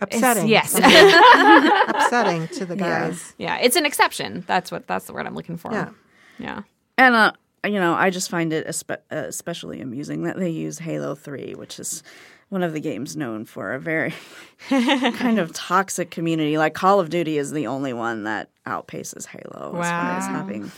Upsetting. 0.00 0.46
yes, 0.48 0.74
upsetting 1.88 2.48
to 2.48 2.66
the 2.66 2.76
guys. 2.76 3.34
yeah, 3.38 3.56
it's 3.58 3.76
an 3.76 3.86
exception. 3.86 4.44
That's 4.46 4.70
what 4.70 4.86
that's 4.86 5.06
the 5.06 5.12
word 5.12 5.26
I'm 5.26 5.34
looking 5.34 5.56
for. 5.56 5.72
Yeah. 5.72 5.90
yeah. 6.38 6.62
And 6.98 7.14
uh, 7.14 7.32
you 7.64 7.80
know, 7.80 7.94
I 7.94 8.10
just 8.10 8.28
find 8.30 8.52
it 8.52 8.66
espe- 8.66 8.98
uh, 9.10 9.16
especially 9.16 9.80
amusing 9.80 10.24
that 10.24 10.36
they 10.38 10.50
use 10.50 10.78
Halo 10.78 11.14
Three, 11.14 11.54
which 11.54 11.78
is 11.80 12.02
one 12.48 12.62
of 12.62 12.72
the 12.72 12.80
games 12.80 13.16
known 13.16 13.44
for 13.44 13.74
a 13.74 13.78
very 13.80 14.14
kind 14.68 15.38
of 15.38 15.52
toxic 15.52 16.10
community. 16.10 16.58
Like 16.58 16.74
Call 16.74 17.00
of 17.00 17.10
Duty 17.10 17.38
is 17.38 17.52
the 17.52 17.66
only 17.66 17.92
one 17.92 18.24
that 18.24 18.50
outpaces 18.66 19.26
Halo 19.26 19.78
as 19.80 19.88
far 19.90 20.10
as 20.18 20.26
having 20.26 20.70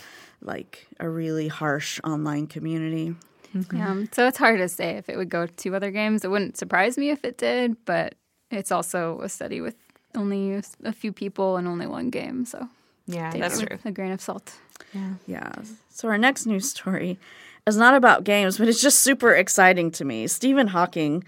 like 0.43 0.87
a 1.01 1.09
really 1.09 1.49
harsh 1.49 2.01
online 2.05 2.47
community. 2.47 3.15
Mm-hmm. 3.55 3.77
yeah 3.79 3.91
um, 3.91 4.09
so 4.13 4.27
it's 4.29 4.37
hard 4.37 4.59
to 4.59 4.69
say 4.69 4.99
if 4.99 5.09
it 5.09 5.17
would 5.17 5.31
go 5.31 5.47
to 5.47 5.75
other 5.75 5.91
games 5.91 6.23
it 6.23 6.29
wouldn't 6.31 6.59
surprise 6.59 6.99
me 6.99 7.09
if 7.09 7.25
it 7.25 7.39
did 7.39 7.83
but 7.87 8.15
it's 8.51 8.71
also 8.71 9.23
a 9.23 9.29
study 9.31 9.63
with 9.63 9.75
only 10.15 10.53
a, 10.57 10.63
a 10.85 10.93
few 10.93 11.13
people 11.13 11.57
and 11.57 11.67
only 11.67 11.87
one 11.87 12.11
game 12.11 12.45
so 12.45 12.69
Yeah, 13.07 13.31
that's 13.31 13.61
true. 13.63 13.79
a 13.87 13.91
grain 13.91 14.13
of 14.13 14.21
salt 14.21 14.53
Yeah. 14.93 15.15
Yeah. 15.27 15.53
So 15.89 16.09
our 16.09 16.19
next 16.19 16.45
news 16.45 16.69
story 16.69 17.19
is 17.67 17.79
not 17.79 17.95
about 17.95 18.25
games, 18.25 18.59
but 18.59 18.69
it's 18.69 18.83
just 18.83 18.99
super 18.99 19.35
exciting 19.35 19.91
to 19.93 20.05
me. 20.05 20.27
Stephen 20.27 20.67
Hawking, 20.69 21.25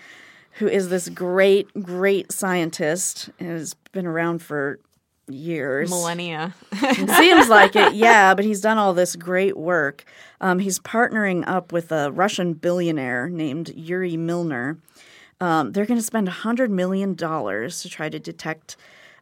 who 0.53 0.69
is 0.69 0.89
this 0.89 1.09
great, 1.09 1.69
great 1.83 2.33
scientist, 2.33 3.31
has 3.41 3.75
been 3.93 4.07
around 4.07 4.43
for 4.43 4.79
years. 5.29 5.91
Millennia. 5.91 6.55
It 6.73 7.11
seems 7.11 7.49
like 7.49 7.77
it, 7.77 7.95
yeah, 7.95 8.35
but 8.35 8.45
he's 8.45 8.61
done 8.61 8.79
all 8.79 8.93
this 8.95 9.17
great 9.17 9.57
work. 9.57 10.05
Um, 10.41 10.59
he's 10.59 10.79
partnering 10.81 11.45
up 11.47 11.73
with 11.73 11.93
a 11.93 12.11
Russian 12.11 12.55
billionaire 12.55 13.29
named 13.29 13.71
Yuri 13.75 14.17
Milner. 14.17 14.79
Um, 15.41 15.73
they're 15.73 15.87
going 15.87 16.01
to 16.01 16.05
spend 16.05 16.29
$100 16.29 16.69
million 16.69 17.17
to 17.17 17.89
try 17.89 18.09
to 18.09 18.19
detect 18.19 18.77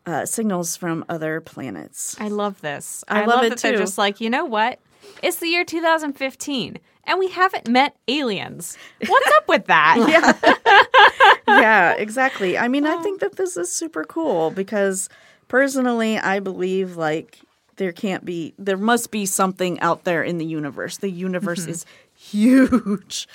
uh, 0.06 0.24
signals 0.24 0.76
from 0.76 1.04
other 1.08 1.40
planets. 1.40 2.16
I 2.18 2.28
love 2.28 2.60
this. 2.60 3.04
I 3.08 3.24
love 3.24 3.44
it 3.44 3.50
that 3.50 3.58
they're 3.58 3.72
too. 3.72 3.78
just 3.78 3.98
like, 3.98 4.20
you 4.20 4.30
know 4.30 4.44
what? 4.44 4.80
It's 5.22 5.36
the 5.36 5.48
year 5.48 5.64
2015, 5.64 6.78
and 7.08 7.18
we 7.18 7.28
haven't 7.28 7.68
met 7.68 7.96
aliens. 8.06 8.76
What's 9.06 9.36
up 9.36 9.48
with 9.48 9.66
that? 9.66 9.96
yeah, 11.48 11.94
exactly. 11.94 12.58
I 12.58 12.68
mean, 12.68 12.86
I 12.86 13.02
think 13.02 13.20
that 13.20 13.36
this 13.36 13.56
is 13.56 13.72
super 13.72 14.04
cool 14.04 14.50
because 14.50 15.08
personally, 15.48 16.18
I 16.18 16.38
believe 16.40 16.96
like 16.96 17.40
there 17.76 17.92
can't 17.92 18.24
be, 18.24 18.54
there 18.58 18.76
must 18.76 19.10
be 19.10 19.24
something 19.24 19.80
out 19.80 20.04
there 20.04 20.22
in 20.22 20.38
the 20.38 20.44
universe. 20.44 20.98
The 20.98 21.10
universe 21.10 21.62
mm-hmm. 21.62 21.70
is 21.70 21.86
huge. 22.14 23.26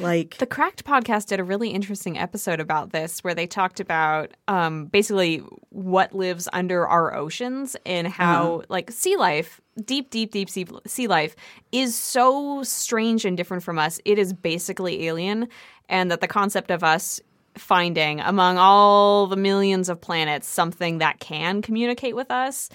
Like 0.00 0.38
The 0.38 0.46
Cracked 0.46 0.84
podcast 0.84 1.26
did 1.26 1.40
a 1.40 1.44
really 1.44 1.70
interesting 1.70 2.18
episode 2.18 2.60
about 2.60 2.90
this 2.90 3.22
where 3.22 3.34
they 3.34 3.46
talked 3.46 3.80
about 3.80 4.32
um, 4.48 4.86
basically 4.86 5.38
what 5.70 6.14
lives 6.14 6.48
under 6.52 6.86
our 6.86 7.14
oceans 7.14 7.76
and 7.86 8.08
how, 8.08 8.62
like, 8.68 8.90
sea 8.90 9.16
life, 9.16 9.60
deep, 9.84 10.10
deep, 10.10 10.32
deep 10.32 10.50
sea, 10.50 10.66
sea 10.86 11.06
life, 11.06 11.36
is 11.70 11.94
so 11.94 12.62
strange 12.62 13.24
and 13.24 13.36
different 13.36 13.62
from 13.62 13.78
us. 13.78 14.00
It 14.04 14.18
is 14.18 14.32
basically 14.32 15.06
alien, 15.06 15.48
and 15.88 16.10
that 16.10 16.20
the 16.20 16.28
concept 16.28 16.70
of 16.70 16.82
us 16.82 17.20
finding 17.56 18.20
among 18.20 18.58
all 18.58 19.28
the 19.28 19.36
millions 19.36 19.88
of 19.88 20.00
planets 20.00 20.48
something 20.48 20.98
that 20.98 21.20
can 21.20 21.62
communicate 21.62 22.16
with 22.16 22.30
us 22.30 22.68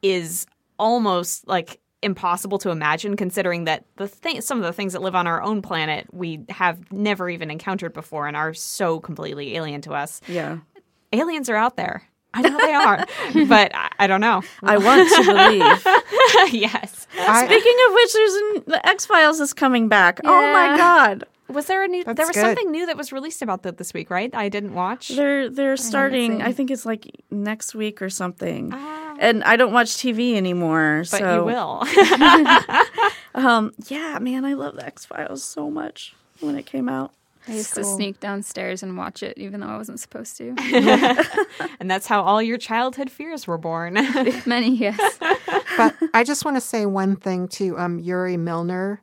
is 0.00 0.46
almost 0.78 1.46
like 1.48 1.80
impossible 2.02 2.58
to 2.58 2.70
imagine 2.70 3.16
considering 3.16 3.64
that 3.64 3.84
the 3.96 4.08
thing 4.08 4.40
some 4.40 4.58
of 4.58 4.64
the 4.64 4.72
things 4.72 4.92
that 4.92 5.02
live 5.02 5.14
on 5.14 5.26
our 5.26 5.40
own 5.42 5.62
planet 5.62 6.06
we 6.12 6.40
have 6.48 6.90
never 6.92 7.28
even 7.30 7.50
encountered 7.50 7.92
before 7.92 8.26
and 8.26 8.36
are 8.36 8.52
so 8.54 8.98
completely 9.00 9.56
alien 9.56 9.80
to 9.82 9.92
us. 9.92 10.20
yeah. 10.26 10.58
Aliens 11.12 11.48
are 11.50 11.56
out 11.56 11.76
there. 11.76 12.02
I 12.34 12.40
know 12.40 12.56
they 12.58 12.72
are, 12.72 13.06
but 13.46 13.74
I, 13.74 13.90
I 13.98 14.06
don't 14.06 14.22
know. 14.22 14.42
I 14.62 14.78
want 14.78 15.06
to 15.10 15.24
believe. 15.24 16.52
yes. 16.62 17.06
I- 17.18 17.44
Speaking 17.44 17.76
of 17.86 17.94
which, 17.94 18.12
there's 18.14 18.32
an, 18.34 18.62
the 18.68 18.86
X 18.88 19.04
Files 19.04 19.38
is 19.38 19.52
coming 19.52 19.88
back. 19.88 20.18
Oh 20.24 20.52
my 20.54 20.76
god, 20.78 21.24
Was 21.48 21.66
there 21.66 21.84
a 21.84 21.88
new 21.88 22.02
there 22.04 22.14
was 22.26 22.30
good. 22.30 22.40
something 22.40 22.70
new 22.70 22.86
that 22.86 22.96
was 22.96 23.12
released 23.12 23.42
about 23.42 23.62
that 23.64 23.76
this 23.76 23.92
week, 23.92 24.08
right? 24.08 24.34
I 24.34 24.48
didn't 24.48 24.72
watch. 24.72 25.08
they're 25.10 25.50
they're 25.50 25.76
starting. 25.76 26.32
seen. 26.32 26.42
I 26.42 26.52
think 26.52 26.70
it's 26.70 26.86
like 26.86 27.06
next 27.30 27.74
week 27.74 28.00
or 28.00 28.08
something. 28.08 28.70
Ah. 28.72 29.01
And 29.18 29.44
I 29.44 29.56
don't 29.56 29.72
watch 29.72 29.88
TV 29.90 30.34
anymore. 30.36 31.04
but 31.10 31.18
so 31.18 31.40
you 31.40 31.44
will. 31.44 31.82
Um, 33.34 33.72
yeah, 33.88 34.18
man, 34.20 34.44
I 34.44 34.52
love 34.54 34.76
the 34.76 34.84
X 34.84 35.06
Files 35.06 35.42
so 35.42 35.70
much 35.70 36.14
when 36.40 36.56
it 36.56 36.66
came 36.66 36.88
out. 36.88 37.12
I 37.48 37.54
used 37.54 37.74
to 37.74 37.82
sneak 37.82 38.20
downstairs 38.20 38.82
and 38.82 38.96
watch 38.96 39.22
it, 39.22 39.36
even 39.36 39.60
though 39.60 39.66
I 39.66 39.76
wasn't 39.76 39.98
supposed 39.98 40.36
to. 40.36 40.54
and 41.80 41.90
that's 41.90 42.06
how 42.06 42.22
all 42.22 42.40
your 42.40 42.58
childhood 42.58 43.10
fears 43.10 43.46
were 43.48 43.58
born. 43.58 43.94
Many, 44.46 44.76
yes. 44.76 45.18
But 45.76 45.96
I 46.14 46.22
just 46.22 46.44
want 46.44 46.56
to 46.56 46.60
say 46.60 46.86
one 46.86 47.16
thing 47.16 47.48
to 47.48 47.76
um, 47.78 47.98
Yuri 47.98 48.36
Milner. 48.36 49.00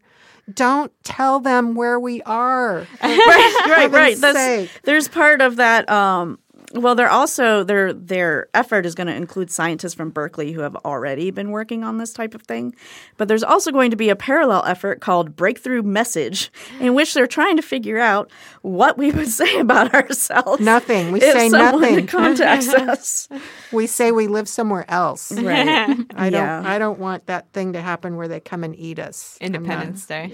Don't 0.54 0.92
tell 1.04 1.40
them 1.42 1.76
where 1.76 2.00
we 2.00 2.22
are. 2.22 2.88
right, 3.04 3.66
right, 3.68 3.92
right. 3.92 4.18
That's, 4.18 4.72
there's 4.84 5.08
part 5.10 5.42
of 5.42 5.58
that. 5.58 5.90
Um, 5.90 6.40
well, 6.74 6.94
they're 6.96 7.10
also 7.10 7.64
their 7.64 7.92
their 7.94 8.48
effort 8.54 8.86
is 8.86 8.96
going 8.96 9.08
to 9.08 9.16
include 9.16 9.50
scientists 9.52 9.94
from 9.94 10.10
Berkeley 10.12 10.52
who 10.52 10.62
have 10.62 10.76
already 10.78 11.32
been 11.32 11.52
working 11.52 11.84
on 11.84 11.98
this 11.98 12.14
type 12.14 12.34
of 12.36 12.44
thing, 12.44 12.76
but 13.18 13.28
there's 13.28 13.44
also 13.44 13.72
going 13.72 13.92
to 13.92 13.98
be 13.98 14.10
a 14.10 14.16
parallel 14.16 14.64
effort 14.66 15.02
called 15.02 15.36
Breakthrough 15.36 15.82
Message, 15.82 16.52
in 16.80 16.94
which 16.94 17.14
they're 17.14 17.28
trying 17.28 17.56
to 17.56 17.62
figure 17.64 18.00
out 18.00 18.32
what 18.62 18.98
we 18.98 19.12
would 19.12 19.28
say 19.42 19.60
about 19.60 19.94
ourselves. 19.94 20.62
Nothing. 20.62 21.12
We 21.12 21.22
if 21.22 21.34
say 21.34 21.50
someone 21.50 21.82
nothing. 21.82 22.08
contacts 22.08 22.68
us. 22.74 23.30
We 23.72 23.88
say 23.88 24.12
we 24.12 24.28
live 24.28 24.48
somewhere 24.48 24.86
else. 24.90 25.32
Right. 25.32 25.98
I 26.16 26.30
don't. 26.30 26.66
I 26.66 26.78
don't 26.78 27.00
want 27.00 27.26
that 27.28 27.52
thing 27.54 27.74
to 27.74 27.82
happen 27.82 28.16
where 28.16 28.28
they 28.28 28.40
come 28.40 28.64
and 28.64 28.76
eat 28.76 29.00
us. 29.00 29.38
I'm 29.42 29.52
not- 29.52 29.60
Independence 29.60 30.06
Day. 30.06 30.34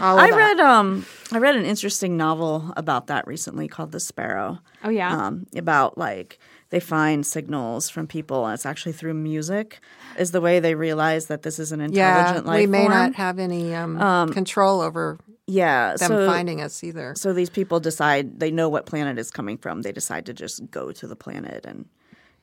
all 0.00 0.18
of 0.18 0.24
I 0.24 0.30
that. 0.30 0.36
read 0.36 0.60
um 0.60 1.06
I 1.32 1.38
read 1.38 1.56
an 1.56 1.64
interesting 1.64 2.16
novel 2.16 2.72
about 2.76 3.08
that 3.08 3.26
recently 3.26 3.68
called 3.68 3.92
The 3.92 4.00
Sparrow. 4.00 4.58
Oh 4.84 4.90
yeah. 4.90 5.26
um, 5.26 5.46
about 5.56 5.96
like 5.98 6.38
they 6.70 6.78
find 6.80 7.24
signals 7.26 7.88
from 7.88 8.06
people, 8.06 8.44
and 8.44 8.52
it's 8.54 8.66
actually 8.66 8.92
through 8.92 9.14
music 9.14 9.80
is 10.18 10.30
the 10.32 10.40
way 10.40 10.60
they 10.60 10.74
realize 10.74 11.26
that 11.26 11.42
this 11.42 11.58
is 11.58 11.72
an 11.72 11.80
Yeah, 11.92 12.18
intelligent 12.18 12.46
life 12.46 12.58
we 12.60 12.66
may 12.66 12.80
form. 12.86 12.92
not 12.92 13.14
have 13.14 13.38
any 13.38 13.74
um, 13.74 14.32
control 14.32 14.80
over 14.80 15.18
yeah, 15.46 15.96
them 15.96 16.08
so 16.08 16.26
finding 16.26 16.60
us 16.60 16.82
either. 16.84 17.14
so 17.16 17.32
these 17.32 17.50
people 17.50 17.80
decide 17.80 18.40
they 18.40 18.50
know 18.50 18.68
what 18.68 18.86
planet 18.86 19.18
is 19.18 19.30
coming 19.30 19.56
from. 19.58 19.82
They 19.82 19.92
decide 19.92 20.26
to 20.26 20.32
just 20.34 20.70
go 20.70 20.92
to 20.92 21.06
the 21.06 21.16
planet, 21.16 21.64
and 21.66 21.86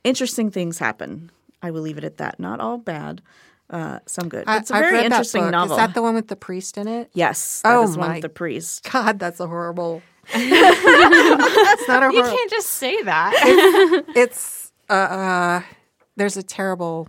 interesting 0.04 0.50
things 0.52 0.80
happen. 0.80 1.32
I 1.62 1.70
will 1.72 1.82
leave 1.82 1.98
it 1.98 2.04
at 2.04 2.18
that. 2.18 2.40
Not 2.40 2.60
all 2.60 2.78
bad, 2.80 3.22
uh, 3.70 4.00
some 4.08 4.30
good. 4.30 4.46
I- 4.48 4.58
it's 4.58 4.70
a 4.72 4.74
very 4.74 5.04
interesting 5.06 5.50
novel. 5.52 5.76
Is 5.78 5.82
that 5.84 5.94
the 5.94 6.02
one 6.02 6.16
with 6.16 6.28
the 6.28 6.36
priest 6.36 6.78
in 6.78 6.88
it? 6.88 7.10
yes, 7.14 7.62
that 7.64 7.76
Oh 7.76 7.88
my 7.98 8.14
with 8.14 8.22
the 8.24 8.30
priest. 8.30 8.90
God, 8.92 9.20
that's 9.20 9.40
a 9.40 9.48
horrible. 9.48 10.02
it's 11.94 12.02
not 12.02 12.04
a 12.04 12.06
you 12.14 12.22
horrible. 12.22 12.38
can't 12.38 12.50
just 12.52 12.68
say 12.70 13.02
that. 13.04 14.04
It's 14.16 14.72
uh, 14.90 14.94
uh, 14.94 15.62
there's 16.18 16.38
a 16.38 16.44
terrible 16.44 17.08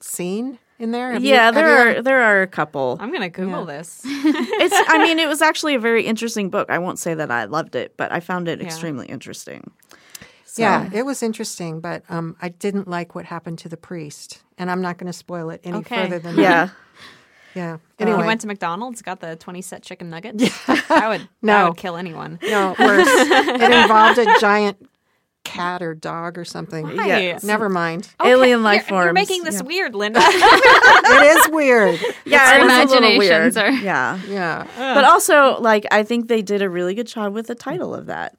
scene 0.00 0.58
in 0.78 0.90
there. 0.92 1.12
Have 1.12 1.22
Yeah, 1.24 1.44
have 1.46 1.54
there 1.54 1.92
you- 1.92 1.98
are 1.98 2.02
there 2.02 2.22
are 2.22 2.42
a 2.42 2.46
couple. 2.46 2.96
I'm 3.00 3.12
gonna 3.12 3.28
Google 3.28 3.64
this. 3.64 4.02
it's 4.06 4.74
i 4.88 4.98
mean 4.98 5.18
it 5.18 5.28
was 5.28 5.42
actually 5.42 5.74
a 5.74 5.78
very 5.78 6.04
interesting 6.06 6.50
book 6.50 6.68
i 6.70 6.78
won't 6.78 6.98
say 6.98 7.14
that 7.14 7.30
i 7.30 7.44
loved 7.44 7.74
it 7.74 7.96
but 7.96 8.12
i 8.12 8.20
found 8.20 8.48
it 8.48 8.60
extremely 8.60 9.06
interesting 9.06 9.70
So- 10.44 10.62
Yeah, 10.62 10.90
it 10.92 11.04
was 11.06 11.22
interesting, 11.22 11.80
but 11.80 12.02
um, 12.08 12.36
I 12.42 12.48
didn't 12.48 12.88
like 12.88 13.14
what 13.14 13.24
happened 13.24 13.58
to 13.60 13.68
the 13.68 13.76
priest, 13.76 14.42
and 14.58 14.68
I'm 14.70 14.82
not 14.82 14.98
going 14.98 15.06
to 15.06 15.16
spoil 15.16 15.50
it 15.50 15.60
any 15.62 15.78
Okay. 15.78 15.94
further 16.02 16.18
than 16.18 16.34
that. 16.36 16.70
Yeah 17.54 17.62
Yeah. 17.62 17.62
Anyway. 17.72 17.80
Anyway, 17.98 18.18
You 18.20 18.26
went 18.26 18.40
to 18.42 18.46
McDonald's, 18.46 19.02
got 19.02 19.20
the 19.20 19.36
20 19.36 19.62
set 19.62 19.82
chicken 19.82 20.10
nuggets. 20.10 20.42
I 20.68 21.08
would 21.08 21.20
that 21.22 21.28
No. 21.42 21.68
would 21.68 21.76
kill 21.76 21.96
anyone. 21.96 22.38
no, 22.42 22.74
worse. 22.78 23.06
it 23.08 23.72
involved 23.72 24.18
a 24.18 24.38
giant 24.40 24.86
cat 25.42 25.82
or 25.82 25.94
dog 25.94 26.36
or 26.38 26.44
something. 26.44 26.86
Why? 26.96 27.36
Never 27.42 27.68
mind. 27.68 28.08
alien 28.22 28.62
life 28.62 28.82
you're, 28.82 28.88
forms 28.88 29.04
You're 29.06 29.12
making 29.14 29.42
this 29.44 29.56
yeah. 29.56 29.62
weird, 29.66 29.94
Linda. 30.02 30.20
it 30.22 31.36
is 31.38 31.48
weird. 31.50 31.98
yeah 32.24 32.52
Our 32.52 32.58
it 32.60 32.62
is 32.66 32.92
a 32.92 32.94
little 32.94 32.98
imaginations 33.08 33.56
weird. 33.56 33.56
are- 33.56 33.70
yeah 33.72 34.20
Yeah. 34.28 34.66
but 34.94 35.04
also 35.04 35.58
like 35.60 35.86
i 35.90 36.02
think 36.02 36.28
they 36.28 36.42
did 36.42 36.62
a 36.62 36.68
really 36.68 36.94
good 36.94 37.06
job 37.06 37.32
with 37.32 37.46
the 37.46 37.54
title 37.54 37.94
of 37.94 38.06
that 38.06 38.36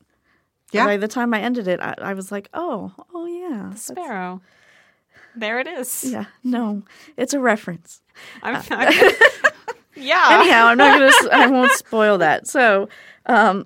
Yeah. 0.72 0.86
by 0.86 0.98
the 0.98 1.08
time 1.08 1.34
i 1.34 1.42
ended 1.42 1.68
it 1.68 1.80
i, 1.82 1.96
I 1.98 2.14
was 2.14 2.32
like 2.32 2.50
oh 2.54 2.94
oh 3.14 3.26
yeah 3.26 3.64
that's- 3.64 3.84
Sparrow. 3.84 4.42
There 5.36 5.60
it 5.60 5.68
is. 5.68 6.04
yeah 6.08 6.26
no 6.44 6.84
it's 7.18 7.34
a 7.34 7.40
reference 7.40 8.02
I'm 8.44 8.54
not, 8.54 8.70
yeah. 9.96 10.28
anyhow 10.42 10.66
i'm 10.68 10.78
not 10.78 11.00
gonna 11.00 11.12
I 11.34 11.48
won't 11.48 11.72
spoil 11.74 12.18
that 12.20 12.48
so 12.48 12.90
um 13.26 13.66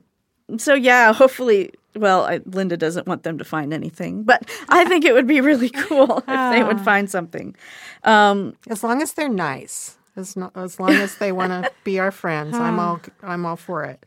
so 0.57 0.73
yeah 0.75 1.11
hopefully 1.13 1.71
well 1.95 2.25
I, 2.25 2.39
linda 2.45 2.77
doesn't 2.77 3.07
want 3.07 3.23
them 3.23 3.37
to 3.37 3.43
find 3.43 3.73
anything 3.73 4.23
but 4.23 4.49
i 4.69 4.85
think 4.85 5.05
it 5.05 5.13
would 5.13 5.27
be 5.27 5.41
really 5.41 5.69
cool 5.87 6.19
if 6.27 6.51
they 6.53 6.63
would 6.63 6.81
find 6.81 7.09
something 7.09 7.55
um 8.03 8.55
As 8.69 8.83
long 8.83 9.01
as 9.01 9.13
they're 9.13 9.29
nice, 9.29 9.97
as 10.15 10.35
no, 10.35 10.51
as 10.55 10.79
long 10.79 10.91
as 10.91 11.17
they 11.17 11.31
want 11.31 11.51
to 11.51 11.71
be 11.83 11.99
our 11.99 12.11
friends, 12.11 12.55
I'm 12.55 12.79
all 12.79 12.99
I'm 13.23 13.45
all 13.45 13.55
for 13.57 13.83
it. 13.83 14.05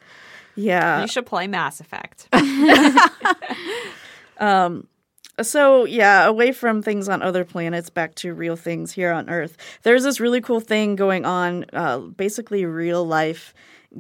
yeah 0.55 1.01
You 1.03 1.09
should 1.09 1.27
play 1.27 1.47
Mass 1.49 1.81
Effect. 1.81 2.29
So 5.43 5.85
yeah 5.85 6.27
away 6.27 6.53
from 6.53 6.83
things 6.83 7.09
on 7.09 7.23
other 7.23 7.45
planets 7.45 7.91
back 7.91 8.15
to 8.15 8.33
real 8.35 8.57
things 8.57 8.93
here 8.93 9.13
on 9.13 9.29
earth 9.31 9.57
there's 9.83 10.03
this 10.05 10.21
really 10.21 10.41
cool 10.41 10.61
thing 10.61 10.97
going 10.97 11.25
on 11.25 11.65
uh, 11.73 11.99
basically 11.99 12.65
real 12.65 13.05
life 13.07 13.55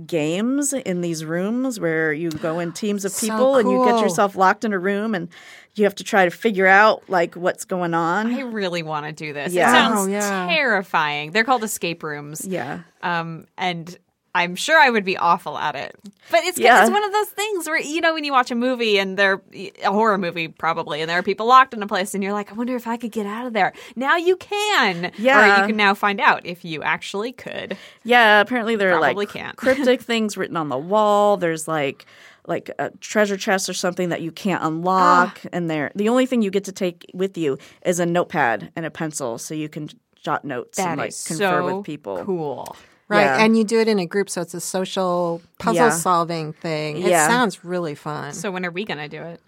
games 0.06 0.72
in 0.74 1.00
these 1.00 1.24
rooms 1.24 1.80
where 1.80 2.12
you 2.12 2.30
go 2.30 2.58
in 2.58 2.72
teams 2.72 3.04
of 3.04 3.12
So 3.12 3.26
people 3.26 3.56
and 3.56 3.70
you 3.70 3.84
get 3.84 4.00
yourself 4.00 4.36
locked 4.36 4.64
in 4.64 4.72
a 4.72 4.78
room 4.78 5.14
and 5.14 5.28
you 5.74 5.84
have 5.84 5.94
to 5.96 6.04
try 6.04 6.24
to 6.24 6.30
figure 6.30 6.66
out 6.66 7.08
like 7.08 7.34
what's 7.36 7.64
going 7.64 7.94
on 7.94 8.26
I 8.34 8.40
really 8.40 8.82
want 8.82 9.06
to 9.06 9.12
do 9.12 9.32
this. 9.32 9.52
Yeah. 9.52 9.70
It 9.70 9.72
sounds 9.72 10.08
Oh, 10.08 10.10
yeah. 10.10 10.46
terrifying. 10.48 11.30
They're 11.30 11.44
called 11.44 11.64
escape 11.64 12.02
rooms. 12.02 12.44
yeah 12.46 12.80
Um, 13.02 13.46
and 13.56 13.96
I'm 14.38 14.54
sure 14.56 14.78
I 14.78 14.90
would 14.90 15.04
be 15.04 15.16
awful 15.16 15.58
at 15.58 15.74
it. 15.74 15.96
But 16.30 16.44
it's, 16.44 16.58
Yeah. 16.58 16.82
it's 16.82 16.90
one 16.90 17.04
of 17.04 17.12
those 17.12 17.28
things 17.28 17.66
where, 17.66 17.80
you 17.80 18.00
know, 18.00 18.14
when 18.14 18.24
you 18.24 18.32
watch 18.32 18.50
a 18.50 18.54
movie 18.54 18.98
and 18.98 19.16
they're 19.18 19.40
a 19.52 19.90
horror 19.90 20.18
movie 20.18 20.48
probably, 20.48 21.00
and 21.00 21.08
there 21.10 21.18
are 21.18 21.22
people 21.22 21.46
locked 21.46 21.74
in 21.74 21.82
a 21.82 21.86
place 21.86 22.14
and 22.14 22.22
you're 22.22 22.32
like, 22.32 22.50
I 22.50 22.54
wonder 22.54 22.76
if 22.76 22.86
I 22.86 22.96
could 22.96 23.12
get 23.12 23.26
out 23.26 23.46
of 23.46 23.52
there. 23.52 23.72
Now 23.96 24.16
you 24.16 24.36
can. 24.36 25.06
Or 25.06 25.10
Yeah. 25.18 25.60
you 25.62 25.66
can 25.68 25.76
now 25.76 25.94
find 25.94 26.20
out 26.20 26.44
if 26.46 26.64
you 26.64 26.82
actually 26.82 27.32
could. 27.32 27.76
Yeah, 28.04 28.40
apparently 28.40 28.76
there 28.76 28.94
are 28.94 29.00
like 29.00 29.28
can't. 29.30 29.56
cryptic 29.64 30.00
things 30.02 30.36
written 30.36 30.56
on 30.56 30.68
the 30.68 30.78
wall. 30.78 31.36
There's 31.36 31.66
like 31.68 32.06
like 32.46 32.70
a 32.78 32.90
treasure 33.00 33.36
chest 33.36 33.68
or 33.68 33.74
something 33.74 34.08
that 34.08 34.22
you 34.22 34.32
can't 34.32 34.62
unlock, 34.64 35.38
Ah. 35.44 35.48
and 35.52 35.68
there 35.68 35.90
the 35.94 36.08
only 36.08 36.24
thing 36.24 36.40
you 36.40 36.50
get 36.50 36.64
to 36.64 36.72
take 36.72 37.04
with 37.12 37.36
you 37.36 37.58
is 37.84 38.00
a 38.00 38.06
notepad 38.06 38.72
and 38.74 38.86
a 38.86 38.90
pencil, 38.90 39.36
so 39.36 39.52
you 39.52 39.68
can 39.68 39.90
jot 40.22 40.44
notes 40.46 40.78
That 40.78 40.88
and 40.92 40.98
like 40.98 41.08
is 41.10 41.24
confer 41.26 41.60
so 41.60 41.76
with 41.76 41.84
people. 41.84 42.22
cool. 42.24 42.74
Right. 43.08 43.22
Yeah. 43.22 43.42
And 43.44 43.56
you 43.56 43.64
do 43.64 43.80
it 43.80 43.88
in 43.88 43.98
a 43.98 44.06
group, 44.06 44.28
so 44.28 44.42
it's 44.42 44.54
a 44.54 44.60
social 44.60 45.40
puzzle 45.58 45.86
Yeah. 45.86 45.90
solving 45.90 46.52
thing. 46.52 46.98
It 46.98 47.08
Yeah. 47.10 47.26
sounds 47.26 47.64
really 47.64 47.94
fun. 47.94 48.32
So 48.34 48.50
when 48.50 48.66
are 48.66 48.70
we 48.70 48.84
going 48.84 48.98
to 48.98 49.08
do 49.08 49.22
it? 49.22 49.40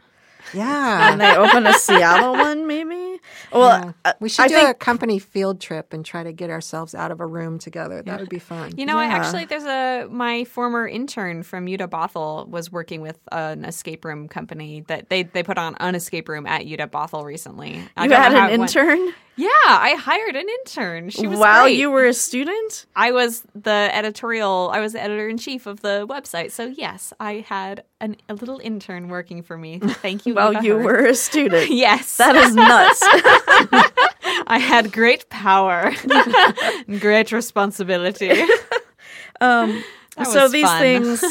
yeah. 0.55 1.13
And 1.13 1.21
they 1.21 1.37
open 1.37 1.67
a 1.67 1.73
Seattle 1.75 2.33
one, 2.33 2.67
maybe. 2.67 3.21
Well, 3.53 3.95
uh, 4.05 4.15
we 4.21 4.29
should 4.31 4.47
I 4.47 4.49
do 4.49 4.55
think 4.55 4.69
a 4.71 4.75
company 4.75 5.19
field 5.19 5.61
trip 5.61 5.93
and 5.93 6.05
try 6.05 6.23
to 6.23 6.33
get 6.33 6.49
ourselves 6.51 6.95
out 6.95 7.11
of 7.13 7.21
a 7.21 7.27
room 7.27 7.59
together. 7.59 8.03
That 8.03 8.19
would 8.21 8.31
be 8.31 8.39
fun. 8.39 8.73
You 8.77 8.87
know, 8.87 8.97
I 8.97 9.05
Yeah. 9.09 9.17
actually 9.17 9.45
there's 9.45 9.65
a 9.65 10.07
my 10.11 10.45
former 10.45 10.89
intern 10.89 11.43
from 11.43 11.67
UW 11.67 11.87
Bothell 11.89 12.49
was 12.49 12.73
working 12.73 13.03
with 13.03 13.19
an 13.31 13.65
escape 13.67 14.05
room 14.05 14.27
company 14.29 14.83
that 14.89 15.11
they 15.11 15.25
they 15.25 15.43
put 15.43 15.59
on 15.59 15.77
an 15.79 15.95
escape 15.95 16.29
room 16.29 16.47
at 16.47 16.63
UW 16.67 16.89
Bothell 16.91 17.25
recently. 17.25 17.83
I 17.97 18.07
you 18.07 18.13
had 18.13 18.33
an 18.33 18.61
intern. 18.61 18.99
went. 18.99 19.15
Yeah, 19.41 19.49
I 19.69 19.95
hired 19.99 20.37
an 20.37 20.47
intern. 20.49 21.09
She 21.09 21.27
was 21.27 21.39
While 21.39 21.63
great. 21.65 21.79
you 21.79 21.91
were 21.91 22.05
a 22.05 22.13
student? 22.13 22.85
I 22.95 23.13
was 23.13 23.43
the 23.55 23.89
editorial. 23.93 24.71
I 24.73 24.81
was 24.81 24.93
the 24.93 25.01
editor 25.03 25.29
in 25.29 25.39
chief 25.39 25.67
of 25.67 25.81
the 25.81 26.07
website. 26.07 26.51
So 26.51 26.67
yes, 26.67 27.13
I 27.19 27.45
had 27.49 27.85
an, 28.01 28.17
a 28.29 28.35
little 28.35 28.59
intern 28.63 29.09
working 29.09 29.43
for 29.43 29.57
me. 29.57 29.79
Thank 29.83 30.27
you. 30.27 30.35
While 30.35 30.63
you 30.63 30.77
were 30.77 31.07
a 31.07 31.15
student. 31.15 31.71
Yes, 31.87 32.19
That 32.19 32.37
is 32.37 32.55
nuts. 32.55 33.01
I 34.47 34.59
had 34.59 34.93
great 34.93 35.31
power, 35.31 35.93
and 36.87 37.01
great 37.01 37.33
responsibility. 37.33 38.43
Um, 39.41 39.83
so 40.25 40.49
these 40.49 40.67
fun. 40.67 40.81
things, 40.81 41.25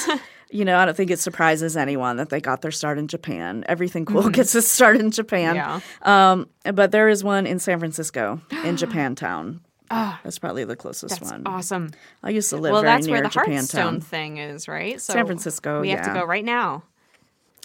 you 0.51 0.65
know, 0.65 0.77
I 0.77 0.85
don't 0.85 0.95
think 0.97 1.11
it 1.11 1.19
surprises 1.19 1.77
anyone 1.77 2.17
that 2.17 2.29
they 2.29 2.41
got 2.41 2.61
their 2.61 2.71
start 2.71 2.97
in 2.97 3.07
Japan. 3.07 3.63
Everything 3.67 4.05
cool 4.05 4.29
gets 4.29 4.55
its 4.55 4.67
start 4.67 4.97
in 4.97 5.11
Japan. 5.11 5.55
Yeah. 5.55 5.79
Um, 6.01 6.49
but 6.73 6.91
there 6.91 7.09
is 7.09 7.23
one 7.23 7.45
in 7.45 7.59
San 7.59 7.79
Francisco, 7.79 8.41
in 8.63 8.75
Japantown. 8.77 9.59
that's 9.89 10.39
probably 10.39 10.63
the 10.65 10.75
closest 10.75 11.19
That's 11.19 11.31
one. 11.31 11.43
awesome. 11.45 11.91
I 12.23 12.29
used 12.31 12.49
to 12.51 12.57
live 12.57 12.73
well, 12.73 12.81
very 12.81 12.93
that's 12.95 13.07
where 13.07 13.21
the 13.21 13.29
Hearthstone 13.29 13.99
Japantown. 13.99 14.03
thing 14.03 14.37
is, 14.37 14.67
right? 14.67 14.99
So 15.01 15.13
San 15.13 15.25
Francisco, 15.25 15.81
We 15.81 15.89
have 15.89 16.05
to 16.05 16.13
go 16.13 16.25
right 16.25 16.45
now 16.45 16.83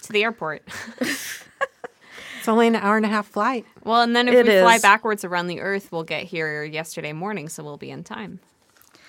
to 0.03 0.11
the 0.13 0.23
airport. 0.23 0.63
It's 2.39 2.47
only 2.49 2.67
an 2.67 2.75
hour 2.75 2.95
and 2.95 3.03
a 3.07 3.09
half 3.09 3.25
flight. 3.25 3.65
well, 3.83 4.01
and 4.03 4.15
then 4.15 4.27
if 4.27 4.35
It 4.35 4.45
we 4.45 4.59
fly 4.59 4.77
backwards 4.77 5.25
around 5.25 5.47
the 5.47 5.61
Earth, 5.61 5.91
we'll 5.91 6.03
get 6.03 6.25
here 6.25 6.63
yesterday 6.63 7.11
morning, 7.11 7.49
so 7.49 7.63
we'll 7.63 7.77
be 7.77 7.89
in 7.89 8.03
time. 8.03 8.39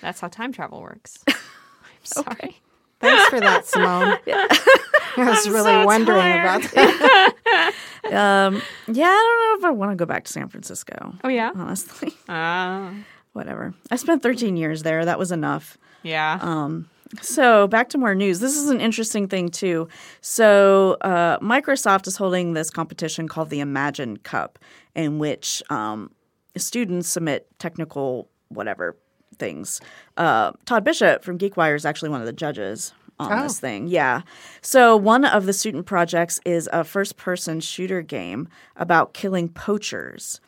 That's 0.01 0.19
how 0.19 0.27
time 0.27 0.51
travel 0.51 0.81
works. 0.81 1.19
I'm 1.27 1.35
sorry. 2.03 2.57
Thanks 2.99 3.25
for 3.29 3.39
that, 3.39 3.65
Simone. 3.65 4.17
I 4.27 5.29
was 5.29 5.47
really 5.49 5.71
so 5.71 5.85
wondering 5.85 6.19
tired. 6.19 6.43
about 6.65 6.71
that. 6.73 7.73
Um, 8.07 8.61
yeah, 8.87 9.07
I 9.07 9.49
don't 9.51 9.61
know 9.61 9.67
if 9.67 9.69
I 9.69 9.71
want 9.75 9.91
to 9.91 9.97
go 9.97 10.05
back 10.05 10.23
to 10.23 10.31
San 10.31 10.47
Francisco. 10.47 11.13
Oh 11.25 11.27
yeah. 11.27 11.51
Honestly, 11.53 12.13
Uh, 12.29 12.91
whatever. 13.33 13.73
I 13.91 13.97
spent 13.97 14.23
13 14.23 14.55
years 14.55 14.83
there. 14.83 15.03
That 15.03 15.19
was 15.19 15.33
enough. 15.33 15.77
yeah. 16.03 16.39
Um, 16.41 16.87
So 17.21 17.67
back 17.67 17.89
to 17.89 17.97
more 17.97 18.15
news. 18.15 18.39
This 18.39 18.55
is 18.55 18.69
an 18.69 18.79
interesting 18.79 19.27
thing 19.27 19.49
too. 19.49 19.89
So 20.21 20.95
uh, 21.01 21.39
Microsoft 21.39 22.07
is 22.07 22.15
holding 22.15 22.53
this 22.53 22.69
competition 22.69 23.27
called 23.27 23.49
the 23.49 23.59
Imagine 23.59 24.15
Cup, 24.17 24.57
in 24.95 25.19
which 25.19 25.61
um, 25.69 26.11
students 26.55 27.09
submit 27.09 27.47
technical 27.59 28.29
whatever 28.47 28.95
things. 29.39 29.79
Uh, 30.17 30.51
Todd 30.65 30.83
Bishop 30.83 31.23
from 31.23 31.37
GeekWire 31.37 31.75
is 31.75 31.85
actually 31.85 32.09
one 32.09 32.21
of 32.21 32.27
the 32.27 32.33
judges 32.33 32.93
on 33.19 33.41
this 33.41 33.59
thing. 33.59 33.87
Yeah. 33.87 34.21
So 34.61 34.95
one 34.95 35.25
of 35.25 35.45
the 35.47 35.53
student 35.53 35.85
projects 35.87 36.39
is 36.45 36.69
a 36.71 36.83
first-person 36.83 37.61
shooter 37.61 38.01
game 38.03 38.47
about 38.75 39.13
killing 39.13 39.49
poachers, 39.49 40.39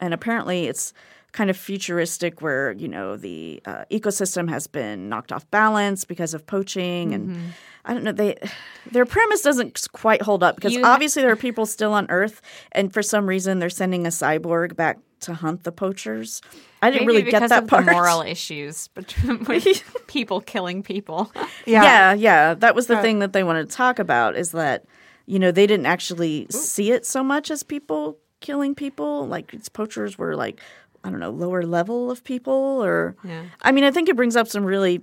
and 0.00 0.14
apparently 0.14 0.66
it's 0.66 0.94
kind 1.32 1.50
of 1.50 1.56
futuristic 1.56 2.40
where 2.40 2.70
you 2.72 2.86
know 2.86 3.16
the 3.16 3.60
uh, 3.66 3.84
ecosystem 3.90 4.48
has 4.48 4.68
been 4.68 5.08
knocked 5.08 5.32
off 5.32 5.50
balance 5.50 6.04
because 6.04 6.32
of 6.32 6.46
poaching 6.46 7.12
and 7.12 7.52
i 7.84 7.92
don't 7.92 8.04
know 8.04 8.12
they 8.12 8.36
their 8.92 9.04
premise 9.04 9.42
doesn't 9.42 9.84
quite 9.90 10.22
hold 10.22 10.44
up 10.44 10.54
because 10.54 10.72
You- 10.72 10.84
obviously 10.84 11.22
there 11.22 11.32
are 11.32 11.36
people 11.36 11.66
still 11.66 11.92
on 11.92 12.06
earth 12.08 12.40
and 12.70 12.94
for 12.94 13.02
some 13.02 13.26
reason 13.26 13.58
they're 13.58 13.68
sending 13.68 14.06
a 14.06 14.10
cyborg 14.10 14.76
back 14.76 14.98
to 15.24 15.34
hunt 15.34 15.64
the 15.64 15.72
poachers. 15.72 16.40
I 16.82 16.90
didn't 16.90 17.06
Maybe 17.06 17.18
really 17.18 17.30
get 17.30 17.48
that 17.48 17.62
of 17.64 17.68
part. 17.68 17.86
the 17.86 17.92
moral 17.92 18.22
issues 18.22 18.88
between 18.94 19.44
with 19.48 19.66
people 20.06 20.40
killing 20.40 20.82
people. 20.82 21.30
yeah. 21.66 21.82
Yeah, 21.82 22.12
yeah, 22.14 22.54
that 22.54 22.74
was 22.74 22.86
the 22.86 22.98
uh, 22.98 23.02
thing 23.02 23.18
that 23.20 23.32
they 23.32 23.42
wanted 23.44 23.68
to 23.70 23.76
talk 23.76 23.98
about 23.98 24.36
is 24.36 24.52
that 24.52 24.84
you 25.26 25.38
know 25.38 25.50
they 25.50 25.66
didn't 25.66 25.86
actually 25.86 26.46
see 26.50 26.90
it 26.92 27.04
so 27.06 27.22
much 27.24 27.50
as 27.50 27.62
people 27.62 28.18
killing 28.40 28.74
people. 28.74 29.26
Like 29.26 29.52
it's 29.54 29.68
poachers 29.68 30.16
were 30.18 30.36
like 30.36 30.60
i 31.06 31.10
don't 31.10 31.20
know 31.20 31.28
lower 31.30 31.62
level 31.64 32.10
of 32.10 32.24
people 32.24 32.82
or 32.82 33.14
Yeah. 33.22 33.42
i 33.60 33.72
mean 33.72 33.84
i 33.84 33.90
think 33.90 34.08
it 34.08 34.16
brings 34.16 34.36
up 34.36 34.48
some 34.48 34.64
really 34.64 35.02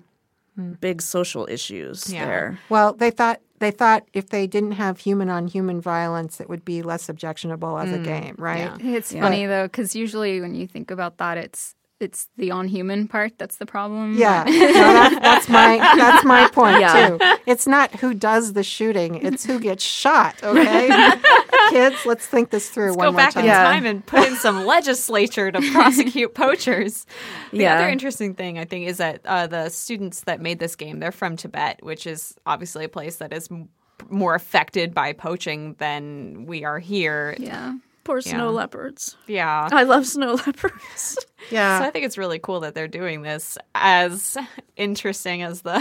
Mm. 0.59 0.79
big 0.81 1.01
social 1.01 1.47
issues 1.49 2.11
Yeah. 2.11 2.25
there 2.25 2.59
Well, 2.69 2.93
they 2.93 3.09
thought 3.09 3.39
they 3.59 3.71
thought 3.71 4.03
if 4.11 4.29
they 4.29 4.47
didn't 4.47 4.73
have 4.73 4.97
human 4.97 5.29
on 5.29 5.47
human 5.47 5.79
violence, 5.79 6.41
it 6.41 6.49
would 6.49 6.65
be 6.65 6.81
less 6.81 7.07
objectionable 7.09 7.77
as 7.77 7.91
a 7.91 7.99
mm. 7.99 8.03
game, 8.03 8.35
right? 8.37 8.71
yeah. 8.79 8.97
It's 8.97 9.13
funny 9.13 9.45
though, 9.45 9.67
because 9.67 9.95
usually 9.95 10.41
when 10.41 10.55
you 10.55 10.67
think 10.67 10.89
about 10.91 11.19
that, 11.19 11.37
it's 11.37 11.75
it's 12.01 12.27
the 12.37 12.51
on 12.51 12.67
human 12.67 13.07
part 13.07 13.37
that's 13.37 13.57
the 13.57 13.65
problem. 13.65 14.15
Yeah, 14.17 14.43
No, 14.45 14.51
that- 14.51 15.19
that's 15.21 15.47
my 15.49 15.77
that's 15.77 16.25
my 16.25 16.47
point 16.53 16.79
Yeah. 16.81 17.09
too. 17.09 17.19
It's 17.45 17.67
not 17.67 17.91
who 17.99 18.13
does 18.13 18.53
the 18.53 18.63
shooting; 18.63 19.15
it's 19.15 19.45
who 19.45 19.59
gets 19.59 19.83
shot. 19.83 20.35
Okay, 20.43 20.89
kids, 21.69 22.05
let's 22.05 22.25
think 22.27 22.49
this 22.49 22.69
through 22.69 22.87
Let's 22.91 22.97
one 22.97 23.07
go 23.07 23.11
more 23.13 23.17
back 23.19 23.33
time. 23.33 23.43
in 23.43 23.47
Yeah. 23.49 23.63
time 23.63 23.85
and 23.85 24.05
put 24.05 24.27
in 24.27 24.35
some 24.35 24.65
legislature 24.65 25.51
to 25.51 25.61
prosecute 25.71 26.33
poachers. 26.33 27.05
The 27.51 27.59
Yeah. 27.59 27.75
other 27.75 27.89
interesting 27.89 28.33
thing 28.35 28.57
I 28.59 28.65
think 28.65 28.87
is 28.87 28.97
that 28.97 29.21
uh, 29.25 29.47
the 29.47 29.69
students 29.69 30.21
that 30.21 30.41
made 30.41 30.59
this 30.59 30.75
game 30.75 30.99
they're 30.99 31.11
from 31.11 31.35
Tibet, 31.37 31.83
which 31.83 32.07
is 32.07 32.35
obviously 32.45 32.85
a 32.85 32.89
place 32.89 33.17
that 33.17 33.31
is 33.33 33.47
m- 33.51 33.69
more 34.09 34.33
affected 34.35 34.93
by 34.93 35.13
poaching 35.13 35.75
than 35.77 36.45
we 36.47 36.63
are 36.65 36.79
here. 36.79 37.35
yeah. 37.39 37.73
Poor 38.03 38.21
snow 38.21 38.45
Yeah. 38.49 38.57
leopards 38.57 39.15
Yeah. 39.27 39.69
i 39.71 39.83
love 39.83 40.05
snow 40.07 40.33
leopards 40.45 41.17
Yeah, 41.49 41.79
So 41.79 41.85
I 41.85 41.89
think 41.91 42.05
it's 42.05 42.17
really 42.17 42.39
cool 42.39 42.59
that 42.61 42.75
they're 42.75 42.87
doing 42.87 43.21
this. 43.23 43.57
As 43.75 44.37
interesting 44.77 45.41
as 45.43 45.61
the 45.63 45.79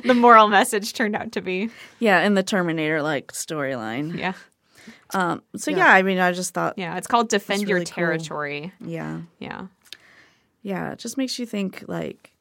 the 0.04 0.14
moral 0.14 0.48
message 0.48 0.92
turned 0.92 1.14
out 1.16 1.32
to 1.32 1.40
be. 1.40 1.70
yeah 1.98 2.20
in 2.22 2.34
the 2.34 2.42
terminator 2.42 3.02
like 3.02 3.32
storyline 3.32 4.16
Yeah, 4.18 4.32
um 5.14 5.42
so 5.56 5.70
yeah. 5.70 5.88
i 5.92 6.02
mean 6.02 6.18
i 6.18 6.32
just 6.32 6.54
thought 6.54 6.74
yeah. 6.76 6.96
It's 6.96 7.06
called 7.06 7.28
Defend 7.28 7.62
Your 7.62 7.74
really 7.76 7.86
cool. 7.86 7.94
Territory. 7.94 8.72
yeah 8.80 9.20
Yeah, 9.38 9.66
Yeah, 10.62 10.92
it 10.92 10.98
just 10.98 11.16
makes 11.18 11.38
you 11.38 11.46
think 11.46 11.84
like 11.88 12.32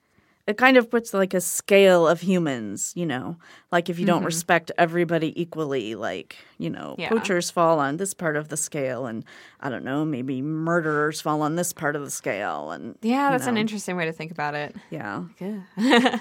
it 0.48 0.58
kind 0.58 0.78
of 0.78 0.90
puts 0.90 1.14
like 1.14 1.34
a 1.34 1.42
scale 1.42 2.08
of 2.08 2.22
humans, 2.22 2.94
you 2.96 3.06
know. 3.06 3.36
Like 3.70 3.90
if 3.90 4.00
you 4.00 4.06
don't 4.06 4.24
respect 4.24 4.72
everybody 4.78 5.40
equally, 5.40 5.94
like, 5.94 6.38
you 6.58 6.70
know, 6.70 6.96
Yeah. 6.98 7.10
poachers 7.10 7.52
fall 7.52 7.80
on 7.80 7.98
this 7.98 8.14
part 8.14 8.38
of 8.38 8.48
the 8.48 8.56
scale 8.56 9.06
and 9.06 9.26
I 9.60 9.70
don't 9.70 9.84
know, 9.84 10.06
maybe 10.06 10.42
murderers 10.42 11.20
fall 11.20 11.42
on 11.42 11.56
this 11.56 11.74
part 11.74 11.98
of 11.98 12.02
the 12.02 12.10
scale 12.10 12.72
and 12.72 12.96
yeah. 13.02 13.26
you 13.26 13.32
That's 13.32 13.48
an 13.48 13.58
interesting 13.58 13.98
way 13.98 14.06
to 14.06 14.14
think 14.14 14.32
about 14.32 14.56
it. 14.56 14.76
Yeah. 14.90 15.26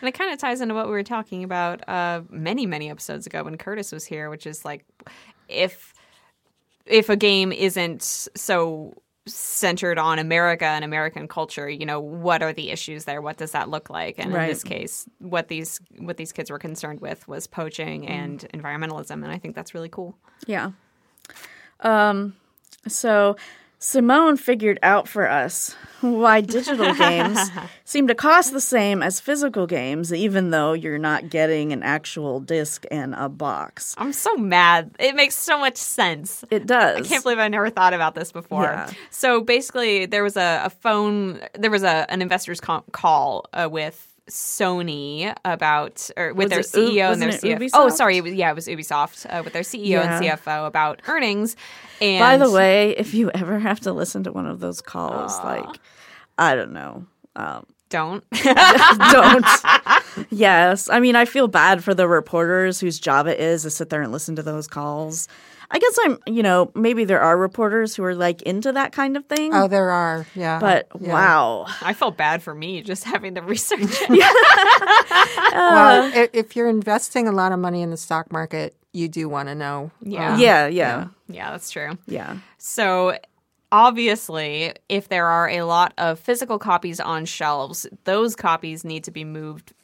And 0.00 0.08
it 0.08 0.12
kind 0.12 0.32
of 0.32 0.38
ties 0.38 0.62
into 0.62 0.74
what 0.74 0.86
we 0.86 0.92
were 0.92 1.02
talking 1.02 1.44
about 1.44 1.86
uh, 1.86 2.22
many, 2.30 2.64
many 2.64 2.88
episodes 2.88 3.26
ago 3.26 3.44
when 3.44 3.58
Curtis 3.58 3.92
was 3.92 4.06
here, 4.06 4.30
which 4.30 4.46
is 4.46 4.64
like 4.64 4.82
if 5.46 5.92
if 6.86 7.10
a 7.10 7.16
game 7.16 7.52
isn't 7.52 8.02
so 8.02 8.94
centered 9.28 9.98
on 9.98 10.18
America 10.18 10.64
and 10.64 10.84
American 10.84 11.28
culture, 11.28 11.68
you 11.68 11.86
know, 11.86 12.00
what 12.00 12.42
are 12.42 12.52
the 12.52 12.70
issues 12.70 13.04
there? 13.04 13.20
What 13.20 13.36
does 13.36 13.52
that 13.52 13.68
look 13.68 13.90
like? 13.90 14.18
And 14.18 14.34
in 14.34 14.48
this 14.48 14.64
case, 14.64 15.08
what 15.18 15.48
these 15.48 15.80
what 15.98 16.16
these 16.16 16.32
kids 16.32 16.50
were 16.50 16.58
concerned 16.58 17.00
with 17.00 17.26
was 17.28 17.46
poaching 17.46 18.06
and 18.06 18.40
environmentalism, 18.54 19.10
and 19.22 19.28
I 19.28 19.38
think 19.38 19.54
that's 19.54 19.74
really 19.74 19.88
cool. 19.88 20.16
Yeah. 20.46 20.72
Um 21.80 22.34
so 22.86 23.36
Simone 23.80 24.36
figured 24.36 24.78
out 24.82 25.06
for 25.06 25.28
us 25.30 25.76
why 26.00 26.40
digital 26.40 26.92
games 26.94 27.38
seem 27.84 28.08
to 28.08 28.14
cost 28.14 28.52
the 28.52 28.60
same 28.60 29.02
as 29.02 29.20
physical 29.20 29.66
games, 29.68 30.12
even 30.12 30.50
though 30.50 30.72
you're 30.72 30.98
not 30.98 31.30
getting 31.30 31.72
an 31.72 31.82
actual 31.84 32.40
disc 32.40 32.84
and 32.90 33.14
a 33.14 33.28
box. 33.28 33.94
I'm 33.96 34.12
so 34.12 34.34
mad. 34.36 34.90
It 34.98 35.14
makes 35.14 35.36
so 35.36 35.58
much 35.58 35.76
sense. 35.76 36.44
It 36.50 36.66
does. 36.66 36.98
I 36.98 37.08
can't 37.08 37.22
believe 37.22 37.38
I 37.38 37.48
never 37.48 37.70
thought 37.70 37.94
about 37.94 38.16
this 38.16 38.32
before. 38.32 38.64
Yeah. 38.64 38.90
So 39.10 39.42
basically, 39.42 40.06
there 40.06 40.24
was 40.24 40.36
a, 40.36 40.62
a 40.64 40.70
phone, 40.70 41.40
there 41.54 41.70
was 41.70 41.84
a 41.84 42.06
an 42.10 42.20
investors 42.20 42.60
call 42.60 43.46
uh, 43.52 43.68
with 43.70 44.12
Sony 44.28 45.34
about, 45.44 46.10
or 46.16 46.34
with 46.34 46.52
Was 46.52 46.70
their 46.72 46.82
U- 46.82 46.90
CEO 46.90 47.12
and 47.12 47.22
their 47.22 47.30
CFO. 47.30 47.70
Oh, 47.74 47.88
sorry, 47.88 48.18
it 48.18 48.24
was, 48.24 48.34
yeah, 48.34 48.50
it 48.50 48.54
was 48.54 48.66
Ubisoft 48.66 49.26
uh, 49.32 49.42
with 49.42 49.52
their 49.52 49.62
CEO 49.62 50.00
and 50.04 50.24
CFO 50.24 50.66
about 50.66 51.00
earnings. 51.08 51.56
And 52.00 52.20
By 52.20 52.36
the 52.36 52.50
way, 52.50 52.90
if 52.96 53.14
you 53.14 53.30
ever 53.32 53.58
have 53.58 53.80
to 53.80 53.92
listen 53.92 54.24
to 54.24 54.32
one 54.32 54.46
of 54.46 54.60
those 54.60 54.80
calls, 54.80 55.36
like 55.44 55.78
I 56.38 56.54
don't 56.54 56.72
know, 56.72 57.06
um, 57.36 57.66
don't. 57.90 58.22
don't. 59.12 59.46
yes, 60.30 60.88
I 60.90 61.00
mean 61.00 61.16
I 61.16 61.24
feel 61.24 61.48
bad 61.48 61.82
for 61.82 61.94
the 61.94 62.06
reporters 62.08 62.78
whose 62.80 62.98
job 63.00 63.26
it 63.26 63.40
is 63.40 63.62
to 63.62 63.70
sit 63.70 63.88
there 63.90 64.02
and 64.02 64.12
listen 64.12 64.36
to 64.36 64.42
those 64.42 64.66
calls. 64.68 65.26
I 65.70 65.78
guess 65.78 65.98
I'm, 66.04 66.18
you 66.26 66.42
know, 66.42 66.70
maybe 66.74 67.04
there 67.04 67.20
are 67.20 67.36
reporters 67.36 67.94
who 67.94 68.02
are 68.04 68.14
like 68.14 68.40
into 68.42 68.72
that 68.72 68.92
kind 68.92 69.18
of 69.18 69.26
thing. 69.26 69.52
oh, 69.52 69.68
there 69.68 69.90
are. 69.90 70.26
Yeah, 70.34 70.58
but 70.60 70.88
Yeah. 70.98 71.12
wow, 71.12 71.66
I 71.82 71.92
felt 71.92 72.16
bad 72.16 72.42
for 72.42 72.54
me 72.54 72.80
just 72.80 73.04
having 73.04 73.34
to 73.34 73.42
research 73.42 73.80
it. 73.82 75.52
Well, 75.52 76.10
if 76.32 76.56
you're 76.56 76.68
investing 76.70 77.28
a 77.28 77.32
lot 77.32 77.52
of 77.52 77.58
money 77.58 77.82
in 77.82 77.90
the 77.90 77.98
stock 77.98 78.32
market, 78.32 78.74
you 78.92 79.08
do 79.08 79.28
want 79.28 79.48
to 79.48 79.54
know. 79.54 79.90
Yeah. 80.02 80.34
um, 80.34 80.40
yeah, 80.40 80.66
yeah, 80.66 81.08
yeah, 81.28 81.50
that's 81.50 81.70
true. 81.70 81.98
yeah, 82.06 82.38
So 82.58 83.16
obviously, 83.70 84.74
if 84.88 85.08
there 85.08 85.26
are 85.26 85.48
a 85.48 85.62
lot 85.62 85.92
of 85.98 86.18
physical 86.18 86.58
copies 86.58 87.00
on 87.00 87.24
shelves, 87.24 87.86
those 88.04 88.34
copies 88.36 88.84
need 88.84 89.04
to 89.04 89.10
be 89.10 89.24
moved 89.24 89.72
f- 89.72 89.77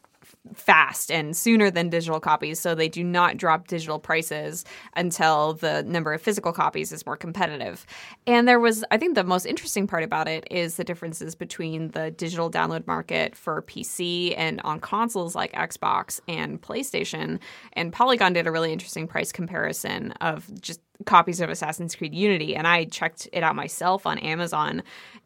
fast 0.53 1.11
and 1.11 1.35
sooner 1.35 1.71
than 1.71 1.89
digital 1.89 2.21
copies, 2.21 2.61
so 2.61 2.75
they 2.75 2.89
do 2.89 3.03
not 3.03 3.37
drop 3.37 3.67
digital 3.67 3.99
prices 3.99 4.65
until 4.95 5.55
the 5.55 5.83
number 5.85 6.13
of 6.13 6.21
physical 6.21 6.53
copies 6.53 6.93
is 6.93 7.07
more 7.07 7.17
competitive. 7.17 7.87
And 8.27 8.47
there 8.47 8.61
was, 8.61 8.85
I 8.91 8.99
think, 8.99 9.15
the 9.15 9.25
most 9.25 9.47
interesting 9.47 9.87
part 9.87 10.03
about 10.03 10.29
it 10.29 10.47
is 10.51 10.77
the 10.77 10.85
differences 10.85 11.35
between 11.35 11.89
the 11.93 12.11
digital 12.11 12.51
download 12.51 12.87
market 12.87 13.35
for 13.35 13.63
PC 13.63 14.35
and 14.37 14.61
on 14.65 14.81
consoles 14.81 15.35
like 15.35 15.53
Xbox 15.53 16.21
and 16.29 16.61
PlayStation. 16.61 17.39
And 17.73 17.93
Polygon 17.93 18.35
did 18.35 18.47
a 18.47 18.53
really 18.53 18.73
interesting 18.73 19.09
price 19.09 19.33
comparison 19.33 20.13
of 20.21 20.49
just 20.61 20.81
copies 21.07 21.41
of 21.41 21.51
Assassin's 21.51 21.95
Creed 21.97 22.15
Unity, 22.15 22.55
and 22.55 22.69
I 22.69 22.85
checked 22.85 23.29
it 23.33 23.43
out 23.43 23.57
myself 23.57 24.07
on 24.07 24.19
Amazon, 24.19 24.83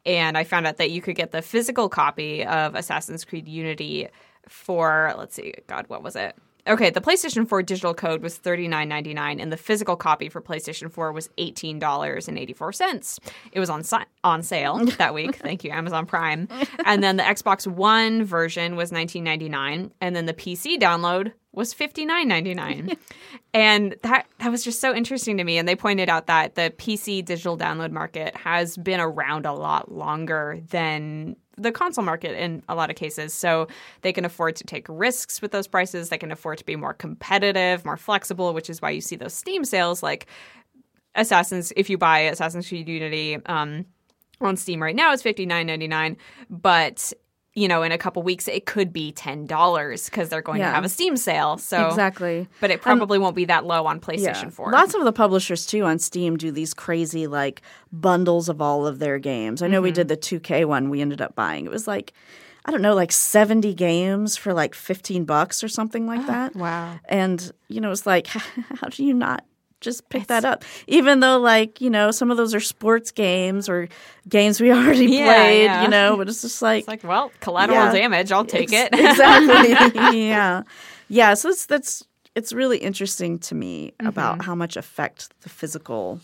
and 0.06 0.38
I 0.38 0.44
found 0.44 0.66
out 0.66 0.78
that 0.78 0.90
you 0.90 1.02
could 1.02 1.14
get 1.14 1.30
the 1.30 1.42
physical 1.42 1.88
copy 1.88 2.44
of 2.44 2.74
Assassin's 2.74 3.24
Creed 3.24 3.46
Unity 3.48 4.08
for 4.48 5.14
let's 5.16 5.34
see, 5.34 5.54
God, 5.66 5.86
what 5.88 6.02
was 6.02 6.16
it? 6.16 6.36
Okay, 6.68 6.90
the 6.90 7.00
PlayStation 7.00 7.48
4 7.48 7.62
digital 7.62 7.94
code 7.94 8.22
was 8.22 8.38
$39.99 8.38 9.40
and 9.40 9.50
the 9.50 9.56
physical 9.56 9.96
copy 9.96 10.28
for 10.28 10.42
PlayStation 10.42 10.92
4 10.92 11.12
was 11.12 11.28
$18.84. 11.38 13.18
It 13.52 13.60
was 13.60 13.70
on 13.70 13.82
si- 13.82 13.96
on 14.22 14.42
sale 14.42 14.84
that 14.98 15.14
week. 15.14 15.36
Thank 15.42 15.64
you 15.64 15.70
Amazon 15.70 16.04
Prime. 16.04 16.46
And 16.84 17.02
then 17.02 17.16
the 17.16 17.22
Xbox 17.22 17.66
One 17.66 18.22
version 18.22 18.76
was 18.76 18.90
$19.99 18.90 19.92
and 20.02 20.14
then 20.14 20.26
the 20.26 20.34
PC 20.34 20.78
download 20.78 21.32
was 21.52 21.72
$59.99. 21.72 22.98
and 23.54 23.96
that 24.02 24.26
that 24.38 24.50
was 24.50 24.62
just 24.62 24.78
so 24.80 24.94
interesting 24.94 25.38
to 25.38 25.44
me 25.44 25.56
and 25.56 25.66
they 25.66 25.76
pointed 25.76 26.10
out 26.10 26.26
that 26.26 26.54
the 26.54 26.70
PC 26.76 27.24
digital 27.24 27.56
download 27.56 27.92
market 27.92 28.36
has 28.36 28.76
been 28.76 29.00
around 29.00 29.46
a 29.46 29.54
lot 29.54 29.90
longer 29.90 30.60
than 30.68 31.34
the 31.58 31.72
console 31.72 32.04
market 32.04 32.40
in 32.40 32.62
a 32.68 32.74
lot 32.74 32.90
of 32.90 32.96
cases. 32.96 33.34
So 33.34 33.68
they 34.02 34.12
can 34.12 34.24
afford 34.24 34.56
to 34.56 34.64
take 34.64 34.86
risks 34.88 35.42
with 35.42 35.50
those 35.50 35.66
prices. 35.66 36.08
They 36.08 36.18
can 36.18 36.32
afford 36.32 36.58
to 36.58 36.64
be 36.64 36.76
more 36.76 36.94
competitive, 36.94 37.84
more 37.84 37.96
flexible, 37.96 38.54
which 38.54 38.70
is 38.70 38.80
why 38.80 38.90
you 38.90 39.00
see 39.00 39.16
those 39.16 39.34
Steam 39.34 39.64
sales 39.64 40.02
like 40.02 40.26
Assassin's. 41.14 41.72
If 41.76 41.90
you 41.90 41.98
buy 41.98 42.20
Assassin's 42.20 42.68
Creed 42.68 42.88
Unity 42.88 43.38
um, 43.46 43.84
on 44.40 44.56
Steam 44.56 44.80
right 44.82 44.94
now, 44.94 45.12
it's 45.12 45.22
fifty 45.22 45.46
nine 45.46 45.66
ninety 45.66 45.88
nine, 45.88 46.16
but 46.48 47.12
you 47.58 47.68
know, 47.68 47.82
in 47.82 47.92
a 47.92 47.98
couple 47.98 48.22
weeks, 48.22 48.46
it 48.48 48.66
could 48.66 48.92
be 48.92 49.12
ten 49.12 49.46
dollars 49.46 50.06
because 50.06 50.28
they're 50.28 50.42
going 50.42 50.60
Yeah. 50.60 50.68
to 50.68 50.74
have 50.74 50.84
a 50.84 50.88
Steam 50.88 51.16
sale. 51.16 51.58
So 51.58 51.88
Exactly. 51.88 52.46
but 52.60 52.70
it 52.70 52.80
probably 52.82 53.18
won't 53.18 53.36
be 53.36 53.44
that 53.46 53.64
low 53.66 53.86
on 53.86 54.00
PlayStation 54.00 54.52
Four. 54.52 54.70
Lots 54.72 54.94
of 54.94 55.04
the 55.04 55.12
publishers 55.12 55.66
too 55.66 55.84
on 55.84 55.98
Steam 55.98 56.36
do 56.36 56.50
these 56.50 56.72
crazy 56.74 57.26
like 57.26 57.62
bundles 57.92 58.48
of 58.48 58.62
all 58.62 58.86
of 58.86 58.98
their 58.98 59.18
games. 59.18 59.62
I 59.62 59.66
know 59.66 59.78
Mm-hmm. 59.78 59.84
we 59.84 59.92
did 59.92 60.08
the 60.08 60.16
2K 60.16 60.64
one 60.66 60.90
we 60.90 61.00
ended 61.00 61.20
up 61.20 61.34
buying. 61.34 61.64
It 61.66 61.70
was 61.70 61.86
like 61.86 62.12
I 62.64 62.70
don't 62.70 62.82
know, 62.82 62.94
like 62.94 63.12
70 63.12 63.72
games 63.74 64.36
for 64.36 64.52
like 64.52 64.74
15 64.74 65.24
bucks 65.24 65.64
or 65.64 65.68
something 65.68 66.06
like 66.06 66.26
that. 66.26 66.54
Wow. 66.54 66.98
And 67.08 67.50
you 67.68 67.80
know, 67.80 67.90
it's 67.90 68.04
like 68.06 68.26
how 68.80 68.88
do 68.90 69.04
you 69.04 69.14
not 69.14 69.44
just 69.80 70.08
pick 70.08 70.26
that 70.28 70.44
up? 70.44 70.64
Even 70.86 71.20
though 71.20 71.38
like, 71.38 71.80
you 71.80 71.90
know, 71.90 72.10
some 72.10 72.30
of 72.30 72.36
those 72.36 72.54
are 72.54 72.60
sports 72.60 73.10
games 73.10 73.68
or 73.68 73.88
games 74.28 74.60
we 74.60 74.70
already 74.72 75.06
Yeah, 75.06 75.24
played, 75.34 75.64
yeah. 75.64 75.82
you 75.82 75.88
know, 75.88 76.16
but 76.16 76.28
it's 76.30 76.42
just 76.42 76.60
like 76.62 76.80
it's 76.80 76.88
like, 76.88 77.04
well, 77.04 77.30
collateral 77.40 77.78
Yeah. 77.78 77.92
damage. 77.92 78.32
I'll 78.32 78.44
take 78.44 78.72
it. 78.72 78.88
exactly. 78.92 80.18
yeah, 80.28 80.62
yeah. 81.08 81.34
So 81.34 81.48
it's 81.50 81.66
that's 81.66 82.04
it's 82.34 82.52
really 82.52 82.78
interesting 82.78 83.38
to 83.40 83.54
me 83.54 83.92
Mm-hmm. 83.98 84.06
about 84.06 84.44
how 84.44 84.54
much 84.54 84.76
effect 84.76 85.28
the 85.42 85.48
physical 85.48 86.20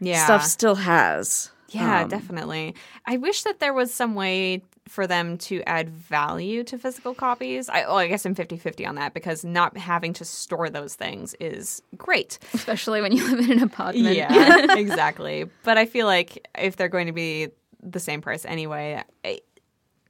yeah. 0.00 0.24
stuff 0.24 0.42
still 0.44 0.74
has. 0.76 1.50
Yeah, 1.70 2.02
Um, 2.02 2.08
definitely. 2.08 2.74
I 3.06 3.16
wish 3.16 3.42
that 3.42 3.58
there 3.58 3.74
was 3.74 3.92
some 3.92 4.14
way 4.14 4.62
for 4.88 5.06
them 5.06 5.36
to 5.36 5.62
add 5.66 5.90
value 5.90 6.62
to 6.64 6.78
physical 6.78 7.14
copies. 7.14 7.68
I, 7.68 7.80
well, 7.86 7.96
I 7.96 8.06
guess 8.06 8.24
I'm 8.24 8.34
50 8.34 8.56
50 8.56 8.86
on 8.86 8.94
that 8.96 9.14
because 9.14 9.44
not 9.44 9.76
having 9.76 10.12
to 10.14 10.24
store 10.24 10.70
those 10.70 10.94
things 10.94 11.34
is 11.40 11.82
great. 11.96 12.38
especially 12.54 13.00
when 13.00 13.12
you 13.12 13.28
live 13.30 13.40
in 13.40 13.52
an 13.58 13.62
apartment. 13.62 14.16
Yeah, 14.16 14.76
exactly. 14.76 15.46
But 15.64 15.78
I 15.78 15.86
feel 15.86 16.06
like 16.06 16.48
if 16.58 16.76
they're 16.76 16.88
going 16.88 17.06
to 17.06 17.12
be 17.12 17.48
the 17.82 18.00
same 18.00 18.20
price 18.20 18.44
anyway, 18.44 19.02
I, 19.24 19.40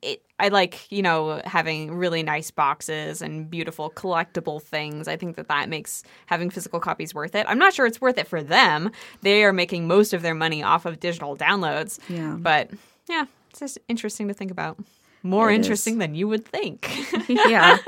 it, 0.03 0.23
I 0.39 0.49
like, 0.49 0.91
you 0.93 1.03
know, 1.03 1.41
having 1.45 1.95
really 1.95 2.23
nice 2.23 2.51
boxes 2.51 3.23
and 3.23 3.51
beautiful 3.51 3.91
collectible 3.91 4.63
things. 4.63 5.09
I 5.09 5.17
think 5.17 5.37
that 5.37 5.49
that 5.49 5.69
makes 5.69 6.03
having 6.27 6.51
physical 6.51 6.81
copies 6.81 7.15
worth 7.15 7.35
it. 7.35 7.47
I'm 7.49 7.59
not 7.59 7.73
sure 7.73 7.87
it's 7.87 8.01
worth 8.01 8.19
it 8.19 8.27
for 8.27 8.43
them. 8.43 8.91
They 9.23 9.43
are 9.45 9.53
making 9.53 9.89
most 9.89 10.13
of 10.13 10.23
their 10.23 10.35
money 10.35 10.63
off 10.63 10.85
of 10.85 11.01
digital 11.01 11.37
downloads. 11.37 11.99
Yeah. 12.09 12.37
But 12.39 12.71
yeah, 13.09 13.25
it's 13.63 13.75
just 13.75 13.79
interesting 13.89 14.29
to 14.29 14.35
think 14.35 14.51
about. 14.51 14.79
More 15.23 15.51
It 15.51 15.55
is. 15.61 15.67
interesting 15.67 15.99
than 15.99 16.15
you 16.15 16.29
would 16.29 16.45
think. 16.45 16.89
yeah, 17.29 17.79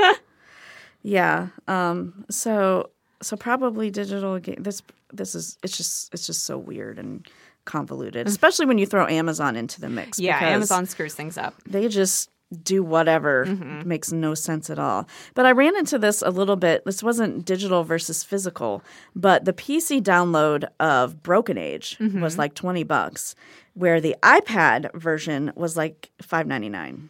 yeah. 1.03 1.49
Um, 1.67 2.25
so 2.31 2.91
so 3.23 3.37
probably 3.37 3.91
digital 3.91 4.39
game. 4.39 4.57
This 4.63 4.83
this 5.13 5.35
is 5.35 5.59
it's 5.63 5.77
just 5.77 6.13
it's 6.13 6.27
just 6.27 6.45
so 6.45 6.59
weird 6.59 6.99
and 6.99 7.27
convoluted, 7.65 8.27
especially 8.27 8.67
when 8.67 8.79
you 8.79 8.87
throw 8.87 9.07
Amazon 9.07 9.57
into 9.57 9.81
the 9.81 9.89
mix. 9.89 10.19
Mm. 10.19 10.25
yeah, 10.25 10.41
Amazon 10.49 10.87
screws 10.87 11.15
things 11.15 11.37
up. 11.39 11.55
they 11.67 11.89
just 11.89 12.31
do 12.63 12.83
whatever 12.83 13.45
makes 13.85 14.11
no 14.11 14.33
sense 14.35 14.71
at 14.71 14.79
all. 14.79 15.07
But 15.35 15.45
I 15.45 15.51
ran 15.53 15.77
into 15.77 15.99
this 15.99 16.23
a 16.23 16.31
little 16.31 16.57
bit. 16.57 16.83
This 16.87 17.03
wasn't 17.03 17.45
digital 17.45 17.85
versus 17.85 18.25
physical, 18.25 18.83
but 19.15 19.45
the 19.45 19.53
PC 19.53 20.01
download 20.01 20.67
of 20.81 21.23
Broken 21.23 21.59
Age 21.59 21.99
was 22.01 22.39
like 22.39 22.55
20 22.55 22.85
bucks, 22.85 23.35
where 23.79 24.01
the 24.01 24.17
iPad 24.23 24.93
version 24.95 25.53
was 25.55 25.77
like 25.77 26.11
5.99. 26.23 27.09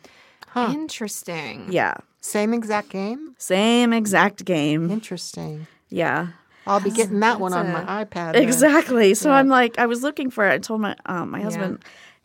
Huh. 0.48 0.70
Interesting. 0.72 1.66
Yeah. 1.70 1.94
Same 2.20 2.52
exact 2.52 2.90
game? 2.90 3.34
Same 3.38 3.92
exact 3.92 4.44
game. 4.44 4.90
Interesting. 4.90 5.66
Yeah. 5.88 6.28
I'll 6.66 6.80
be 6.80 6.90
getting 6.90 7.20
that 7.20 7.40
one 7.40 7.54
on 7.54 7.68
that's 7.68 7.86
my 7.86 8.04
iPad. 8.04 8.34
then. 8.34 8.42
Exactly. 8.42 9.14
So 9.14 9.30
I'm 9.30 9.48
like, 9.48 9.78
I 9.78 9.86
was 9.86 10.02
looking 10.02 10.30
for 10.30 10.46
it. 10.46 10.52
I 10.52 10.58
told 10.58 10.82
my 10.82 10.94
um, 11.06 11.30
my 11.30 11.40
husband, 11.40 11.82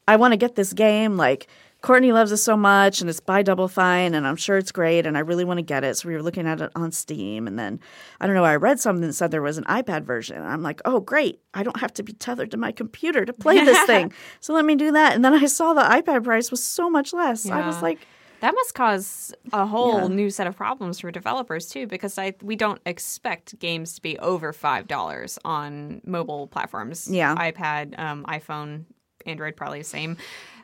I 0.07 0.17
want 0.17 0.33
to 0.33 0.37
get 0.37 0.55
this 0.55 0.73
game. 0.73 1.15
Like 1.15 1.47
Courtney 1.83 2.13
loves 2.13 2.31
it 2.31 2.37
so 2.37 2.55
much, 2.55 3.01
and 3.01 3.09
it's 3.09 3.19
by 3.19 3.43
Double 3.43 3.67
Fine, 3.67 4.13
and 4.15 4.25
I'm 4.25 4.37
sure 4.37 4.57
it's 4.57 4.71
great, 4.71 5.05
and 5.05 5.17
I 5.17 5.19
really 5.19 5.43
want 5.43 5.57
to 5.57 5.61
get 5.61 5.83
it. 5.83 5.97
So 5.97 6.07
we 6.07 6.15
were 6.15 6.23
looking 6.23 6.47
at 6.47 6.61
it 6.61 6.71
on 6.77 6.93
Steam, 6.93 7.45
and 7.45 7.59
then 7.59 7.77
I 8.21 8.25
don't 8.25 8.37
know. 8.37 8.45
I 8.45 8.55
read 8.55 8.79
something 8.79 9.05
that 9.05 9.11
said 9.13 9.31
there 9.31 9.41
was 9.41 9.57
an 9.57 9.65
iPad 9.65 10.03
version. 10.03 10.37
And 10.37 10.47
I'm 10.47 10.63
like, 10.63 10.79
oh 10.85 11.01
great! 11.01 11.41
I 11.53 11.61
don't 11.61 11.79
have 11.81 11.93
to 11.95 12.03
be 12.03 12.13
tethered 12.13 12.51
to 12.51 12.57
my 12.57 12.71
computer 12.71 13.25
to 13.25 13.33
play 13.33 13.63
this 13.65 13.83
thing. 13.85 14.13
So 14.39 14.53
let 14.53 14.63
me 14.63 14.75
do 14.75 14.93
that. 14.93 15.13
And 15.13 15.25
then 15.25 15.33
I 15.33 15.45
saw 15.45 15.73
the 15.73 15.81
iPad 15.81 16.23
price 16.23 16.51
was 16.51 16.63
so 16.63 16.89
much 16.89 17.11
less. 17.11 17.49
I 17.49 17.67
was 17.67 17.81
like, 17.81 17.99
That 18.39 18.55
must 18.55 18.73
cause 18.73 19.33
a 19.51 19.65
whole 19.65 20.03
Yeah. 20.03 20.07
new 20.07 20.29
set 20.29 20.47
of 20.47 20.55
problems 20.55 21.01
for 21.01 21.11
developers 21.11 21.67
too, 21.67 21.85
because 21.85 22.17
I 22.17 22.33
we 22.41 22.55
don't 22.55 22.79
expect 22.85 23.59
games 23.59 23.93
to 23.95 24.01
be 24.01 24.17
over 24.19 24.53
five 24.53 24.87
dollars 24.87 25.37
on 25.43 25.99
mobile 26.05 26.47
platforms. 26.47 27.09
Yeah. 27.11 27.35
iPad, 27.35 27.99
um, 27.99 28.23
iPhone, 28.29 28.85
Android, 29.25 29.57
probably 29.57 29.79
the 29.79 29.83
same. 29.83 30.15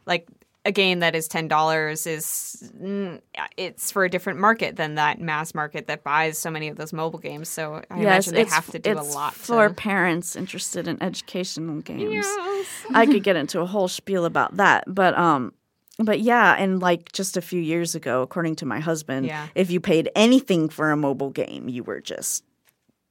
Like 0.05 0.30
a 0.70 0.72
game 0.72 0.99
that 0.99 1.15
is 1.15 1.28
ten 1.28 1.47
dollars 1.47 2.07
is 2.07 2.72
mm, 2.82 3.20
it's 3.57 3.91
for 3.91 4.05
a 4.05 4.09
different 4.09 4.39
market 4.39 4.76
than 4.78 4.95
that 4.95 5.20
mass 5.20 5.53
market 5.53 5.88
that 5.88 6.03
buys 6.03 6.38
so 6.38 6.49
many 6.49 6.70
of 6.70 6.78
those 6.78 6.93
mobile 6.93 7.20
games. 7.20 7.49
So 7.49 7.82
I 7.91 7.99
imagine 7.99 8.34
they 8.34 8.45
have 8.45 8.70
to 8.72 8.80
do 8.80 8.93
a 8.93 9.01
lot 9.01 9.34
for 9.34 9.67
to. 9.67 9.74
parents 9.74 10.36
interested 10.36 10.88
in 10.88 11.01
educational 11.03 11.82
games. 11.82 12.26
I 12.93 13.05
could 13.05 13.24
get 13.24 13.36
into 13.43 13.59
a 13.59 13.65
whole 13.65 13.88
spiel 13.88 14.26
about 14.26 14.57
that, 14.57 14.84
but 14.88 15.17
um, 15.17 15.53
but 15.97 16.22
yeah, 16.22 16.55
and 16.57 16.80
like 16.82 17.11
just 17.11 17.36
a 17.36 17.41
few 17.41 17.59
years 17.61 17.95
ago, 17.95 18.22
according 18.22 18.55
to 18.57 18.65
my 18.65 18.80
husband, 18.80 19.26
Yeah. 19.26 19.47
if 19.55 19.70
you 19.70 19.80
paid 19.82 20.09
anything 20.15 20.70
for 20.70 20.91
a 20.91 20.97
mobile 20.97 21.30
game, 21.32 21.67
you 21.67 21.84
were 21.84 21.99
just, 21.99 22.43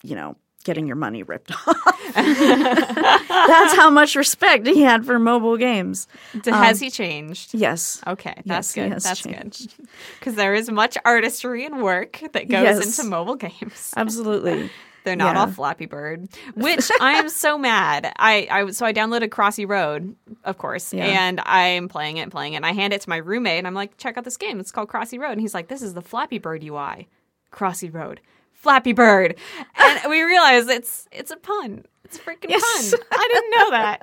you 0.03 0.15
know, 0.15 0.37
getting 0.69 0.87
your 0.87 0.97
money 0.97 1.23
ripped 1.23 1.51
off. 1.67 2.13
That's 2.15 3.75
how 3.75 3.89
much 3.91 4.15
respect 4.17 4.67
he 4.67 4.83
had 4.83 5.05
for 5.07 5.19
mobile 5.19 5.57
games. 5.57 6.07
Has 6.45 6.79
um, 6.81 6.85
he 6.85 6.91
changed? 6.91 7.55
Yes. 7.55 8.03
Okay, 8.07 8.35
that's 8.45 8.77
Yes, 8.77 8.91
good. 8.91 8.93
That's 9.01 9.21
changed. 9.23 9.77
good. 9.77 9.89
Because 10.19 10.35
there 10.35 10.53
is 10.55 10.71
much 10.71 10.99
artistry 11.05 11.65
and 11.65 11.83
work 11.83 12.21
that 12.33 12.49
goes 12.49 12.63
Yes. 12.63 12.99
into 12.99 13.09
mobile 13.09 13.37
games. 13.37 13.93
Absolutely. 13.97 14.71
They're 15.05 15.17
not 15.17 15.37
all 15.37 15.47
Flappy 15.47 15.87
Bird, 15.87 16.29
which 16.55 16.91
I 17.01 17.13
am 17.15 17.31
so 17.31 17.57
mad. 17.57 18.13
I, 18.19 18.47
I 18.51 18.71
so 18.73 18.85
I 18.85 18.93
downloaded 18.93 19.29
Crossy 19.31 19.67
Road, 19.67 20.15
of 20.45 20.59
course, 20.59 20.93
Yeah. 20.93 21.07
and 21.07 21.41
I'm 21.47 21.89
playing 21.89 22.19
it, 22.19 22.23
and 22.23 22.31
playing 22.33 22.53
it. 22.53 22.57
And 22.57 22.67
I 22.67 22.73
hand 22.73 22.93
it 22.93 23.01
to 23.03 23.09
my 23.09 23.17
roommate, 23.17 23.57
and 23.57 23.67
I'm 23.67 23.73
like, 23.75 23.97
"Check 23.97 24.19
out 24.19 24.25
this 24.25 24.37
game. 24.37 24.61
It's 24.61 24.71
called 24.71 24.89
Crossy 24.91 25.19
Road." 25.19 25.33
And 25.33 25.41
he's 25.41 25.55
like, 25.55 25.69
"This 25.69 25.81
is 25.81 25.95
the 25.95 26.03
Flappy 26.03 26.37
Bird 26.39 26.63
UI, 26.63 27.09
Crossy 27.51 27.89
Road, 27.95 28.21
Flappy 28.59 28.93
Bird." 28.93 29.37
And 29.77 30.11
we 30.11 30.23
realize 30.23 30.69
it's 30.69 31.09
it's 31.13 31.31
a 31.31 31.37
pun. 31.37 31.85
It's 32.05 32.19
a 32.19 32.21
freaking 32.21 32.51
Yes. 32.51 32.91
pun. 32.91 33.01
I 33.13 33.29
didn't 33.33 33.51
know 33.59 33.71
that. 33.71 34.03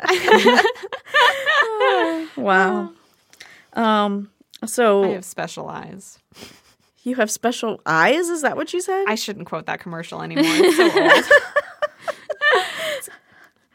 Wow. 2.37 2.91
Um. 3.73 4.29
I 4.61 4.67
So 4.67 5.11
have 5.13 5.25
special 5.25 5.67
eyes. 5.69 6.19
you 7.03 7.15
have 7.15 7.29
special 7.31 7.81
eyes? 7.85 8.29
Is 8.29 8.41
that 8.41 8.55
what 8.55 8.73
you 8.73 8.81
said? 8.81 9.05
I 9.07 9.15
shouldn't 9.15 9.47
quote 9.47 9.65
that 9.67 9.79
commercial 9.79 10.21
anymore. 10.21 10.43
It's 10.47 10.77
so 10.77 10.83
old. 11.01 11.23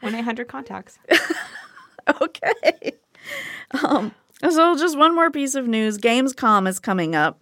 One 0.01 0.15
eight 0.15 0.23
hundred 0.23 0.47
contacts. 0.47 0.97
okay. 2.21 2.93
Um, 3.83 4.13
so 4.49 4.75
just 4.75 4.97
one 4.97 5.13
more 5.13 5.29
piece 5.29 5.53
of 5.55 5.67
news. 5.67 5.97
Gamescom 5.99 6.67
is 6.67 6.79
coming 6.79 7.15
up. 7.15 7.39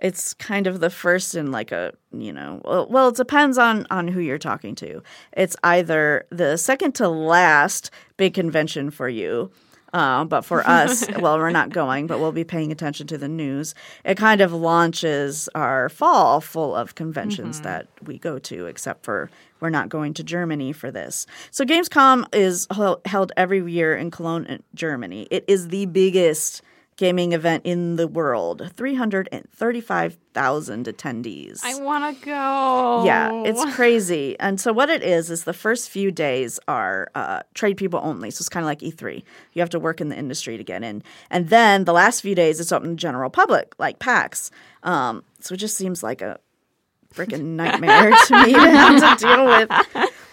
It's 0.00 0.34
kind 0.34 0.66
of 0.66 0.80
the 0.80 0.90
first 0.90 1.34
in 1.34 1.50
like 1.50 1.72
a 1.72 1.92
you 2.12 2.32
know 2.32 2.60
well, 2.64 2.86
well 2.88 3.08
it 3.08 3.16
depends 3.16 3.58
on 3.58 3.86
on 3.90 4.08
who 4.08 4.20
you're 4.20 4.38
talking 4.38 4.74
to 4.74 5.02
it's 5.32 5.56
either 5.64 6.26
the 6.30 6.56
second 6.56 6.94
to 6.94 7.08
last 7.08 7.90
big 8.16 8.34
convention 8.34 8.90
for 8.90 9.08
you 9.08 9.50
uh, 9.92 10.24
but 10.24 10.42
for 10.42 10.66
us, 10.66 11.06
well, 11.18 11.38
we're 11.38 11.50
not 11.50 11.70
going, 11.70 12.06
but 12.06 12.20
we'll 12.20 12.32
be 12.32 12.44
paying 12.44 12.70
attention 12.70 13.06
to 13.08 13.18
the 13.18 13.28
news. 13.28 13.74
It 14.04 14.16
kind 14.16 14.40
of 14.40 14.52
launches 14.52 15.48
our 15.54 15.88
fall 15.88 16.40
full 16.40 16.74
of 16.74 16.94
conventions 16.94 17.60
that 17.62 17.88
we 18.04 18.18
go 18.18 18.38
to, 18.38 18.66
except 18.66 19.04
for 19.04 19.30
we're 19.58 19.70
not 19.70 19.88
going 19.88 20.14
to 20.14 20.24
Germany 20.24 20.72
for 20.72 20.90
this. 20.90 21.26
So 21.50 21.64
Gamescom 21.64 22.32
is 22.34 22.66
held 23.04 23.32
every 23.36 23.70
year 23.70 23.96
in 23.96 24.10
Cologne, 24.10 24.46
uh, 24.46 24.58
Germany. 24.74 25.26
It 25.30 25.44
is 25.48 25.68
the 25.68 25.86
biggest 25.86 26.62
gaming 27.00 27.32
event 27.32 27.64
in 27.64 27.96
the 27.96 28.06
world 28.06 28.70
335,000 28.76 30.84
attendees. 30.84 31.60
I 31.64 31.80
want 31.80 32.20
to 32.20 32.26
go. 32.26 33.02
Yeah, 33.06 33.42
it's 33.46 33.64
crazy. 33.74 34.38
And 34.38 34.60
so 34.60 34.70
what 34.70 34.90
it 34.90 35.02
is 35.02 35.30
is 35.30 35.44
the 35.44 35.54
first 35.54 35.88
few 35.88 36.10
days 36.10 36.60
are 36.68 37.10
uh, 37.14 37.40
trade 37.54 37.78
people 37.78 38.00
only. 38.02 38.30
So 38.30 38.42
it's 38.42 38.50
kind 38.50 38.64
of 38.64 38.66
like 38.66 38.80
E3. 38.80 39.22
You 39.54 39.62
have 39.62 39.70
to 39.70 39.78
work 39.78 40.02
in 40.02 40.10
the 40.10 40.16
industry 40.16 40.58
to 40.58 40.64
get 40.64 40.84
in, 40.84 41.02
and 41.30 41.48
then 41.48 41.84
the 41.84 41.94
last 41.94 42.20
few 42.20 42.34
days 42.34 42.60
it's 42.60 42.70
open 42.70 42.90
to 42.90 42.96
general 42.96 43.30
public, 43.30 43.74
like 43.78 43.98
PAX. 43.98 44.50
Um, 44.82 45.24
so 45.40 45.54
it 45.54 45.58
just 45.58 45.78
seems 45.78 46.02
like 46.02 46.20
a 46.20 46.38
freaking 47.14 47.56
nightmare 47.56 48.12
to 48.26 48.44
me 48.44 48.52
to 48.52 48.60
have 48.60 49.18
to 49.18 49.26
deal 49.26 49.46
with, 49.46 49.70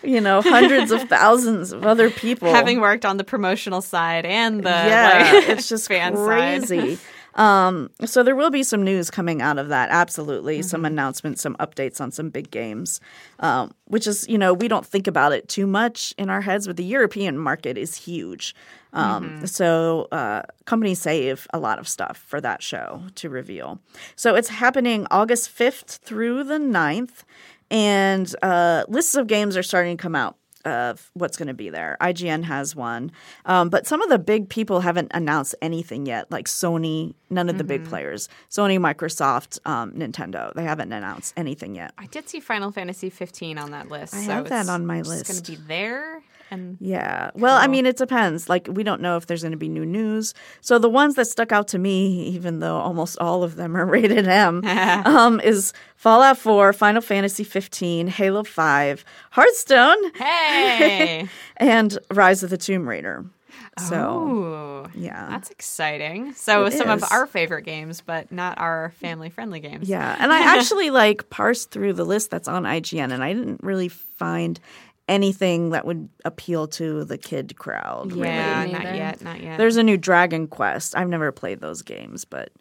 you 0.08 0.22
know, 0.22 0.42
hundreds 0.42 0.92
of 0.92 1.02
thousands 1.10 1.72
of 1.72 1.86
other 1.86 2.10
people. 2.10 2.50
having 2.50 2.80
worked 2.82 3.06
on 3.06 3.18
the 3.18 3.24
promotional 3.24 3.82
side 3.82 4.26
and 4.26 4.64
the 4.64 4.70
yeah, 4.70 5.32
like, 5.34 5.50
it's 5.58 5.70
just 5.70 5.88
fan 5.88 6.16
crazy. 6.16 6.98
Um, 7.36 7.92
so 8.04 8.24
there 8.24 8.36
will 8.36 8.50
be 8.50 8.64
some 8.64 8.84
news 8.84 9.12
coming 9.12 9.44
out 9.44 9.60
of 9.60 9.68
that. 9.70 9.90
Absolutely, 9.92 10.64
some 10.64 10.80
Mm-hmm. 10.80 10.86
announcements, 10.88 11.42
some 11.42 11.56
updates 11.58 12.02
on 12.02 12.10
some 12.12 12.30
big 12.32 12.50
games. 12.50 13.00
Um, 13.40 13.74
which 13.86 14.08
is, 14.08 14.28
you 14.28 14.40
know, 14.40 14.54
we 14.56 14.68
don't 14.68 14.86
think 14.86 15.06
about 15.06 15.34
it 15.34 15.48
too 15.48 15.68
much 15.68 16.16
in 16.18 16.30
our 16.32 16.42
heads, 16.42 16.66
but 16.66 16.78
the 16.78 16.84
European 16.84 17.38
market 17.38 17.78
is 17.78 17.96
huge. 17.96 18.56
Um, 18.94 19.30
Mm-hmm. 19.30 19.46
So 19.46 20.08
uh, 20.12 20.42
companies 20.66 21.00
save 21.00 21.46
a 21.54 21.60
lot 21.60 21.78
of 21.78 21.88
stuff 21.88 22.18
for 22.28 22.42
that 22.42 22.64
show 22.64 23.04
to 23.16 23.30
reveal. 23.30 23.80
So 24.16 24.34
it's 24.34 24.50
happening 24.50 25.06
August 25.12 25.50
fifth 25.50 26.00
through 26.04 26.44
the 26.46 26.58
9th, 26.58 27.24
and 27.72 28.34
uh, 28.42 28.86
lists 28.88 29.16
of 29.16 29.28
games 29.28 29.58
are 29.58 29.64
starting 29.64 29.98
to 29.98 30.02
come 30.02 30.16
out 30.16 30.38
of 30.66 31.10
what's 31.14 31.38
going 31.38 31.48
to 31.48 31.54
be 31.54 31.70
there. 31.70 31.96
IGN 32.02 32.44
has 32.44 32.76
one, 32.76 33.12
um, 33.46 33.70
but 33.70 33.88
some 33.88 34.02
of 34.02 34.10
the 34.10 34.20
big 34.20 34.50
people 34.50 34.82
haven't 34.82 35.12
announced 35.14 35.56
anything 35.62 36.06
yet. 36.06 36.30
Like 36.30 36.46
Sony, 36.46 37.14
none 37.30 37.48
of 37.48 37.58
the 37.58 37.64
big 37.64 37.86
players. 37.86 38.28
Sony, 38.50 38.78
Microsoft, 38.78 39.60
um, 39.66 39.94
Nintendo. 39.94 40.54
They 40.54 40.64
haven't 40.64 40.92
announced 40.92 41.34
anything 41.38 41.76
yet. 41.76 41.94
I 41.98 42.08
did 42.08 42.28
see 42.28 42.42
Final 42.42 42.72
Fantasy 42.72 43.10
15 43.10 43.58
on 43.58 43.72
that 43.72 43.90
list. 43.90 44.14
I 44.14 44.26
so 44.26 44.32
have 44.32 44.50
that 44.50 44.68
on 44.68 44.86
my 44.86 45.02
list. 45.02 45.28
going 45.28 45.42
to 45.42 45.52
be 45.52 45.58
there. 45.68 46.22
And 46.50 46.78
Yeah. 46.80 47.32
Well, 47.36 47.58
I 47.58 47.68
mean, 47.68 47.86
it 47.86 47.98
depends. 47.98 48.50
Like, 48.50 48.68
we 48.72 48.84
don't 48.84 49.02
know 49.02 49.18
if 49.18 49.26
there's 49.26 49.42
going 49.42 49.52
to 49.52 49.58
be 49.58 49.70
new 49.70 49.86
news. 49.86 50.34
So 50.62 50.80
the 50.80 50.90
ones 50.90 51.16
that 51.16 51.28
stuck 51.28 51.52
out 51.52 51.68
to 51.70 51.78
me, 51.80 52.28
even 52.28 52.60
though 52.60 52.78
almost 52.78 53.18
all 53.20 53.44
of 53.44 53.56
them 53.56 53.76
are 53.76 53.86
rated 53.98 54.28
M, 54.28 54.64
um, 55.06 55.40
is 55.42 55.74
Fallout 55.96 56.38
4, 56.38 56.74
Final 56.74 57.02
Fantasy 57.02 57.44
15, 57.44 58.08
Halo 58.08 58.44
5, 58.44 59.06
Hearthstone, 59.32 60.14
hey, 60.16 61.28
and 61.58 61.98
Rise 62.12 62.44
of 62.44 62.50
the 62.50 62.58
Tomb 62.58 62.88
Raider. 62.88 63.26
So, 63.80 64.20
Ooh, 64.20 65.00
yeah. 65.00 65.28
that's 65.30 65.52
exciting. 65.52 66.34
So 66.34 66.66
It 66.66 66.74
some 66.74 66.90
of 66.90 67.04
our 67.12 67.28
favorite 67.28 67.62
games, 67.62 68.02
but 68.02 68.32
not 68.32 68.58
our 68.58 68.92
family-friendly 69.00 69.60
games. 69.60 69.88
Yeah, 69.88 70.16
and 70.20 70.34
I 70.34 70.40
actually 70.40 70.90
like 70.90 71.30
parsed 71.30 71.70
through 71.70 71.94
the 71.94 72.04
list 72.04 72.32
that's 72.32 72.48
on 72.48 72.64
IGN, 72.64 73.14
and 73.14 73.24
I 73.24 73.34
didn't 73.34 73.62
really 73.64 73.90
find 73.90 74.60
anything 75.08 75.70
that 75.72 75.86
would 75.86 76.10
appeal 76.26 76.68
to 76.68 77.04
the 77.06 77.18
kid 77.18 77.58
crowd. 77.58 78.12
yeah, 78.12 78.60
really. 78.62 78.72
not 78.74 78.84
neither. 78.84 78.96
yet, 78.96 79.22
not 79.22 79.42
yet. 79.42 79.58
There's 79.58 79.78
a 79.78 79.84
new 79.84 79.98
Dragon 79.98 80.48
Quest. 80.48 80.96
I've 80.96 81.10
never 81.10 81.32
played 81.32 81.62
those 81.62 81.82
games, 81.82 82.26
but 82.26 82.52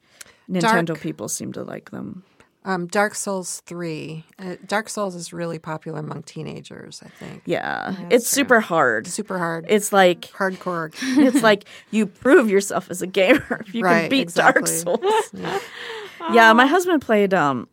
Nintendo 0.51 0.87
Dark. 0.87 1.01
people 1.01 1.29
seem 1.29 1.53
to 1.55 1.63
like 1.65 1.91
them. 1.91 2.23
Um, 2.65 2.89
Dark 2.89 3.15
Souls 3.15 3.63
3. 3.67 4.25
Uh, 4.41 4.57
Dark 4.67 4.89
Souls 4.89 5.15
is 5.15 5.33
really 5.33 5.59
popular 5.61 6.01
among 6.01 6.25
teenagers, 6.25 7.01
I 7.05 7.09
think. 7.11 7.43
Yeah, 7.47 7.95
it's 8.11 8.27
super 8.29 8.59
hard. 8.61 9.07
Super 9.07 9.39
hard. 9.39 9.67
It's 9.69 9.93
like 9.93 10.23
hardcore. 10.23 10.93
it's 11.01 11.43
like 11.45 11.65
you 11.93 12.07
prove 12.07 12.51
yourself 12.51 12.91
as 12.91 13.03
a 13.03 13.07
gamer 13.07 13.63
if 13.67 13.73
you 13.73 13.83
can 13.83 13.93
Right, 13.93 14.11
beat 14.11 14.35
Dark 14.35 14.57
exactly. 14.57 14.99
Souls. 14.99 15.63
yeah, 16.33 16.53
my 16.55 16.67
husband 16.67 17.03
played 17.03 17.33
um 17.33 17.69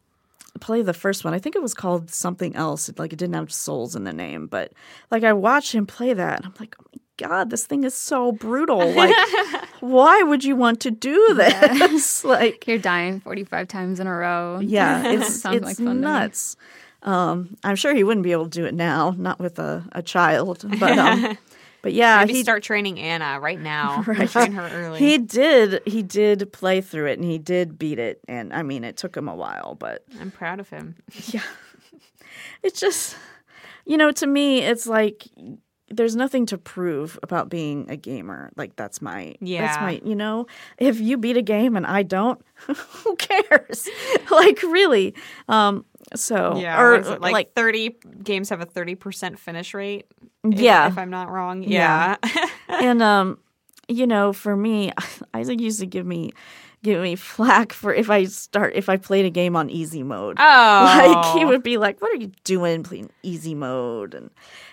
played 0.63 0.85
the 0.85 0.93
first 0.93 1.25
one. 1.25 1.33
I 1.33 1.39
think 1.39 1.57
it 1.57 1.61
was 1.61 1.73
called 1.73 2.09
something 2.09 2.55
else. 2.55 2.87
It, 2.87 2.97
like 2.97 3.11
it 3.11 3.19
didn't 3.19 3.35
have 3.35 3.51
souls 3.51 3.97
in 3.97 4.05
the 4.05 4.13
name, 4.13 4.47
but 4.47 4.71
like 5.11 5.25
I 5.25 5.33
watched 5.33 5.73
him 5.75 5.85
play 5.85 6.13
that 6.13 6.37
and 6.37 6.45
I'm 6.45 6.53
like, 6.57 6.75
"Oh 6.79 6.85
my 6.95 7.01
god, 7.17 7.49
this 7.49 7.65
thing 7.65 7.83
is 7.83 7.93
so 7.93 8.31
brutal. 8.31 8.79
Like 8.95 9.13
why 9.81 10.23
would 10.23 10.45
you 10.45 10.55
want 10.55 10.79
to 10.81 10.91
do 10.91 11.33
this?" 11.33 12.23
like 12.35 12.65
You're 12.65 12.77
dying 12.77 13.19
45 13.19 13.67
times 13.67 13.99
in 13.99 14.07
a 14.07 14.15
row. 14.15 14.59
yeah, 14.61 15.11
it's 15.11 15.41
Sounds 15.41 15.57
it's 15.57 15.65
like 15.65 15.77
fun 15.77 15.99
nuts. 15.99 16.55
Um, 17.01 17.57
I'm 17.65 17.75
sure 17.75 17.93
he 17.93 18.05
wouldn't 18.05 18.23
be 18.23 18.31
able 18.31 18.45
to 18.45 18.49
do 18.61 18.65
it 18.65 18.73
now, 18.73 19.13
not 19.17 19.37
with 19.39 19.59
a, 19.59 19.83
a 19.91 20.01
child. 20.01 20.63
But 20.79 20.97
um, 20.97 21.37
but 21.83 21.93
yeah, 21.93 22.21
Maybe 22.21 22.33
he 22.33 22.41
start 22.43 22.63
training 22.63 22.99
Anna 22.99 23.39
right 23.39 23.59
now. 23.59 24.03
Right. 24.07 24.27
Train 24.27 24.53
her 24.53 24.67
early. 24.67 24.97
he 24.99 25.19
did 25.19 25.81
he 25.85 26.01
did 26.01 26.51
play 26.51 26.81
through 26.81 27.05
it 27.11 27.19
and 27.19 27.23
he 27.29 27.37
did 27.37 27.77
beat 27.77 27.99
it. 27.99 28.21
And 28.27 28.51
I 28.51 28.63
mean, 28.63 28.83
it 28.83 28.97
took 28.97 29.15
him 29.15 29.27
a 29.27 29.35
while, 29.35 29.75
but 29.75 30.03
I'm 30.19 30.31
proud 30.31 30.59
of 30.59 30.69
him. 30.69 30.95
Yeah, 31.31 31.41
it's 32.63 32.79
just 32.79 33.15
you 33.85 33.97
know 33.97 34.11
to 34.11 34.25
me 34.25 34.59
it's 34.61 34.87
like 34.87 35.27
there's 35.89 36.15
nothing 36.15 36.45
to 36.47 36.57
prove 36.57 37.19
about 37.21 37.49
being 37.49 37.89
a 37.89 37.95
gamer 37.97 38.51
like 38.55 38.75
that's 38.75 39.01
my 39.01 39.35
that's 39.41 39.41
Yeah. 39.41 39.77
my 39.81 40.01
you 40.03 40.15
know 40.15 40.47
if 40.79 40.99
you 40.99 41.17
beat 41.17 41.37
a 41.37 41.41
game 41.43 41.75
and 41.75 41.85
i 41.85 42.01
don't 42.01 42.41
who 42.65 43.15
cares 43.17 43.87
like 44.31 44.63
really 44.63 45.13
um 45.49 45.85
so 46.15 46.55
Yeah, 46.57 46.79
or 46.81 46.91
what 46.91 47.01
is 47.01 47.09
it, 47.09 47.21
like, 47.21 47.33
like 47.33 47.53
30 47.53 47.97
games 48.23 48.49
have 48.49 48.61
a 48.61 48.65
30% 48.65 49.37
finish 49.39 49.73
rate. 49.73 50.05
If- 50.43 50.59
Yeah. 50.59 50.87
if 50.87 50.97
I'm 50.97 51.09
not 51.09 51.29
wrong. 51.29 51.63
Yeah. 51.63 52.17
Yeah. 52.23 52.45
and 52.69 53.01
um 53.01 53.37
you 53.87 54.07
know 54.07 54.33
for 54.33 54.55
me 54.55 54.91
isaac 55.33 55.59
used 55.59 55.79
to 55.79 55.85
give 55.85 56.05
me 56.05 56.31
give 56.83 57.01
me 57.01 57.15
flack 57.15 57.71
for 57.73 57.93
if 57.93 58.09
i 58.09 58.23
start 58.25 58.73
if 58.75 58.89
i 58.89 58.97
played 58.97 59.25
a 59.25 59.29
game 59.29 59.55
on 59.55 59.69
easy 59.69 60.03
mode 60.03 60.37
oh. 60.39 60.43
like 60.43 61.37
he 61.37 61.45
would 61.45 61.63
be 61.63 61.77
like 61.77 62.01
what 62.01 62.11
are 62.11 62.21
you 62.21 62.31
doing 62.43 62.83
playing 62.83 63.09
easy 63.23 63.55
mode 63.55 64.13
and 64.13 64.29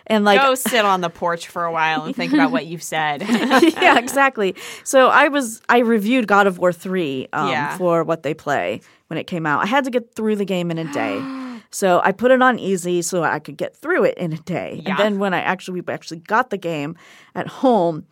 and 0.07 0.25
like 0.25 0.41
Go 0.41 0.57
sit 0.57 0.85
on 0.85 1.03
the 1.03 1.11
porch 1.11 1.47
for 1.47 1.65
a 1.65 1.71
while 1.71 2.03
and 2.03 2.17
think 2.17 2.33
about 2.33 2.51
what 2.51 2.67
you've 2.67 2.83
said. 2.83 3.23
yeah, 3.29 3.97
exactly. 3.97 4.57
So 4.83 5.07
I 5.07 5.29
was 5.29 5.63
I 5.69 5.79
reviewed 5.79 6.27
God 6.27 6.49
of 6.49 6.59
War 6.59 6.73
three 6.73 7.29
um, 7.33 7.49
Yeah. 7.49 7.77
for 7.79 8.03
what 8.03 8.25
they 8.25 8.35
play 8.35 8.81
when 9.07 9.19
it 9.19 9.29
came 9.29 9.47
out. 9.47 9.63
I 9.63 9.67
had 9.67 9.85
to 9.85 9.91
get 9.91 10.17
through 10.17 10.35
the 10.35 10.45
game 10.45 10.73
in 10.73 10.79
a 10.79 10.93
day. 10.93 11.21
So 11.71 12.01
I 12.03 12.13
put 12.13 12.31
it 12.31 12.43
on 12.43 12.59
easy 12.59 13.01
so 13.03 13.23
I 13.23 13.39
could 13.39 13.57
get 13.57 13.77
through 13.77 14.05
it 14.05 14.19
in 14.19 14.33
a 14.33 14.39
day. 14.39 14.81
Yeah. 14.85 14.91
And 14.91 14.99
then 14.99 15.19
when 15.19 15.33
I 15.35 15.41
actually 15.41 15.81
we 15.81 15.93
actually 15.93 16.19
got 16.21 16.51
the 16.51 16.59
game 16.59 16.97
at 17.35 17.47
home, 17.47 18.07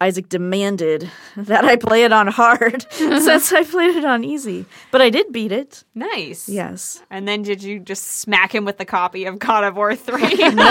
Isaac 0.00 0.28
demanded 0.28 1.08
that 1.36 1.64
I 1.64 1.76
play 1.76 2.02
it 2.04 2.12
on 2.12 2.26
hard 2.26 2.84
since 2.90 3.52
I 3.52 3.62
played 3.62 3.94
it 3.96 4.04
on 4.04 4.24
easy. 4.24 4.66
But 4.90 5.00
I 5.00 5.10
did 5.10 5.32
beat 5.32 5.52
it. 5.52 5.84
nice. 5.94 6.48
Yes. 6.48 7.02
And 7.10 7.28
then 7.28 7.42
did 7.42 7.62
you 7.62 7.78
just 7.78 8.04
smack 8.20 8.52
him 8.54 8.64
with 8.64 8.78
the 8.78 8.84
copy 8.84 9.24
of 9.26 9.38
God 9.38 9.62
of 9.64 9.76
War 9.76 9.94
3? 9.94 10.50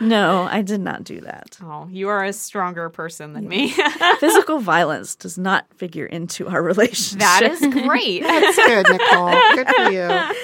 No, 0.00 0.48
I 0.50 0.62
did 0.62 0.80
not 0.80 1.04
do 1.04 1.20
that. 1.20 1.58
oh, 1.62 1.86
you 1.90 2.08
are 2.08 2.24
a 2.24 2.32
stronger 2.32 2.88
person 2.88 3.32
than 3.34 3.46
me. 3.46 3.74
Physical 4.18 4.58
violence 4.58 5.14
does 5.14 5.36
not 5.36 5.66
figure 5.74 6.06
into 6.06 6.48
our 6.48 6.62
relationship. 6.62 7.18
that 7.18 7.42
is 7.42 7.60
great. 7.60 8.22
That's 8.22 8.56
good, 8.56 8.86
Nicole. 8.88 9.32
Good 9.54 9.68
for 9.68 9.90
you. 9.90 10.34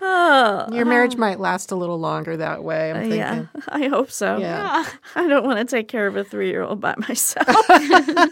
Your 0.00 0.84
marriage 0.84 1.16
might 1.16 1.38
last 1.40 1.70
a 1.70 1.76
little 1.76 1.98
longer 1.98 2.36
that 2.36 2.64
way, 2.64 2.90
I'm 2.90 2.96
thinking. 2.96 3.18
Yeah, 3.18 3.46
I 3.68 3.88
hope 3.88 4.10
so. 4.10 4.38
Yeah. 4.38 4.84
I 5.14 5.26
don't 5.28 5.44
want 5.44 5.58
to 5.58 5.64
take 5.64 5.88
care 5.88 6.06
of 6.06 6.16
a 6.16 6.24
three 6.24 6.48
year 6.48 6.62
old 6.62 6.80
by 6.80 6.94
myself. 6.96 7.48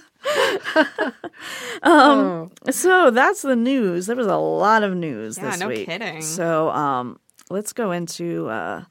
um, 1.83 2.51
so 2.71 3.11
that's 3.11 3.43
the 3.43 3.57
news. 3.57 4.07
There 4.07 4.17
was 4.17 4.27
a 4.27 4.37
lot 4.37 4.83
of 4.83 4.95
news 4.95 5.39
Yeah, 5.39 5.51
this 5.51 5.61
no 5.61 5.69
week. 5.69 5.87
kidding. 5.87 6.23
So 6.23 6.71
um, 6.71 7.19
let's 7.51 7.73
go 7.73 7.93
into 7.93 8.49
uh, 8.49 8.85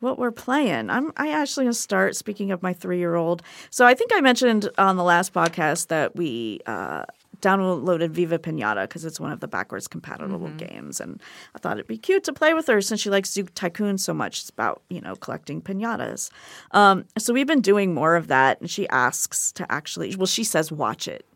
what 0.00 0.18
we're 0.18 0.30
playing. 0.30 0.90
I'm 0.90 1.12
I 1.16 1.30
actually 1.30 1.64
gonna 1.66 1.74
start. 1.74 2.16
Speaking 2.16 2.50
of 2.52 2.62
my 2.62 2.72
three 2.72 2.98
year 2.98 3.14
old, 3.14 3.42
so 3.70 3.86
I 3.86 3.94
think 3.94 4.10
I 4.14 4.20
mentioned 4.20 4.68
on 4.78 4.96
the 4.96 5.04
last 5.04 5.32
podcast 5.32 5.88
that 5.88 6.16
we. 6.16 6.60
Uh, 6.66 7.04
downloaded 7.40 8.10
Viva 8.10 8.38
Pinata 8.38 8.82
because 8.84 9.04
it's 9.04 9.18
one 9.20 9.32
of 9.32 9.40
the 9.40 9.48
backwards 9.48 9.88
compatible 9.88 10.38
Mm-hmm. 10.40 10.56
games, 10.56 11.00
and 11.00 11.20
I 11.54 11.58
thought 11.58 11.74
it'd 11.78 11.86
be 11.86 11.98
cute 11.98 12.24
to 12.24 12.32
play 12.32 12.54
with 12.54 12.66
her 12.66 12.80
since 12.80 13.00
she 13.00 13.10
likes 13.10 13.30
Zoo 13.30 13.44
Tycoon 13.44 13.98
so 13.98 14.14
much. 14.14 14.40
It's 14.40 14.50
about 14.50 14.82
you 14.88 15.00
know 15.00 15.14
collecting 15.16 15.60
pinatas. 15.60 16.30
Um, 16.72 17.04
so 17.18 17.32
we've 17.32 17.46
been 17.46 17.60
doing 17.60 17.94
more 17.94 18.16
of 18.16 18.28
that, 18.28 18.60
and 18.60 18.70
she 18.70 18.88
asks 18.88 19.52
to 19.52 19.70
actually. 19.70 20.14
Well, 20.16 20.26
she 20.26 20.44
says 20.44 20.70
watch 20.72 21.08
it. 21.08 21.26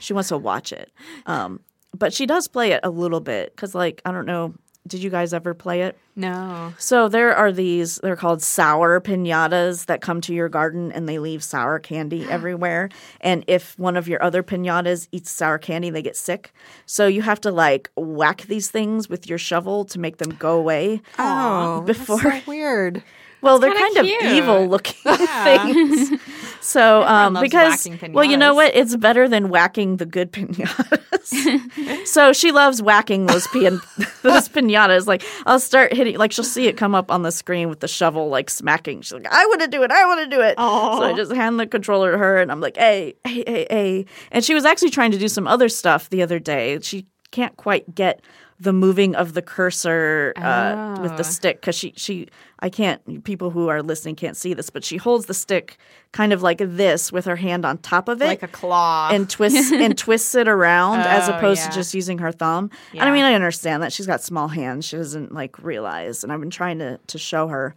She 0.00 0.12
wants 0.12 0.28
to 0.28 0.38
watch 0.38 0.72
it. 0.72 0.92
Um, 1.26 1.60
but 1.96 2.12
she 2.12 2.26
does 2.26 2.48
play 2.48 2.72
it 2.72 2.80
a 2.82 2.90
little 2.90 3.20
bit 3.20 3.54
because, 3.54 3.74
like, 3.74 4.02
I 4.04 4.12
don't 4.12 4.26
know. 4.26 4.54
Did 4.86 5.02
you 5.02 5.08
guys 5.08 5.32
ever 5.32 5.54
play 5.54 5.80
it? 5.82 5.96
No. 6.14 6.74
So 6.78 7.08
there 7.08 7.34
are 7.34 7.50
these, 7.50 7.96
they're 8.02 8.16
called 8.16 8.42
sour 8.42 9.00
pinatas 9.00 9.86
that 9.86 10.02
come 10.02 10.20
to 10.20 10.34
your 10.34 10.50
garden 10.50 10.92
and 10.92 11.08
they 11.08 11.18
leave 11.18 11.42
sour 11.42 11.78
candy 11.78 12.24
everywhere. 12.30 12.90
And 13.22 13.44
if 13.46 13.78
one 13.78 13.96
of 13.96 14.08
your 14.08 14.22
other 14.22 14.42
pinatas 14.42 15.08
eats 15.10 15.30
sour 15.30 15.56
candy, 15.56 15.88
they 15.88 16.02
get 16.02 16.16
sick. 16.16 16.52
So 16.84 17.06
you 17.06 17.22
have 17.22 17.40
to 17.42 17.50
like 17.50 17.90
whack 17.96 18.42
these 18.42 18.70
things 18.70 19.08
with 19.08 19.26
your 19.26 19.38
shovel 19.38 19.86
to 19.86 19.98
make 19.98 20.18
them 20.18 20.36
go 20.38 20.58
away. 20.58 21.00
Oh, 21.18 21.80
before- 21.86 22.20
that's 22.20 22.44
so 22.44 22.50
weird. 22.50 23.02
Well, 23.44 23.58
they're 23.58 23.74
kinda 23.74 24.00
of 24.00 24.06
evil 24.06 24.66
looking 24.66 25.16
things. 25.44 26.20
So, 26.60 27.02
um, 27.02 27.38
because 27.42 27.86
well, 28.10 28.24
you 28.24 28.38
know 28.38 28.54
what? 28.54 28.74
It's 28.74 28.96
better 28.96 29.28
than 29.28 29.50
whacking 29.50 29.98
the 29.98 30.06
good 30.06 30.32
pinatas. 30.32 32.06
so 32.06 32.32
she 32.32 32.52
loves 32.52 32.80
whacking 32.80 33.26
those 33.26 33.46
pin- 33.48 33.80
those 34.22 34.48
pinatas. 34.48 35.06
Like 35.06 35.22
I'll 35.44 35.60
start 35.60 35.92
hitting, 35.92 36.16
like 36.16 36.32
she'll 36.32 36.42
see 36.42 36.66
it 36.66 36.78
come 36.78 36.94
up 36.94 37.10
on 37.10 37.20
the 37.20 37.30
screen 37.30 37.68
with 37.68 37.80
the 37.80 37.88
shovel, 37.88 38.30
like 38.30 38.48
smacking. 38.48 39.02
She's 39.02 39.12
like, 39.12 39.30
"I 39.30 39.44
want 39.46 39.60
to 39.60 39.68
do 39.68 39.82
it! 39.82 39.90
I 39.90 40.06
want 40.06 40.20
to 40.20 40.36
do 40.36 40.40
it!" 40.42 40.56
So 40.56 41.04
I 41.04 41.12
just 41.14 41.32
hand 41.32 41.60
the 41.60 41.66
controller 41.66 42.12
to 42.12 42.18
her, 42.18 42.40
and 42.40 42.50
I'm 42.50 42.62
like, 42.62 42.78
"Hey, 42.78 43.14
hey, 43.24 43.44
hey, 43.46 43.66
hey!" 43.68 44.06
And 44.32 44.42
she 44.42 44.54
was 44.54 44.64
actually 44.64 44.90
trying 44.90 45.10
to 45.10 45.18
do 45.18 45.28
some 45.28 45.46
other 45.46 45.68
stuff 45.68 46.08
the 46.08 46.22
other 46.22 46.38
day. 46.38 46.78
She 46.80 47.06
can't 47.30 47.56
quite 47.58 47.94
get 47.94 48.22
the 48.60 48.72
moving 48.72 49.14
of 49.16 49.34
the 49.34 49.42
cursor 49.42 50.32
uh, 50.36 50.96
with 51.02 51.16
the 51.16 51.24
stick 51.24 51.60
because 51.60 51.74
she 51.74 51.92
she 51.96 52.28
I 52.64 52.70
can't 52.70 53.22
people 53.24 53.50
who 53.50 53.68
are 53.68 53.82
listening 53.82 54.16
can't 54.16 54.36
see 54.38 54.54
this, 54.54 54.70
but 54.70 54.82
she 54.84 54.96
holds 54.96 55.26
the 55.26 55.34
stick 55.34 55.76
kind 56.12 56.32
of 56.32 56.40
like 56.42 56.58
this 56.58 57.12
with 57.12 57.26
her 57.26 57.36
hand 57.36 57.66
on 57.66 57.76
top 57.78 58.08
of 58.08 58.22
it, 58.22 58.26
Like 58.26 58.42
a 58.42 58.48
claw. 58.48 59.10
and 59.12 59.28
twists 59.28 59.70
and 59.84 59.96
twists 59.98 60.34
it 60.34 60.48
around 60.48 61.00
as 61.00 61.28
Oh, 61.28 61.34
opposed 61.34 61.60
yeah. 61.60 61.68
to 61.68 61.74
just 61.74 61.92
using 61.92 62.18
her 62.18 62.32
thumb. 62.32 62.70
And 62.92 63.02
I 63.02 63.10
mean, 63.12 63.24
I 63.24 63.34
understand 63.34 63.82
that 63.82 63.92
she's 63.92 64.06
got 64.06 64.22
small 64.22 64.48
hands; 64.48 64.86
she 64.86 64.96
doesn't 64.96 65.32
like 65.34 65.62
realize. 65.62 66.24
And 66.24 66.32
I've 66.32 66.40
been 66.40 66.48
trying 66.50 66.78
to 66.78 66.98
to 67.06 67.18
show 67.18 67.48
her 67.48 67.74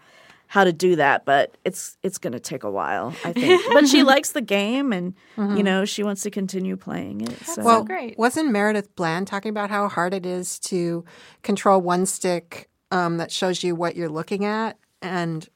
how 0.50 0.64
to 0.64 0.72
do 0.72 0.96
that, 0.96 1.26
but 1.26 1.58
it's 1.66 1.98
it's 2.02 2.18
going 2.18 2.32
to 2.32 2.40
take 2.40 2.64
a 2.64 2.72
while, 2.72 3.14
I 3.26 3.34
think. 3.34 3.62
but 3.74 3.90
she 3.90 4.04
likes 4.04 4.32
the 4.32 4.42
game, 4.42 4.94
and 4.94 5.14
you 5.36 5.64
know 5.64 5.84
she 5.84 6.02
wants 6.02 6.24
to 6.24 6.32
continue 6.32 6.78
playing 6.78 7.20
it. 7.22 7.38
So. 7.46 7.62
Well, 7.62 7.84
great. 7.84 8.18
wasn't 8.18 8.52
Meredith 8.52 8.96
Bland 8.96 9.28
talking 9.28 9.50
about 9.50 9.70
how 9.70 9.90
hard 9.90 10.14
it 10.14 10.26
is 10.26 10.58
to 10.60 11.04
control 11.44 11.82
one 11.82 12.06
stick 12.06 12.70
um, 12.92 13.18
that 13.18 13.32
shows 13.32 13.64
you 13.64 13.76
what 13.76 13.96
you're 13.96 14.10
looking 14.10 14.46
at, 14.46 14.78
and 15.02 15.48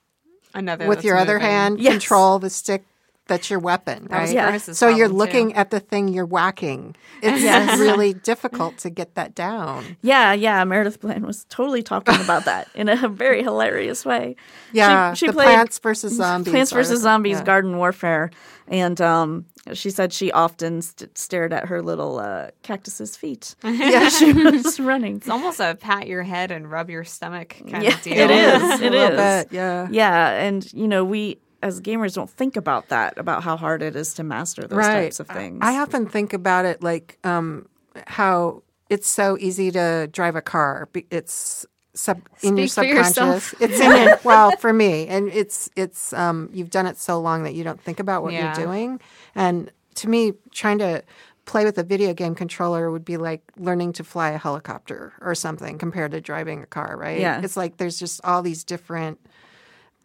Another 0.54 0.88
with 0.88 1.04
your 1.04 1.18
other 1.18 1.40
hand 1.40 1.80
Yes. 1.80 1.94
control 1.94 2.40
the 2.40 2.50
stick 2.50 2.84
that's 3.28 3.50
your 3.50 3.60
weapon, 3.60 4.08
That 4.10 4.18
right? 4.18 4.34
Yeah. 4.34 4.58
So 4.58 4.90
you're 4.90 5.08
looking 5.08 5.52
too. 5.52 5.56
at 5.56 5.70
the 5.70 5.80
thing 5.80 6.10
you're 6.10 6.26
whacking. 6.26 6.96
It's 7.22 7.80
really 7.80 8.14
difficult 8.14 8.78
to 8.80 8.90
get 8.90 9.16
that 9.16 9.36
down. 9.36 9.96
Yeah, 10.02 10.34
yeah. 10.34 10.64
Meredith 10.66 11.00
Bland 11.00 11.26
was 11.26 11.46
totally 11.50 11.82
talking 11.84 12.20
about 12.20 12.46
that 12.46 12.68
in 12.76 12.90
a 12.90 13.08
very 13.08 13.42
hilarious 13.50 14.06
way. 14.06 14.36
Yeah, 14.74 15.14
she, 15.14 15.20
she 15.20 15.28
the 15.28 15.34
played 15.34 15.46
Plants 15.46 15.80
versus 15.80 16.14
Zombies. 16.18 16.52
Plants 16.52 16.72
vs 16.72 16.90
article. 16.90 17.02
Zombies 17.04 17.38
Yeah. 17.38 17.44
Garden 17.46 17.78
Warfare, 17.78 18.32
and 18.68 19.00
um, 19.00 19.46
she 19.74 19.92
said 19.92 20.12
she 20.12 20.32
often 20.32 20.82
st- 20.82 21.18
stared 21.18 21.54
at 21.54 21.66
her 21.68 21.82
little 21.82 22.20
uh, 22.20 22.50
cactus's 22.64 23.16
feet. 23.16 23.56
Yeah, 23.64 24.10
she 24.10 24.34
was 24.34 24.78
running. 24.80 25.18
It's 25.18 25.30
almost 25.30 25.60
a 25.62 25.76
pat 25.80 26.08
your 26.08 26.24
head 26.24 26.52
and 26.52 26.70
rub 26.70 26.90
your 26.90 27.04
stomach 27.06 27.56
kind 27.70 27.84
Yeah, 27.84 27.94
of 27.96 28.02
deal. 28.02 28.18
it 28.18 28.32
is. 28.32 28.62
A 28.64 28.74
It 28.86 28.92
little 28.92 29.20
is. 29.20 29.44
bit, 29.46 29.54
yeah. 29.54 29.88
Yeah, 29.90 30.30
and 30.32 30.74
you 30.74 30.88
know 30.88 31.06
we 31.06 31.38
as 31.62 31.82
gamers 31.82 32.14
don't 32.14 32.30
think 32.30 32.56
about 32.56 32.90
that 32.90 33.18
about 33.18 33.44
how 33.44 33.58
hard 33.58 33.82
it 33.82 33.96
is 33.96 34.14
to 34.16 34.24
master 34.24 34.68
those 34.68 34.78
right. 34.78 35.04
types 35.04 35.20
of 35.20 35.28
things. 35.28 35.60
I 35.62 35.80
often 35.80 36.08
think 36.08 36.34
about 36.34 36.66
it 36.66 36.82
like 36.82 37.18
um, 37.24 37.68
how 38.08 38.64
it's 38.90 39.08
so 39.08 39.38
easy 39.40 39.72
to 39.72 40.10
drive 40.12 40.36
a 40.36 40.42
car. 40.42 40.90
It's 41.10 41.66
sub 41.94 42.22
in 42.42 42.58
your 42.58 42.68
Speak 42.68 42.96
for 42.96 43.04
subconscious. 43.04 43.56
It's 43.60 43.80
in 43.80 43.92
your 43.92 44.20
well 44.24 44.56
for 44.58 44.74
me, 44.74 45.08
and 45.08 45.30
it's 45.30 45.70
it's 45.76 46.14
um, 46.14 46.50
you've 46.54 46.70
done 46.70 46.86
it 46.86 46.98
so 46.98 47.20
long 47.20 47.44
that 47.44 47.54
you 47.54 47.64
don't 47.64 47.82
think 47.82 48.00
about 48.00 48.24
what 48.24 48.34
Yeah. 48.34 48.56
you're 48.56 48.66
doing. 48.66 49.00
And 49.36 49.72
to 49.96 50.10
me, 50.10 50.34
trying 50.52 50.80
to 50.80 51.04
play 51.46 51.66
with 51.66 51.78
a 51.78 51.84
video 51.84 52.14
game 52.14 52.36
controller 52.36 52.92
would 52.92 53.04
be 53.04 53.18
like 53.18 53.42
learning 53.58 53.94
to 53.94 54.04
fly 54.04 54.30
a 54.32 54.38
helicopter 54.38 55.14
or 55.22 55.36
something 55.36 55.78
compared 55.78 56.12
to 56.12 56.22
driving 56.22 56.64
a 56.64 56.66
car. 56.66 56.96
Right? 56.98 57.20
Yeah. 57.20 57.42
It's 57.44 57.58
like 57.58 57.78
there's 57.78 58.00
just 58.00 58.22
all 58.24 58.42
these 58.42 58.64
different 58.64 59.20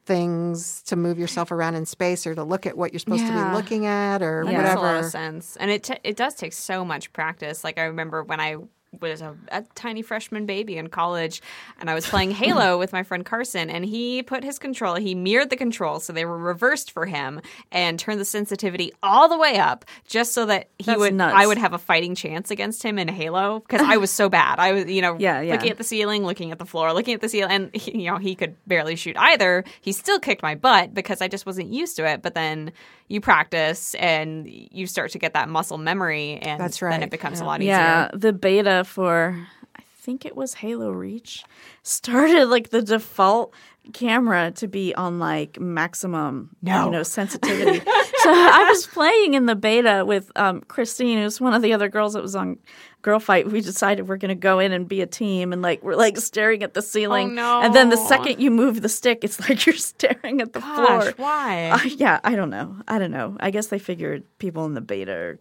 things 0.07 0.83
to 0.85 0.97
move 0.97 1.19
yourself 1.19 1.51
around 1.51 1.75
in 1.75 1.85
space 1.85 2.27
or 2.27 2.35
to 2.35 2.43
look 2.45 2.65
at 2.65 2.77
what 2.79 2.93
you're 2.93 3.01
supposed 3.01 3.27
to 3.27 3.33
be 3.33 3.55
looking 3.55 3.87
at 3.87 4.23
or 4.23 4.45
That 4.45 4.53
whatever. 4.55 4.63
makes 4.69 4.77
a 4.81 4.83
lot 4.83 4.97
of 5.05 5.11
sense, 5.11 5.57
and 5.57 5.71
it 5.71 5.83
t- 5.83 5.99
it 6.05 6.17
does 6.17 6.35
take 6.35 6.53
so 6.53 6.85
much 6.85 7.13
practice. 7.13 7.63
Like 7.65 7.77
I 7.79 7.85
remember 7.85 8.23
when 8.23 8.41
I 8.41 8.57
was 9.01 9.21
a, 9.23 9.37
a 9.51 9.63
tiny 9.75 10.03
freshman 10.03 10.47
baby 10.47 10.77
in 10.77 10.89
college, 10.89 11.43
and 11.81 11.89
I 11.91 11.95
was 11.95 12.07
playing 12.07 12.31
Halo 12.33 12.79
with 12.83 12.93
my 12.93 13.03
friend 13.03 13.25
Carson, 13.25 13.71
and 13.71 13.85
he 13.85 14.23
put 14.23 14.45
his 14.45 14.59
control, 14.59 14.95
he 14.97 15.15
mirrored 15.15 15.51
the 15.51 15.57
controls 15.57 16.05
so 16.05 16.13
they 16.13 16.25
were 16.25 16.39
reversed 16.39 16.91
for 16.91 17.07
him, 17.07 17.41
and 17.73 17.99
turned 17.99 18.21
the 18.21 18.25
sensitivity 18.25 18.93
all 19.03 19.29
the 19.29 19.39
way 19.39 19.59
up 19.59 19.85
just 20.07 20.33
so 20.33 20.47
that 20.47 20.69
he 20.79 20.85
That's 20.85 20.99
would 20.99 21.15
nuts. 21.15 21.35
I 21.37 21.47
would 21.47 21.59
have 21.59 21.73
a 21.73 21.79
fighting 21.79 22.15
chance 22.15 22.51
against 22.51 22.83
him 22.83 22.99
in 22.99 23.09
Halo 23.09 23.61
because 23.61 23.83
I 23.83 23.97
was 23.97 24.11
so 24.11 24.29
bad. 24.41 24.59
I 24.59 24.73
was 24.73 24.85
you 24.87 25.03
know 25.03 25.17
Yeah, 25.19 25.41
yeah. 25.41 25.53
looking 25.55 25.71
at 25.71 25.79
the 25.79 25.85
ceiling, 25.85 26.25
looking 26.25 26.53
at 26.53 26.59
the 26.59 26.67
floor, 26.67 26.93
looking 26.93 27.15
at 27.15 27.21
the 27.21 27.29
ceiling, 27.29 27.51
and 27.53 27.75
he, 27.75 28.03
you 28.03 28.11
know 28.11 28.17
he 28.19 28.35
could 28.35 28.55
barely 28.67 28.97
shoot 28.97 29.17
either. 29.19 29.65
He 29.81 29.93
still 29.93 30.19
kicked 30.19 30.43
my 30.43 30.55
butt 30.55 30.95
because 30.95 31.21
I 31.21 31.29
just 31.29 31.47
wasn't 31.47 31.73
used 31.73 31.97
to 31.97 32.07
it. 32.07 32.23
But 32.23 32.35
then 32.35 32.73
you 33.09 33.21
practice 33.21 33.95
and 33.95 34.49
you 34.49 34.87
start 34.87 35.13
to 35.13 35.19
get 35.19 35.35
that 35.35 35.49
muscle 35.49 35.79
memory, 35.79 36.39
and 36.43 36.61
That's 36.61 36.81
then 36.81 36.89
right, 36.91 37.03
it 37.03 37.11
becomes 37.11 37.41
a 37.41 37.45
lot 37.45 37.61
easier. 37.61 37.73
Yeah, 37.75 38.11
the 38.13 38.33
beta 38.33 38.83
for 38.87 39.47
I 39.77 39.83
think 39.97 40.25
it 40.25 40.37
was 40.37 40.55
Halo 40.55 40.91
Reach 40.91 41.45
started 41.83 42.47
like 42.47 42.71
the 42.71 42.81
default 42.83 43.53
camera 43.93 44.51
to 44.53 44.67
be 44.67 44.93
on 44.97 45.19
like 45.21 45.61
maximum 45.61 46.51
No. 46.63 46.87
you 46.87 46.91
know 46.91 47.03
sensitivity. 47.03 47.79
so 48.19 48.31
I 48.33 48.67
was 48.69 48.87
playing 48.87 49.35
in 49.35 49.47
the 49.47 49.55
beta 49.55 50.05
with 50.05 50.31
um, 50.37 50.61
Christine, 50.63 51.19
who's 51.19 51.41
one 51.41 51.55
of 51.55 51.63
the 51.63 51.73
other 51.73 51.89
girls 51.89 52.15
that 52.15 52.23
was 52.23 52.35
on 52.35 52.59
Girl 53.03 53.21
Fight. 53.21 53.49
We 53.51 53.61
decided 53.61 54.09
we're 54.09 54.17
going 54.17 54.31
to 54.31 54.35
go 54.35 54.59
in 54.59 54.73
and 54.73 54.89
be 54.89 55.01
a 55.03 55.07
team, 55.07 55.53
and 55.53 55.63
like 55.63 55.85
we're 55.85 55.95
like 55.95 56.17
staring 56.19 56.65
at 56.65 56.75
the 56.75 56.83
ceiling. 56.83 57.31
Oh, 57.31 57.35
no. 57.35 57.61
And 57.63 57.75
then 57.75 57.91
the 57.91 57.97
second 57.97 58.41
you 58.41 58.51
move 58.51 58.83
the 58.83 58.89
stick, 58.89 59.21
it's 59.23 59.39
like 59.49 59.67
you're 59.67 59.77
staring 59.77 60.41
at 60.41 60.53
the 60.53 60.61
Gosh, 60.61 61.03
floor. 61.05 61.13
why? 61.17 61.71
Uh, 61.71 61.79
yeah, 61.97 62.19
I 62.25 62.35
don't 62.35 62.51
know. 62.51 62.77
I 62.89 62.99
don't 62.99 63.13
know. 63.13 63.37
I 63.39 63.51
guess 63.53 63.69
they 63.69 63.79
figured 63.79 64.25
people 64.39 64.65
in 64.67 64.75
the 64.75 64.81
beta 64.81 65.39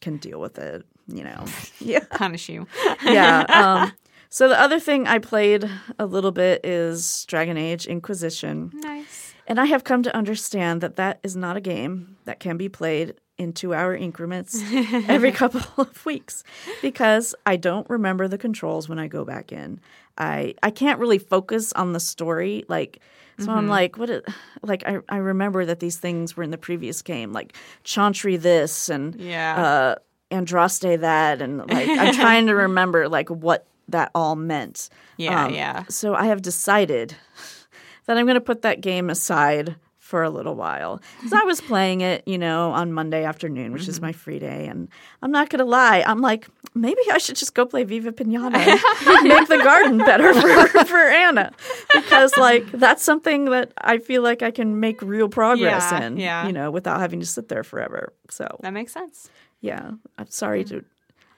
can 0.00 0.18
deal 0.18 0.40
with 0.40 0.58
it. 0.58 0.84
You 1.16 1.24
know. 1.24 1.44
Yeah 1.80 2.00
Punish 2.14 2.48
you. 2.48 2.66
yeah. 3.04 3.44
Um, 3.48 3.92
so 4.28 4.48
the 4.48 4.60
other 4.60 4.78
thing 4.78 5.06
I 5.06 5.18
played 5.18 5.68
a 5.98 6.06
little 6.06 6.30
bit 6.32 6.60
is 6.64 7.24
Dragon 7.26 7.56
Age 7.56 7.86
Inquisition, 7.86 8.70
nice. 8.74 9.34
and 9.46 9.58
I 9.58 9.64
have 9.66 9.82
come 9.84 10.02
to 10.02 10.14
understand 10.14 10.80
that 10.82 10.96
that 10.96 11.18
is 11.22 11.34
not 11.36 11.56
a 11.56 11.60
game 11.60 12.16
that 12.26 12.38
can 12.40 12.56
be 12.56 12.68
played 12.68 13.14
in 13.38 13.54
two-hour 13.54 13.94
increments 13.96 14.60
every 15.08 15.32
couple 15.32 15.62
of 15.82 16.04
weeks 16.04 16.44
because 16.82 17.34
I 17.46 17.56
don't 17.56 17.88
remember 17.88 18.28
the 18.28 18.36
controls 18.36 18.86
when 18.86 18.98
I 18.98 19.08
go 19.08 19.24
back 19.24 19.50
in. 19.52 19.80
I 20.18 20.54
I 20.62 20.70
can't 20.70 20.98
really 21.00 21.18
focus 21.18 21.72
on 21.72 21.92
the 21.94 22.00
story 22.00 22.64
like. 22.68 23.00
So 23.38 23.50
I'm 23.52 23.68
like, 23.68 23.96
what? 23.96 24.10
It, 24.10 24.26
like 24.62 24.82
I, 24.86 24.98
I 25.08 25.16
remember 25.16 25.64
that 25.64 25.80
these 25.80 25.96
things 25.96 26.36
were 26.36 26.42
in 26.42 26.50
the 26.50 26.58
previous 26.58 27.00
game, 27.00 27.32
like 27.32 27.56
Chantry 27.84 28.36
this 28.36 28.90
and 28.90 29.14
Yeah. 29.18 29.56
uh, 29.56 29.94
Andraste 30.30 31.00
that, 31.00 31.42
and 31.42 31.58
like 31.70 31.88
I'm 31.88 32.14
trying 32.14 32.46
to 32.46 32.54
remember 32.54 33.08
like 33.08 33.28
what 33.28 33.66
that 33.88 34.10
all 34.14 34.36
meant. 34.36 34.88
Yeah, 35.16 35.48
yeah. 35.48 35.84
So 35.88 36.14
I 36.14 36.26
have 36.26 36.42
decided 36.42 37.14
that 38.06 38.16
I'm 38.16 38.26
going 38.26 38.34
to 38.36 38.40
put 38.40 38.62
that 38.62 38.80
game 38.80 39.10
aside 39.10 39.76
for 39.98 40.22
a 40.24 40.30
little 40.30 40.54
while. 40.56 41.00
Cuz 41.20 41.32
I 41.32 41.42
was 41.44 41.60
playing 41.60 42.00
it, 42.00 42.22
you 42.26 42.36
know, 42.38 42.72
on 42.72 42.92
Monday 42.92 43.24
afternoon, 43.24 43.72
which 43.72 43.82
Mm-hmm. 43.82 43.90
is 43.90 44.00
my 44.00 44.12
free 44.12 44.38
day, 44.40 44.66
and 44.66 44.88
I'm 45.22 45.30
not 45.30 45.50
going 45.50 45.58
to 45.60 45.64
lie, 45.64 46.02
I'm 46.06 46.20
like, 46.20 46.48
maybe 46.74 47.00
I 47.12 47.18
should 47.18 47.36
just 47.36 47.54
go 47.54 47.64
play 47.66 47.84
Viva 47.84 48.10
Pinata, 48.12 48.54
and 48.56 49.28
make 49.28 49.46
the 49.48 49.58
garden 49.58 49.98
better 49.98 50.34
for 50.34 50.84
for 50.84 50.98
Anna, 50.98 51.52
because 51.94 52.36
like 52.36 52.68
that's 52.72 53.04
something 53.04 53.46
that 53.46 53.72
I 53.82 53.98
feel 53.98 54.22
like 54.22 54.42
I 54.42 54.50
can 54.50 54.80
make 54.80 55.00
real 55.02 55.28
progress 55.28 55.90
Yeah, 55.92 56.02
in, 56.02 56.16
yeah. 56.16 56.46
you 56.46 56.52
know, 56.52 56.70
without 56.72 56.98
having 57.00 57.20
to 57.20 57.26
sit 57.26 57.48
there 57.48 57.62
forever. 57.64 58.12
So 58.30 58.46
That 58.62 58.72
makes 58.72 58.92
sense. 58.92 59.30
Yeah, 59.60 59.90
I'm 60.18 60.30
sorry 60.30 60.64
to. 60.64 60.84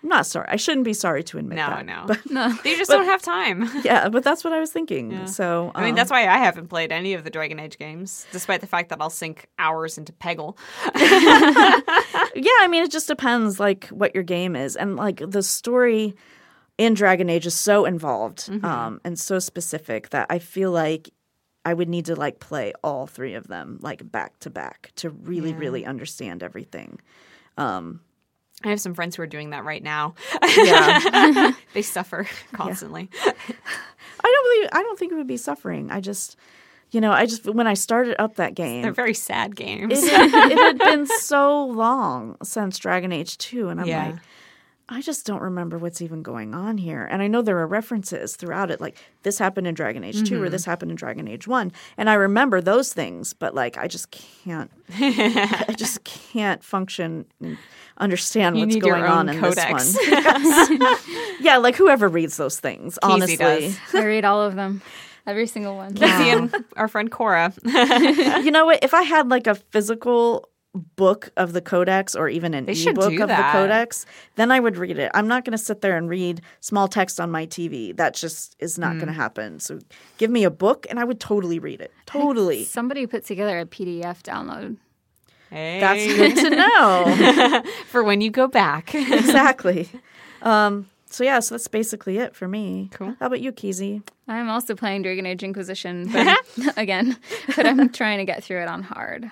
I'm 0.02 0.08
not 0.08 0.26
sorry. 0.26 0.48
I 0.48 0.56
shouldn't 0.56 0.84
be 0.84 0.94
sorry 0.94 1.22
to 1.22 1.38
admit 1.38 1.56
No, 1.58 1.68
that. 1.68 1.86
no. 1.86 2.04
But 2.08 2.28
no, 2.28 2.48
they 2.64 2.76
just 2.76 2.90
don't 2.90 3.04
have 3.04 3.22
time. 3.22 3.70
yeah, 3.84 4.08
but 4.08 4.24
that's 4.24 4.42
what 4.42 4.52
I 4.52 4.58
was 4.58 4.72
thinking. 4.72 5.28
So 5.28 5.70
I 5.76 5.82
mean, 5.82 5.90
um, 5.90 5.94
that's 5.94 6.10
why 6.10 6.26
I 6.26 6.38
haven't 6.38 6.66
played 6.68 6.90
any 6.90 7.14
of 7.14 7.22
the 7.22 7.30
Dragon 7.30 7.60
Age 7.60 7.78
games, 7.78 8.26
despite 8.32 8.60
the 8.62 8.66
fact 8.66 8.88
that 8.88 9.00
I'll 9.00 9.10
sink 9.10 9.46
hours 9.60 9.98
into 9.98 10.12
Peggle. 10.12 10.56
yeah. 10.96 12.50
I 12.60 12.68
mean, 12.68 12.82
it 12.82 12.90
just 12.90 13.06
depends 13.08 13.60
like 13.60 13.86
what 13.88 14.14
your 14.14 14.24
game 14.24 14.56
is, 14.56 14.74
and 14.76 14.96
like 14.96 15.22
the 15.24 15.42
story 15.42 16.14
in 16.78 16.94
Dragon 16.94 17.28
Age 17.30 17.46
is 17.46 17.54
so 17.54 17.84
involved 17.84 18.48
Mm-hmm. 18.48 18.64
um, 18.64 19.00
and 19.04 19.18
so 19.18 19.38
specific 19.38 20.08
that 20.10 20.26
I 20.30 20.38
feel 20.40 20.70
like 20.72 21.10
I 21.64 21.74
would 21.74 21.88
need 21.88 22.06
to 22.06 22.16
like 22.16 22.40
play 22.40 22.72
all 22.82 23.06
three 23.06 23.34
of 23.34 23.46
them 23.46 23.78
like 23.82 24.10
back 24.10 24.38
to 24.40 24.50
back 24.50 24.90
to 24.96 25.10
really, 25.10 25.52
really 25.52 25.84
understand 25.86 26.42
everything. 26.42 26.98
Um, 27.56 28.00
I 28.64 28.68
have 28.70 28.80
some 28.80 28.94
friends 28.94 29.16
who 29.16 29.22
are 29.22 29.26
doing 29.26 29.50
that 29.50 29.64
right 29.64 29.82
now. 29.82 30.14
Yeah. 30.56 31.52
they 31.74 31.82
suffer 31.82 32.26
constantly. 32.52 33.08
I 33.24 34.30
don't 34.30 34.44
believe 34.54 34.68
I 34.72 34.82
don't 34.82 34.98
think 34.98 35.12
it 35.12 35.16
would 35.16 35.26
be 35.26 35.36
suffering. 35.36 35.90
I 35.90 36.00
just 36.00 36.36
you 36.90 37.00
know, 37.00 37.10
I 37.10 37.24
just 37.26 37.46
when 37.46 37.66
I 37.66 37.74
started 37.74 38.20
up 38.20 38.36
that 38.36 38.54
game 38.54 38.82
They're 38.82 38.92
very 38.92 39.14
sad 39.14 39.56
games. 39.56 40.02
it, 40.02 40.12
had, 40.12 40.52
it 40.52 40.58
had 40.58 40.78
been 40.90 41.06
so 41.06 41.64
long 41.66 42.36
since 42.42 42.78
Dragon 42.78 43.12
Age 43.12 43.38
2 43.38 43.68
and 43.70 43.80
I'm 43.80 43.86
Yeah. 43.86 44.06
like 44.10 44.16
I 44.92 45.00
just 45.00 45.24
don't 45.26 45.40
remember 45.42 45.78
what's 45.78 46.02
even 46.02 46.22
going 46.22 46.54
on 46.54 46.76
here. 46.78 47.04
And 47.10 47.22
I 47.22 47.26
know 47.26 47.40
there 47.42 47.58
are 47.58 47.66
references 47.66 48.36
throughout 48.36 48.70
it 48.70 48.80
like 48.80 48.96
this 49.22 49.38
happened 49.38 49.66
in 49.66 49.74
Dragon 49.74 50.04
Age 50.04 50.22
2 50.28 50.36
or 50.36 50.44
Mm-hmm. 50.44 50.52
this 50.52 50.64
happened 50.64 50.90
in 50.90 50.96
Dragon 50.96 51.26
Age 51.28 51.48
1 51.48 51.72
and 51.96 52.10
I 52.10 52.14
remember 52.14 52.60
those 52.60 52.92
things, 52.92 53.32
but 53.32 53.54
like 53.54 53.78
I 53.78 53.88
just 53.88 54.10
can't 54.10 54.70
I 54.98 55.74
just 55.76 56.04
can't 56.32 56.62
function 56.62 57.24
and 57.40 57.56
understand 57.98 58.56
You 58.58 58.66
what's 58.66 58.76
going 58.76 59.04
on 59.04 59.28
in 59.28 59.40
codex. 59.40 59.94
this 59.94 60.68
one. 60.70 60.96
yeah, 61.40 61.56
like 61.58 61.76
whoever 61.76 62.08
reads 62.08 62.36
those 62.36 62.60
things, 62.60 62.98
honestly. 63.02 63.36
does. 63.36 63.78
I 63.94 64.04
read 64.04 64.24
all 64.24 64.42
of 64.42 64.54
them, 64.56 64.82
every 65.26 65.46
single 65.46 65.76
one. 65.76 65.94
Casey 65.94 66.30
and 66.30 66.52
our 66.76 66.88
friend 66.88 67.10
Cora. 67.10 67.52
you 67.64 68.50
know 68.50 68.66
what? 68.66 68.82
If 68.82 68.92
I 68.94 69.02
had 69.02 69.28
like 69.30 69.46
a 69.46 69.54
physical 69.54 70.48
book 70.74 71.30
of 71.36 71.52
the 71.52 71.60
codex 71.60 72.14
or 72.16 72.28
even 72.28 72.54
an 72.54 72.64
They 72.64 72.72
ebook 72.72 73.20
of 73.20 73.28
that. 73.28 73.52
the 73.52 73.58
codex, 73.58 74.06
then 74.36 74.50
I 74.50 74.58
would 74.58 74.76
read 74.78 74.98
it. 74.98 75.10
I'm 75.14 75.28
not 75.28 75.44
going 75.44 75.52
to 75.52 75.62
sit 75.62 75.82
there 75.82 75.96
and 75.98 76.08
read 76.08 76.40
small 76.60 76.88
text 76.88 77.20
on 77.20 77.30
my 77.30 77.46
TV. 77.46 77.94
That 77.96 78.14
just 78.14 78.56
is 78.58 78.78
not 78.78 78.92
Mm. 78.94 79.00
going 79.00 79.06
to 79.08 79.12
happen. 79.12 79.60
So 79.60 79.80
give 80.18 80.30
me 80.30 80.44
a 80.44 80.50
book 80.50 80.86
and 80.88 80.98
I 80.98 81.04
would 81.04 81.20
totally 81.20 81.58
read 81.58 81.80
it. 81.82 81.92
Totally. 82.06 82.64
Somebody 82.64 83.06
put 83.06 83.24
together 83.26 83.58
a 83.60 83.66
PDF 83.66 84.22
download. 84.22 84.76
Hey. 85.50 85.80
That's 85.80 86.06
good 86.06 86.36
to 86.36 86.50
know. 86.56 87.62
for 87.88 88.02
when 88.02 88.22
you 88.22 88.30
go 88.30 88.46
back. 88.48 88.94
exactly. 88.94 89.90
Um, 90.40 90.88
so 91.10 91.22
yeah, 91.24 91.40
so 91.40 91.54
that's 91.54 91.68
basically 91.68 92.16
it 92.16 92.34
for 92.34 92.48
me. 92.48 92.88
Cool. 92.92 93.14
How 93.20 93.26
about 93.26 93.42
you, 93.42 93.52
Keezy? 93.52 94.02
I'm 94.26 94.48
also 94.48 94.74
playing 94.74 95.02
Dragon 95.02 95.26
Age 95.26 95.42
Inquisition, 95.42 96.08
but 96.10 96.38
again, 96.78 97.18
but 97.54 97.66
I'm 97.66 97.90
trying 97.90 98.16
to 98.18 98.24
get 98.24 98.42
through 98.42 98.62
it 98.62 98.68
on 98.68 98.82
hard. 98.82 99.30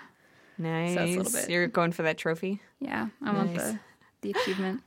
Nice. 0.61 0.97
a 0.97 1.05
little 1.07 1.33
bit- 1.33 1.51
You're 1.51 1.67
going 1.69 1.93
for 1.93 2.03
that 2.03 2.19
trophy. 2.19 2.61
Yeah, 2.81 3.09
I 3.25 3.33
want 3.33 3.55
the 3.55 3.79
the 4.23 4.31
achievement. 4.33 4.83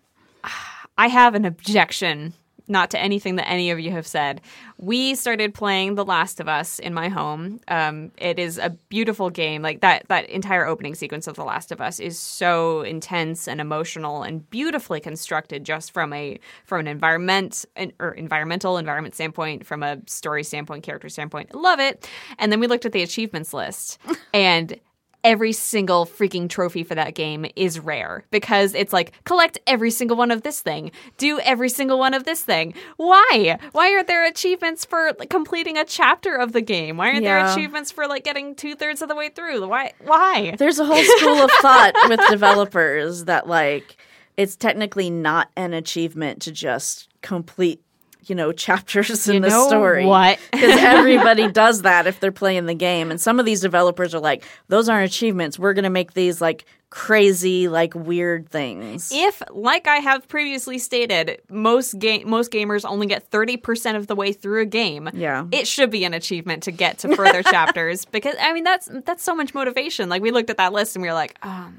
I 0.97 1.07
have 1.07 1.33
an 1.35 1.43
objection, 1.45 2.33
not 2.67 2.91
to 2.91 2.99
anything 2.99 3.37
that 3.37 3.49
any 3.49 3.71
of 3.71 3.79
you 3.79 3.89
have 3.91 4.05
said. 4.05 4.41
We 4.77 5.15
started 5.15 5.53
playing 5.53 5.95
The 5.95 6.05
Last 6.05 6.39
of 6.39 6.47
Us 6.47 6.77
in 6.79 6.93
my 6.93 7.09
home. 7.09 7.59
Um, 7.67 8.11
it 8.17 8.37
is 8.37 8.57
a 8.59 8.69
beautiful 8.89 9.29
game. 9.31 9.61
Like 9.63 9.81
that, 9.81 10.07
that 10.09 10.29
entire 10.29 10.65
opening 10.67 10.93
sequence 10.95 11.25
of 11.27 11.35
The 11.35 11.43
Last 11.45 11.71
of 11.71 11.81
Us 11.81 11.99
is 11.99 12.19
so 12.19 12.81
intense 12.81 13.47
and 13.47 13.59
emotional 13.59 14.21
and 14.23 14.47
beautifully 14.51 14.99
constructed, 14.99 15.63
just 15.63 15.91
from 15.91 16.13
a 16.13 16.37
from 16.65 16.81
an 16.81 16.87
environment 16.87 17.65
an, 17.75 17.91
or 17.99 18.11
environmental 18.11 18.77
environment 18.77 19.15
standpoint, 19.15 19.65
from 19.65 19.81
a 19.81 19.97
story 20.05 20.43
standpoint, 20.43 20.83
character 20.83 21.09
standpoint. 21.09 21.55
Love 21.55 21.79
it. 21.79 22.07
And 22.37 22.51
then 22.51 22.59
we 22.59 22.67
looked 22.67 22.85
at 22.85 22.91
the 22.91 23.01
achievements 23.01 23.51
list 23.53 23.97
and 24.33 24.79
every 25.23 25.53
single 25.53 26.05
freaking 26.05 26.49
trophy 26.49 26.83
for 26.83 26.95
that 26.95 27.15
game 27.15 27.45
is 27.55 27.79
rare 27.79 28.25
because 28.31 28.73
it's 28.75 28.91
like 28.93 29.13
collect 29.23 29.57
every 29.67 29.91
single 29.91 30.17
one 30.17 30.31
of 30.31 30.43
this 30.43 30.59
thing, 30.59 30.91
do 31.17 31.39
every 31.39 31.69
single 31.69 31.97
one 31.97 32.13
of 32.13 32.23
this 32.23 32.41
thing. 32.41 32.73
Why? 32.97 33.57
Why 33.71 33.93
aren't 33.93 34.07
there 34.07 34.25
achievements 34.25 34.85
for 34.85 35.13
like, 35.19 35.29
completing 35.29 35.77
a 35.77 35.85
chapter 35.85 36.35
of 36.35 36.51
the 36.51 36.61
game? 36.61 36.97
Why 36.97 37.09
aren't 37.11 37.23
there 37.23 37.45
achievements 37.45 37.91
for 37.91 38.07
like 38.07 38.23
getting 38.23 38.55
two 38.55 38.75
thirds 38.75 39.01
of 39.01 39.09
the 39.09 39.15
way 39.15 39.29
through? 39.29 39.67
Why? 39.67 39.93
Why? 40.03 40.55
There's 40.57 40.79
a 40.79 40.85
whole 40.85 41.03
school 41.03 41.43
of 41.43 41.51
thought 41.61 41.93
with 42.09 42.19
developers 42.29 43.25
that 43.25 43.47
like 43.47 43.97
it's 44.37 44.55
technically 44.55 45.09
not 45.09 45.49
an 45.55 45.73
achievement 45.73 46.41
to 46.43 46.51
just 46.51 47.09
complete, 47.21 47.81
you 48.25 48.35
know, 48.35 48.51
chapters 48.65 49.27
in 49.27 49.35
You 49.35 49.39
the 49.41 49.67
story. 49.67 50.05
what? 50.05 50.39
Because 50.51 50.77
everybody 50.79 51.47
does 51.51 51.81
that 51.83 52.07
if 52.07 52.19
they're 52.19 52.31
playing 52.31 52.65
the 52.65 52.73
game. 52.75 53.11
And 53.11 53.19
some 53.19 53.39
of 53.39 53.45
these 53.45 53.61
developers 53.61 54.13
are 54.15 54.19
like, 54.19 54.43
those 54.67 54.89
aren't 54.89 55.05
achievements. 55.11 55.57
We're 55.59 55.73
gonna 55.73 55.89
make 55.89 56.13
these 56.13 56.41
like 56.41 56.65
crazy, 56.89 57.67
like 57.67 57.95
weird 57.95 58.47
things. 58.49 59.09
If, 59.11 59.41
like 59.51 59.87
I 59.87 59.95
have 59.97 60.27
previously 60.27 60.77
stated, 60.77 61.41
most 61.49 61.97
game 61.97 62.29
most 62.29 62.51
gamers 62.51 62.85
only 62.87 63.07
get 63.07 63.23
thirty 63.29 63.57
percent 63.57 63.97
of 63.97 64.05
the 64.07 64.15
way 64.15 64.31
through 64.31 64.61
a 64.61 64.65
game, 64.65 65.09
Yeah. 65.13 65.45
it 65.51 65.67
should 65.67 65.89
be 65.89 66.05
an 66.05 66.13
achievement 66.13 66.63
to 66.63 66.71
get 66.71 66.99
to 66.99 67.15
further 67.15 67.41
chapters 67.55 68.05
because 68.05 68.35
I 68.39 68.53
mean 68.53 68.63
that's 68.63 68.89
that's 69.05 69.23
so 69.23 69.35
much 69.35 69.53
motivation. 69.55 70.07
Like 70.07 70.21
we 70.21 70.29
looked 70.31 70.49
at 70.51 70.57
that 70.57 70.71
list 70.71 70.95
and 70.95 71.01
we 71.01 71.07
were 71.07 71.13
like, 71.15 71.35
oh 71.41 71.47
man, 71.47 71.73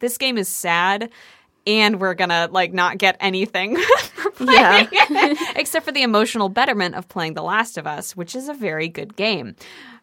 this 0.00 0.18
game 0.18 0.36
is 0.36 0.48
sad. 0.48 1.10
And 1.66 2.00
we're 2.00 2.14
gonna 2.14 2.48
like 2.50 2.72
not 2.72 2.98
get 2.98 3.16
anything 3.20 3.76
it, 4.40 5.56
except 5.56 5.84
for 5.84 5.92
the 5.92 6.02
emotional 6.02 6.48
betterment 6.48 6.94
of 6.94 7.08
playing 7.08 7.34
The 7.34 7.42
Last 7.42 7.78
of 7.78 7.86
Us, 7.86 8.16
which 8.16 8.34
is 8.34 8.48
a 8.48 8.54
very 8.54 8.88
good 8.88 9.16
game. 9.16 9.56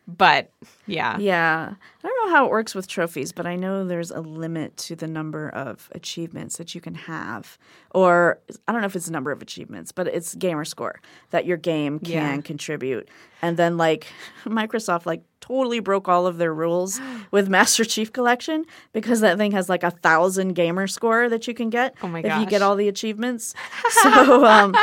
But 0.07 0.51
yeah, 0.85 1.17
Yeah. 1.17 1.73
I 2.03 2.07
don't 2.07 2.27
know 2.29 2.35
how 2.35 2.45
it 2.45 2.51
works 2.51 2.75
with 2.75 2.87
trophies, 2.87 3.31
but 3.31 3.45
I 3.47 3.55
know 3.55 3.85
there's 3.85 4.11
a 4.11 4.19
limit 4.19 4.75
to 4.77 4.95
the 4.95 5.07
number 5.07 5.47
of 5.49 5.89
achievements 5.93 6.57
that 6.57 6.75
you 6.75 6.81
can 6.81 6.95
have. 6.95 7.57
Or 7.91 8.39
I 8.67 8.71
don't 8.73 8.81
know 8.81 8.87
if 8.87 8.95
it's 8.95 9.07
a 9.07 9.11
number 9.11 9.31
of 9.31 9.41
achievements, 9.41 9.91
but 9.93 10.07
it's 10.07 10.35
gamer 10.35 10.65
score 10.65 10.99
that 11.29 11.45
your 11.45 11.57
game 11.57 11.99
can 11.99 12.35
Yeah. 12.35 12.41
contribute. 12.41 13.07
And 13.41 13.55
then 13.57 13.77
like 13.77 14.07
Microsoft 14.45 15.05
like 15.05 15.21
totally 15.39 15.79
broke 15.79 16.07
all 16.09 16.27
of 16.27 16.37
their 16.37 16.53
rules 16.53 16.99
with 17.31 17.47
Master 17.49 17.85
Chief 17.85 18.11
Collection 18.11 18.65
because 18.91 19.21
that 19.21 19.37
thing 19.37 19.51
has 19.53 19.69
like 19.69 19.83
a 19.83 19.91
thousand 19.91 20.53
gamer 20.53 20.87
score 20.87 21.29
that 21.29 21.47
you 21.47 21.53
can 21.53 21.69
get 21.69 21.95
Oh 22.03 22.07
my 22.07 22.19
if 22.19 22.37
you 22.39 22.45
get 22.45 22.61
all 22.61 22.75
the 22.75 22.87
achievements. 22.89 23.53
So 24.01 24.45
um 24.45 24.75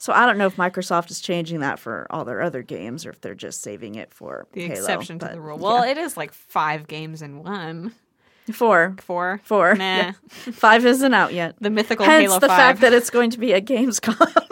so 0.00 0.12
I 0.12 0.26
don't 0.26 0.38
know 0.38 0.46
if 0.46 0.56
Microsoft 0.56 1.10
is 1.10 1.20
changing 1.20 1.60
that 1.60 1.78
for 1.78 2.06
all 2.10 2.24
their 2.24 2.40
other 2.40 2.62
games 2.62 3.04
or 3.04 3.10
if 3.10 3.20
they're 3.20 3.34
just 3.34 3.62
saving 3.62 3.96
it 3.96 4.12
for 4.14 4.46
the 4.52 4.60
Halo, 4.62 4.78
exception 4.78 5.18
to 5.20 5.26
but 5.26 5.37
the 5.38 5.44
rule. 5.44 5.58
Well, 5.58 5.82
it 5.84 5.96
is 5.96 6.16
like 6.16 6.32
five 6.32 6.86
games 6.88 7.22
in 7.22 7.42
one. 7.42 7.92
Four. 8.52 8.96
Four. 9.00 9.40
Four. 9.44 9.74
Nah. 9.74 9.84
Yeah. 9.84 10.12
Five 10.52 10.86
isn't 10.86 11.12
out 11.12 11.34
yet. 11.34 11.54
The 11.60 11.68
mythical 11.68 12.06
Hence 12.06 12.22
Halo 12.24 12.40
the 12.40 12.48
5. 12.48 12.56
fact 12.56 12.80
that 12.80 12.94
it's 12.94 13.10
going 13.10 13.28
to 13.30 13.38
be 13.38 13.52
a 13.52 13.60
Gamescom. 13.60 14.16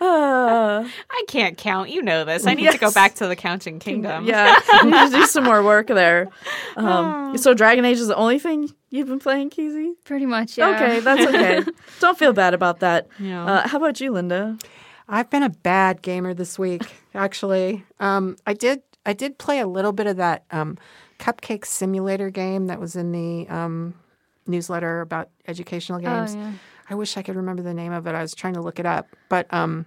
Uh, 0.00 0.84
I 1.10 1.24
can't 1.28 1.56
count. 1.56 1.90
You 1.90 2.02
know 2.02 2.24
this. 2.24 2.44
I 2.44 2.54
need 2.54 2.72
to 2.72 2.78
go 2.78 2.90
back 2.90 3.14
to 3.16 3.28
the 3.28 3.36
counting 3.36 3.78
kingdom. 3.78 4.26
yeah, 4.26 4.58
we 4.82 4.90
need 4.90 5.10
to 5.12 5.16
do 5.16 5.26
some 5.26 5.44
more 5.44 5.62
work 5.62 5.86
there. 5.86 6.28
Um, 6.74 7.36
so 7.36 7.52
Dragon 7.52 7.84
Age 7.84 7.98
is 7.98 8.08
the 8.08 8.16
only 8.16 8.38
thing 8.38 8.70
you've 8.88 9.06
been 9.06 9.18
playing, 9.18 9.50
Keezy? 9.50 9.92
Pretty 10.04 10.24
much, 10.24 10.56
yeah. 10.56 10.70
Okay, 10.70 11.00
that's 11.00 11.26
okay. 11.26 11.60
Don't 12.00 12.18
feel 12.18 12.32
bad 12.32 12.54
about 12.54 12.80
that. 12.80 13.08
Yeah. 13.20 13.44
Uh, 13.44 13.68
how 13.68 13.76
about 13.76 14.00
you, 14.00 14.10
Linda? 14.10 14.56
I've 15.08 15.30
been 15.30 15.42
a 15.42 15.50
bad 15.50 16.02
gamer 16.02 16.34
this 16.34 16.58
week, 16.58 16.82
actually. 17.14 17.84
Um, 18.00 18.36
I 18.46 18.54
did 18.54 18.82
I 19.04 19.12
did 19.12 19.38
play 19.38 19.58
a 19.58 19.66
little 19.66 19.92
bit 19.92 20.06
of 20.06 20.16
that 20.18 20.44
um, 20.50 20.78
cupcake 21.18 21.64
simulator 21.64 22.30
game 22.30 22.66
that 22.68 22.78
was 22.78 22.94
in 22.94 23.12
the 23.12 23.48
um, 23.48 23.94
newsletter 24.46 25.00
about 25.00 25.28
educational 25.46 25.98
games. 25.98 26.34
yeah. 26.34 26.52
I 26.88 26.94
wish 26.94 27.16
I 27.16 27.22
could 27.22 27.36
remember 27.36 27.62
the 27.62 27.74
name 27.74 27.92
of 27.92 28.06
it. 28.06 28.14
I 28.14 28.22
was 28.22 28.34
trying 28.34 28.54
to 28.54 28.60
look 28.60 28.78
it 28.78 28.86
up, 28.86 29.08
but 29.28 29.52
um, 29.52 29.86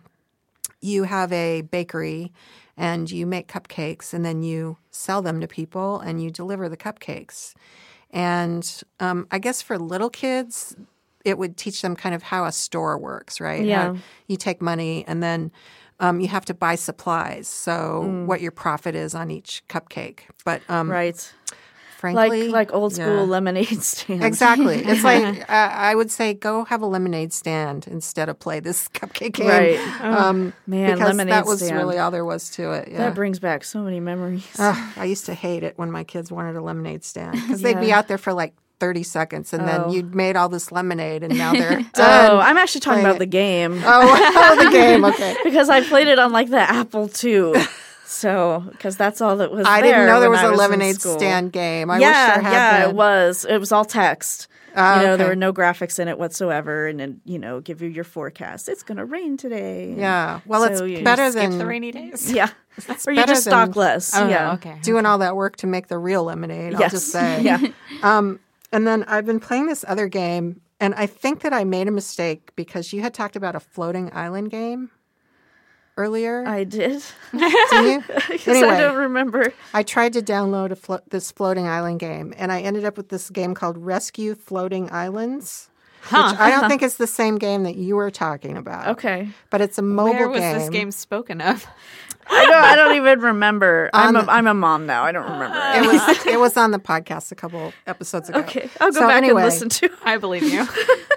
you 0.82 1.04
have 1.04 1.32
a 1.32 1.62
bakery 1.62 2.32
and 2.78 3.10
you 3.10 3.26
make 3.26 3.48
cupcakes 3.48 4.14
and 4.14 4.26
then 4.26 4.44
you 4.44 4.78
sell 4.92 5.22
them 5.22 5.40
to 5.42 5.48
people 5.48 6.00
and 6.00 6.22
you 6.22 6.32
deliver 6.32 6.68
the 6.68 6.78
cupcakes. 6.78 7.54
And 8.12 8.84
um, 9.00 9.28
I 9.30 9.40
guess 9.40 9.62
for 9.62 9.78
little 9.78 10.10
kids, 10.10 10.76
it 11.26 11.38
would 11.38 11.58
teach 11.58 11.82
them 11.82 11.96
kind 11.96 12.16
of 12.16 12.24
how 12.24 12.46
a 12.46 12.52
store 12.52 12.98
works, 12.98 13.42
right? 13.42 13.66
Yeah. 13.66 13.94
How 13.94 13.98
you 14.28 14.38
take 14.38 14.62
money 14.62 15.04
and 15.08 15.22
then 15.22 15.52
um, 16.00 16.20
you 16.20 16.28
have 16.28 16.46
to 16.46 16.54
buy 16.54 16.76
supplies. 16.76 17.48
So 17.48 18.24
what 18.26 18.42
your 18.42 18.52
profit 18.52 18.96
is 18.96 19.16
on 19.16 19.32
each 19.32 19.64
cupcake. 19.68 20.20
But 20.44 20.62
um, 20.70 20.90
Right, 20.92 21.34
frankly, 21.98 22.44
like 22.50 22.70
like 22.70 22.74
old 22.74 22.94
school 22.94 23.16
yeah. 23.16 23.22
lemonade 23.22 23.82
stand. 23.94 24.24
Exactly. 24.24 24.84
It's 24.86 25.04
like 25.04 25.50
uh, 25.50 25.54
I 25.54 25.96
would 25.96 26.12
say, 26.12 26.34
go 26.34 26.66
have 26.66 26.82
a 26.82 26.86
lemonade 26.86 27.34
stand 27.34 27.88
instead 27.88 28.30
of 28.30 28.40
play 28.40 28.60
this 28.60 28.88
cupcake 28.94 29.34
game. 29.34 29.48
Right. 29.48 30.02
Um, 30.02 30.54
Man, 30.68 30.94
because 30.94 31.08
lemonade 31.08 31.34
that 31.34 31.46
was 31.46 31.62
stand. 31.62 31.78
really 31.78 31.98
all 31.98 32.12
there 32.12 32.26
was 32.26 32.50
to 32.52 32.72
it. 32.74 32.90
Yeah. 32.92 32.98
That 32.98 33.16
brings 33.16 33.40
back 33.40 33.64
so 33.64 33.80
many 33.82 34.00
memories. 34.00 34.46
Ugh, 34.60 34.94
I 34.98 35.06
used 35.06 35.26
to 35.28 35.34
hate 35.34 35.64
it 35.64 35.78
when 35.78 35.92
my 35.92 36.04
kids 36.04 36.32
wanted 36.32 36.56
a 36.56 36.62
lemonade 36.62 37.04
stand 37.04 37.34
because 37.34 37.62
they'd 37.62 37.80
be 37.80 37.92
out 37.94 38.08
there 38.10 38.18
for 38.20 38.34
like 38.34 38.54
30 38.80 39.04
seconds 39.04 39.54
and 39.54 39.64
Oh. 39.64 39.66
then 39.66 39.90
you'd 39.92 40.14
made 40.16 40.36
all 40.36 40.50
this 40.50 40.72
lemonade 40.72 41.24
and 41.24 41.38
now 41.38 41.54
they're 41.54 41.82
done. 41.94 42.32
oh, 42.32 42.40
I'm 42.40 42.58
actually 42.58 42.82
talking 42.82 43.02
playing 43.02 43.06
about 43.06 43.16
it. 43.16 43.20
the 43.20 43.26
game. 43.26 43.82
oh, 43.86 44.34
oh, 44.58 44.64
the 44.64 44.70
game. 44.72 45.06
Okay. 45.06 45.36
because 45.44 45.70
I 45.70 45.82
played 45.82 46.08
it 46.08 46.20
on 46.20 46.32
like 46.32 46.50
the 46.50 46.60
Apple 46.60 47.10
II. 47.24 47.54
So, 48.08 48.64
because 48.72 48.98
that's 48.98 49.20
all 49.20 49.38
that 49.38 49.52
was 49.52 49.66
I 49.66 49.82
there 49.82 49.92
didn't 49.94 50.08
know 50.08 50.20
there 50.20 50.30
when 50.30 50.44
was 50.44 50.52
a 50.54 50.56
lemonade 50.56 51.02
stand 51.02 51.52
game. 51.52 51.90
I 51.90 51.98
yeah, 52.00 52.08
wish 52.28 52.36
there 52.36 52.44
had 52.44 52.54
yeah, 52.54 52.80
been. 52.82 52.90
it 52.92 52.96
was. 52.96 53.46
It 53.50 53.58
was 53.58 53.72
all 53.72 53.84
text. 53.86 54.48
Ah, 54.78 55.00
you 55.00 55.08
know, 55.08 55.18
there 55.18 55.28
were 55.28 55.36
no 55.38 55.52
graphics 55.54 56.00
in 56.00 56.08
it 56.08 56.20
whatsoever, 56.20 56.86
and 56.88 57.00
then 57.00 57.22
you 57.26 57.40
know, 57.40 57.62
give 57.62 57.82
you 57.82 57.88
your 57.90 58.04
forecast. 58.04 58.70
It's 58.70 58.84
gonna 58.84 59.06
rain 59.06 59.38
today. 59.38 59.96
Yeah. 59.98 60.42
Well, 60.46 60.62
So 60.66 60.84
it's 60.86 61.00
you 61.00 61.04
better 61.04 61.32
Skip 61.32 61.50
than 61.50 61.58
the 61.58 61.66
rainy 61.66 61.92
days. 61.92 62.32
yeah. 62.32 62.50
or 63.08 63.14
you 63.14 63.22
better 63.22 63.32
just 63.34 63.46
stock 63.46 63.70
than- 63.72 63.80
less. 63.82 64.16
Oh, 64.16 64.28
yeah. 64.28 64.54
okay. 64.54 64.78
doing 64.84 65.06
all 65.06 65.18
that 65.20 65.36
work 65.36 65.56
to 65.58 65.68
make 65.68 65.88
the 65.88 65.98
real 65.98 66.26
lemonade. 66.26 66.76
I'll 66.76 66.82
Yes. 66.82 66.92
just 66.92 67.08
say. 67.08 67.42
Yeah. 67.42 67.60
Um, 68.04 68.40
And 68.76 68.86
then 68.86 69.04
I've 69.08 69.26
been 69.26 69.40
playing 69.40 69.68
this 69.68 69.86
other 69.88 70.10
game, 70.10 70.60
and 70.82 70.94
I 70.96 71.06
think 71.06 71.42
that 71.44 71.54
I 71.54 71.64
made 71.64 71.88
a 71.88 71.92
mistake 71.92 72.52
because 72.58 72.92
you 72.92 73.02
had 73.02 73.14
talked 73.14 73.38
about 73.38 73.56
a 73.56 73.60
floating 73.62 74.12
island 74.14 74.52
game 74.52 74.92
earlier. 75.98 76.44
I 76.46 76.66
did. 76.66 77.02
Did 77.32 77.42
you? 77.72 78.04
Because 78.28 78.48
I 78.48 78.58
anyway, 78.60 78.78
don't 78.80 78.98
remember. 78.98 79.54
I 79.74 79.84
tried 79.84 80.12
to 80.14 80.22
download 80.22 80.72
a 80.72 80.76
flo- 80.76 81.00
this 81.10 81.32
floating 81.32 81.68
island 81.68 82.00
game, 82.02 82.34
and 82.38 82.52
I 82.52 82.60
ended 82.62 82.84
up 82.84 82.98
with 82.98 83.08
this 83.10 83.30
game 83.30 83.54
called 83.54 83.78
Rescue 83.78 84.36
Floating 84.36 84.92
Islands, 84.92 85.70
which 86.04 86.14
I 86.14 86.52
don't 86.52 86.68
think 86.70 86.82
it's 86.84 86.98
the 86.98 87.08
same 87.08 87.38
game 87.38 87.64
that 87.64 87.76
you 87.76 87.96
were 87.96 88.12
talking 88.12 88.58
about. 88.58 88.88
Okay. 88.90 89.30
but 89.50 89.62
it's 89.62 89.78
a 89.78 89.82
mobile 89.82 90.14
Where 90.14 90.28
was 90.30 90.42
game. 90.42 90.58
this 90.60 90.70
game 90.70 90.92
spoken 90.92 91.40
of? 91.40 91.66
I 92.30 92.46
don't, 92.46 92.56
I 92.64 92.76
don't 92.76 92.96
even 92.96 93.20
remember. 93.20 93.90
I'm 93.94 94.16
a, 94.16 94.24
the- 94.24 94.32
I'm 94.32 94.48
a 94.48 94.54
mom 94.54 94.86
now. 94.86 95.04
I 95.04 95.12
don't 95.12 95.24
remember. 95.30 95.58
It 95.76 95.86
was 95.86 96.26
it 96.26 96.40
was 96.40 96.58
on 96.58 96.72
the 96.72 96.80
podcast 96.80 97.32
a 97.32 97.36
couple 97.36 97.74
episodes 97.88 98.30
ago. 98.30 98.40
okay. 98.40 98.70
I'll 98.82 98.92
go 98.92 99.00
So 99.02 99.08
back 99.08 99.18
anyway, 99.18 99.44
and 99.44 99.52
listen 99.52 99.70
to 99.70 99.90
I 100.04 100.18
believe 100.18 100.44
you. 100.44 100.66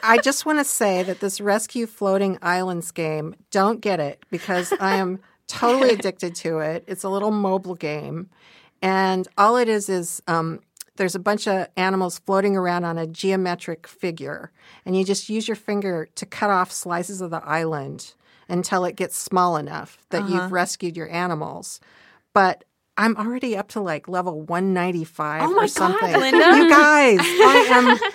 I 0.02 0.18
just 0.18 0.46
want 0.46 0.58
to 0.58 0.64
say 0.64 1.02
that 1.02 1.20
this 1.20 1.40
Rescue 1.40 1.86
Floating 1.86 2.38
Islands 2.42 2.90
game, 2.90 3.34
don't 3.50 3.80
get 3.80 4.00
it 4.00 4.22
because 4.30 4.72
I 4.80 4.96
am 4.96 5.20
totally 5.46 5.90
addicted 5.94 6.34
to 6.36 6.58
it. 6.58 6.84
It's 6.86 7.04
a 7.04 7.08
little 7.08 7.30
mobile 7.30 7.74
game, 7.74 8.28
and 8.82 9.26
all 9.38 9.56
it 9.56 9.68
is 9.68 9.88
is 9.88 10.22
um, 10.28 10.60
there's 10.96 11.14
a 11.14 11.18
bunch 11.20 11.46
of 11.48 11.68
animals 11.76 12.18
floating 12.18 12.56
around 12.56 12.84
on 12.84 12.98
a 12.98 13.06
geometric 13.06 13.86
figure, 13.86 14.50
and 14.84 14.96
you 14.96 15.04
just 15.04 15.28
use 15.28 15.48
your 15.48 15.56
finger 15.56 16.08
to 16.16 16.26
cut 16.26 16.50
off 16.50 16.70
slices 16.70 17.20
of 17.20 17.30
the 17.30 17.42
island 17.44 18.12
until 18.48 18.84
it 18.84 18.96
gets 18.96 19.16
small 19.16 19.56
enough 19.56 19.98
that 20.10 20.22
Uh-huh. 20.22 20.34
you've 20.42 20.52
rescued 20.52 20.96
your 20.96 21.10
animals. 21.10 21.80
But 22.32 22.64
I'm 23.00 23.16
already 23.16 23.56
up 23.56 23.68
to 23.68 23.80
like 23.80 24.08
level 24.08 24.40
195 24.40 25.42
Oh 25.42 25.46
my 25.46 25.52
or 25.52 25.60
God, 25.60 25.70
something. 25.70 26.12
Linda. 26.18 26.38
You 26.56 26.68
guys, 26.68 27.18
I 27.20 27.66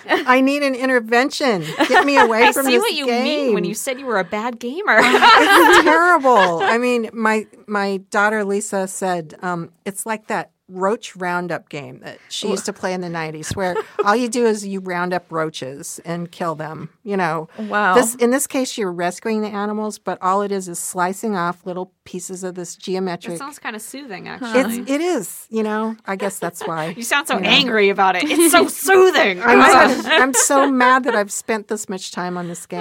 am 0.08 0.24
I 0.28 0.40
need 0.42 0.62
an 0.62 0.74
intervention. 0.74 1.64
Get 1.88 2.04
me 2.04 2.18
away 2.18 2.42
I 2.44 2.52
from 2.52 2.66
this 2.66 2.72
game. 2.74 2.80
I 2.82 2.88
see 2.88 2.92
what 2.92 2.92
you 2.94 3.06
game. 3.06 3.24
mean 3.24 3.54
when 3.54 3.64
you 3.64 3.72
said 3.72 3.98
you 3.98 4.04
were 4.04 4.18
a 4.18 4.24
bad 4.24 4.58
gamer. 4.58 4.98
it's 5.00 5.82
terrible. 5.84 6.60
I 6.62 6.76
mean, 6.78 7.08
my 7.14 7.46
my 7.66 7.98
daughter 8.10 8.44
Lisa 8.44 8.86
said 8.86 9.36
um, 9.40 9.70
it's 9.86 10.04
like 10.04 10.26
that 10.26 10.50
roach 10.68 11.14
roundup 11.14 11.68
game 11.68 12.00
that 12.00 12.18
she 12.30 12.48
used 12.48 12.64
to 12.64 12.72
play 12.72 12.94
in 12.94 13.02
the 13.02 13.08
90s 13.08 13.54
where 13.54 13.74
all 14.02 14.16
you 14.16 14.28
do 14.30 14.46
is 14.46 14.66
you 14.66 14.80
round 14.80 15.12
up 15.12 15.30
roaches 15.30 16.00
and 16.06 16.30
kill 16.32 16.54
them 16.54 16.88
you 17.02 17.16
know 17.18 17.48
Wow. 17.58 17.94
this 17.94 18.14
in 18.14 18.30
this 18.30 18.46
case 18.46 18.78
you're 18.78 18.90
rescuing 18.90 19.42
the 19.42 19.48
animals 19.48 19.98
but 19.98 20.16
all 20.22 20.40
it 20.40 20.50
is 20.50 20.66
is 20.66 20.78
slicing 20.78 21.36
off 21.36 21.66
little 21.66 21.92
pieces 22.04 22.42
of 22.44 22.54
this 22.54 22.76
geometric 22.76 23.34
It 23.34 23.38
sounds 23.38 23.58
kind 23.58 23.76
of 23.76 23.82
soothing, 23.82 24.26
actually. 24.26 24.80
it's 24.80 24.90
it 24.90 25.00
is 25.02 25.46
you 25.50 25.62
know 25.62 25.96
i 26.06 26.16
guess 26.16 26.38
that's 26.38 26.66
why 26.66 26.88
you 26.96 27.02
sound 27.02 27.28
so 27.28 27.36
angry 27.38 27.90
about 27.90 28.16
it. 28.16 28.24
It's 28.24 28.50
so 28.52 28.66
soothing. 28.84 29.42
I'm, 29.42 30.00
so, 30.02 30.08
I'm 30.10 30.34
so 30.34 30.70
mad 30.70 31.04
that 31.04 31.14
I've 31.14 31.30
spent 31.32 31.68
this 31.68 31.88
much 31.90 32.10
time 32.12 32.38
on 32.38 32.48
this 32.48 32.64
game. 32.74 32.80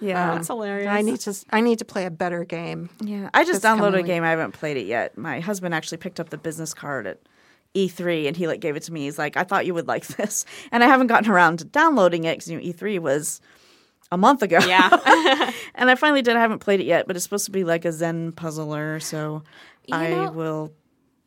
Yeah. 0.00 0.34
That's 0.34 0.48
um, 0.50 0.56
hilarious. 0.56 0.88
I 0.88 1.02
need 1.02 1.18
to 1.20 1.34
I 1.50 1.60
need 1.60 1.78
to 1.80 1.84
play 1.84 2.04
a 2.06 2.10
better 2.10 2.44
game. 2.44 2.90
Yeah, 3.02 3.30
I 3.34 3.44
just 3.44 3.62
downloaded 3.62 3.98
a 4.00 4.02
game. 4.02 4.22
I 4.22 4.30
haven't 4.30 4.52
played 4.52 4.76
it 4.76 4.86
yet. 4.86 5.16
My 5.18 5.40
husband 5.40 5.74
actually 5.74 5.98
picked 5.98 6.20
up 6.20 6.30
the 6.30 6.38
business 6.38 6.74
card 6.74 7.06
at 7.06 7.18
E3 7.74 8.28
and 8.28 8.36
he 8.36 8.46
like 8.46 8.60
gave 8.60 8.76
it 8.76 8.82
to 8.84 8.92
me. 8.92 9.02
He's 9.04 9.18
like, 9.18 9.36
"I 9.36 9.44
thought 9.44 9.66
you 9.66 9.74
would 9.74 9.88
like 9.88 10.06
this," 10.16 10.44
and 10.72 10.82
I 10.84 10.86
haven't 10.86 11.08
gotten 11.08 11.30
around 11.30 11.58
to 11.58 11.64
downloading 11.64 12.24
it 12.24 12.36
because 12.38 12.50
you 12.50 12.58
know, 12.58 12.64
E3 12.64 12.98
was 13.00 13.40
a 14.12 14.16
month 14.16 14.42
ago. 14.42 14.58
Yeah. 14.60 14.88
and 15.74 15.90
I 15.90 15.94
finally 15.94 16.22
did. 16.22 16.36
I 16.36 16.40
haven't 16.40 16.60
played 16.60 16.80
it 16.80 16.86
yet, 16.86 17.06
but 17.06 17.16
it's 17.16 17.24
supposed 17.24 17.46
to 17.46 17.50
be 17.50 17.64
like 17.64 17.84
a 17.84 17.92
Zen 17.92 18.32
puzzler, 18.32 19.00
so 19.00 19.42
I 19.90 20.10
know, 20.10 20.30
will. 20.30 20.72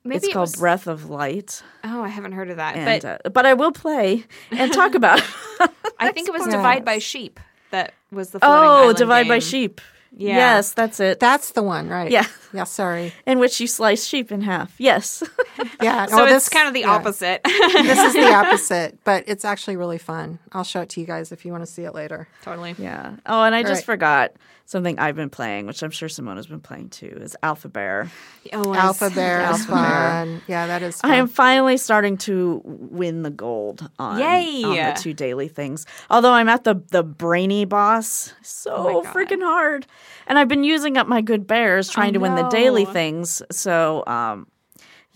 Maybe 0.03 0.17
it's 0.17 0.27
it 0.27 0.33
called 0.33 0.49
was- 0.51 0.55
Breath 0.55 0.87
of 0.87 1.09
Light, 1.09 1.61
Oh, 1.83 2.01
I 2.01 2.07
haven't 2.07 2.31
heard 2.31 2.49
of 2.49 2.57
that. 2.57 2.75
and 2.77 3.01
but 3.01 3.25
uh, 3.25 3.29
but 3.29 3.45
I 3.45 3.53
will 3.53 3.73
play 3.73 4.23
and 4.51 4.71
talk 4.71 4.95
about. 4.95 5.19
it. 5.19 5.25
I 5.99 6.11
think 6.11 6.27
it 6.29 6.31
was. 6.31 6.45
Divide 6.45 6.85
by 6.85 6.99
Sheep 6.99 7.39
that 7.71 7.93
was 8.11 8.29
the 8.29 8.39
floating 8.39 8.89
oh, 8.89 8.93
Divide 8.93 9.27
by. 9.27 9.39
Sheep. 9.39 9.81
Yeah. 10.15 10.35
Yes, 10.37 10.73
that's 10.73 10.99
it. 10.99 11.19
That's 11.19 11.51
the 11.51 11.63
one, 11.63 11.89
right? 11.89 12.09
Yeah. 12.11 12.25
Yeah, 12.53 12.63
sorry. 12.63 13.13
in 13.25 13.39
which 13.39 13.59
you 13.59 13.67
slice 13.67 14.05
sheep 14.05 14.31
in 14.31 14.41
half. 14.41 14.73
Yes. 14.79 15.23
Yeah. 15.81 16.05
So 16.05 16.19
oh, 16.21 16.23
it's 16.23 16.33
this- 16.33 16.49
kind 16.49 16.67
of 16.67 16.73
the 16.75 16.81
yeah. 16.81 16.91
opposite. 16.91 17.41
this 17.43 17.99
is 17.99 18.13
the 18.13 18.31
opposite, 18.33 18.97
but 19.03 19.23
it's 19.27 19.43
actually 19.43 19.75
really 19.75 19.97
fun. 19.97 20.37
I'll 20.51 20.63
show 20.63 20.81
it 20.81 20.89
to 20.89 21.01
you 21.01 21.07
guys 21.07 21.31
if 21.31 21.45
you 21.45 21.51
want 21.51 21.63
to 21.63 21.71
see 21.71 21.83
it 21.83 21.93
later. 21.95 22.27
totally. 22.43 22.75
Yeah. 22.77 23.15
Oh, 23.25 23.43
and 23.43 23.55
I 23.55 23.63
just 23.63 23.81
right. 23.81 23.85
forgot 23.85 24.33
something 24.65 24.99
I've 24.99 25.15
been 25.15 25.29
playing, 25.29 25.65
which 25.65 25.81
I'm 25.81 25.91
sure 25.91 26.09
Simona's 26.09 26.45
been 26.47 26.59
playing 26.59 26.89
too, 26.89 27.17
is 27.21 27.35
Alpha 27.41 27.69
Bear. 27.69 28.11
Oh, 28.53 28.73
Alpha 28.75 29.09
see. 29.09 29.15
Bear 29.15 29.41
is 29.41 29.67
Alpha 29.67 29.71
Bear. 29.71 30.41
Yeah, 30.47 30.67
that 30.67 30.83
is 30.83 31.01
fun. 31.01 31.11
I 31.11 31.15
am 31.15 31.27
finally 31.27 31.77
starting 31.77 32.17
to 32.19 32.61
win 32.63 33.23
the 33.23 33.31
gold 33.31 33.89
on, 33.97 34.19
Yay! 34.19 34.63
on 34.63 34.75
the 34.75 34.99
two 34.99 35.13
daily 35.13 35.47
things. 35.47 35.85
Although 36.09 36.33
I'm 36.33 36.49
at 36.49 36.63
the 36.65 36.75
the 36.91 37.03
brainy 37.03 37.65
boss, 37.65 38.33
so 38.41 38.73
Oh 38.75 39.03
freaking 39.03 39.41
hard. 39.41 39.87
And 40.27 40.37
I've 40.37 40.47
been 40.47 40.63
using 40.63 40.97
up 40.97 41.07
my 41.07 41.21
good 41.21 41.47
bears 41.47 41.89
trying 41.89 42.13
to 42.13 42.19
win 42.19 42.35
the 42.35 42.49
daily 42.49 42.85
things. 42.85 43.41
So 43.51 44.03
um 44.07 44.47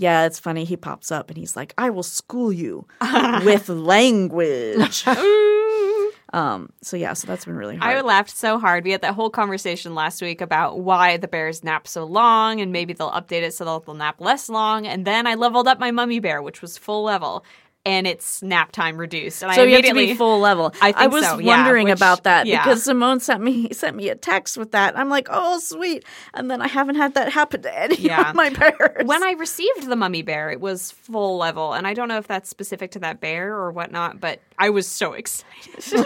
yeah, 0.01 0.25
it's 0.25 0.39
funny. 0.39 0.63
He 0.65 0.75
pops 0.77 1.11
up 1.11 1.29
and 1.29 1.37
he's 1.37 1.55
like, 1.55 1.75
"I 1.77 1.91
will 1.91 2.01
school 2.01 2.51
you 2.51 2.87
with 3.45 3.69
language." 3.69 5.05
um. 6.33 6.71
So 6.81 6.97
yeah. 6.97 7.13
So 7.13 7.27
that's 7.27 7.45
been 7.45 7.55
really 7.55 7.75
hard. 7.75 7.97
I 7.97 8.01
laughed 8.01 8.35
so 8.35 8.57
hard. 8.57 8.83
We 8.83 8.91
had 8.91 9.01
that 9.01 9.13
whole 9.13 9.29
conversation 9.29 9.93
last 9.93 10.21
week 10.21 10.41
about 10.41 10.79
why 10.79 11.17
the 11.17 11.27
bears 11.27 11.63
nap 11.63 11.87
so 11.87 12.03
long, 12.03 12.61
and 12.61 12.71
maybe 12.71 12.93
they'll 12.93 13.11
update 13.11 13.43
it 13.43 13.53
so 13.53 13.63
they'll, 13.63 13.79
they'll 13.81 13.93
nap 13.93 14.19
less 14.19 14.49
long. 14.49 14.87
And 14.87 15.05
then 15.05 15.27
I 15.27 15.35
leveled 15.35 15.67
up 15.67 15.79
my 15.79 15.91
mummy 15.91 16.19
bear, 16.19 16.41
which 16.41 16.63
was 16.63 16.79
full 16.79 17.03
level, 17.03 17.45
and 17.85 18.05
its 18.05 18.43
nap 18.43 18.71
time 18.71 18.97
reduced. 18.97 19.43
And 19.43 19.53
So 19.55 19.63
I 19.63 19.65
you 19.65 19.75
have 19.77 19.85
to 19.85 19.93
be 19.93 20.13
full 20.13 20.39
level. 20.39 20.71
I 20.81 20.91
think 20.91 21.11
was 21.11 21.25
so, 21.25 21.39
yeah, 21.39 21.57
wondering 21.57 21.85
which- 21.85 21.97
about 21.97 22.23
that 22.23 22.45
yeah. 22.45 22.63
because 22.63 22.83
Simone 22.83 23.19
sent 23.19 23.41
me 23.41 23.69
sent 23.73 23.95
me 23.95 24.09
a 24.09 24.15
text 24.15 24.57
with 24.57 24.71
that. 24.71 24.97
I'm 24.97 25.09
like, 25.09 25.27
oh 25.31 25.59
sweet, 25.59 26.05
and 26.33 26.49
then 26.51 26.61
I 26.61 26.67
haven't 26.67 26.95
had 26.95 27.15
that 27.15 27.31
happen 27.31 27.61
to 27.63 27.79
any 27.79 27.95
Yeah. 27.97 28.29
of 28.29 28.35
my 28.35 28.49
bears. 28.49 29.05
when 29.05 29.23
I 29.23 29.31
received 29.31 29.87
the 29.87 29.95
mummy 29.95 30.21
bear, 30.21 30.51
it 30.51 30.59
was 30.61 30.91
full 30.91 31.37
level, 31.37 31.73
and 31.73 31.87
I 31.87 31.93
don't 31.93 32.07
know 32.07 32.17
if 32.17 32.27
that's 32.27 32.49
specific 32.49 32.91
to 32.91 32.99
that 32.99 33.19
bear 33.19 33.55
or 33.55 33.71
whatnot, 33.71 34.19
but 34.19 34.39
I 34.59 34.69
was 34.69 34.87
so 34.87 35.13
excited. 35.21 36.05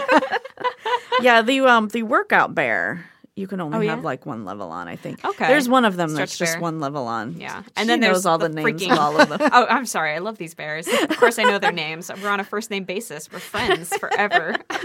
yeah, 1.20 1.42
the 1.42 1.60
um 1.60 1.88
the 1.88 2.02
workout 2.04 2.54
bear, 2.54 3.04
you 3.36 3.46
can 3.46 3.60
only 3.60 3.86
Oh, 3.86 3.90
have 3.90 4.02
like 4.02 4.26
one 4.26 4.44
level 4.44 4.70
on. 4.72 4.88
I 4.88 4.96
think. 4.96 5.24
Okay. 5.24 5.46
There's 5.46 5.68
one 5.68 5.84
of 5.84 5.96
them 5.96 6.08
Stretch 6.08 6.38
that's 6.38 6.38
just 6.52 6.60
one 6.60 6.80
level 6.80 7.06
on. 7.06 7.36
Yeah, 7.38 7.62
She 7.62 7.68
and 7.76 7.88
then 7.88 8.00
there's 8.00 8.14
knows 8.18 8.26
all 8.26 8.38
the, 8.38 8.48
the 8.48 8.54
names 8.62 8.82
freaking- 8.82 8.92
of 8.92 8.98
all 8.98 9.20
of 9.20 9.28
them. 9.28 9.38
oh, 9.52 9.66
I'm 9.68 9.86
sorry. 9.86 10.12
I 10.12 10.18
love 10.18 10.38
these 10.38 10.54
bears. 10.54 10.88
Of 10.88 11.16
course, 11.18 11.38
I 11.38 11.42
know 11.44 11.58
their 11.58 11.70
names. 11.72 12.10
We're 12.22 12.30
on 12.30 12.40
a 12.40 12.44
first 12.44 12.70
name 12.70 12.84
basis. 12.84 13.30
We're 13.30 13.38
friends 13.38 13.94
forever. 13.98 14.56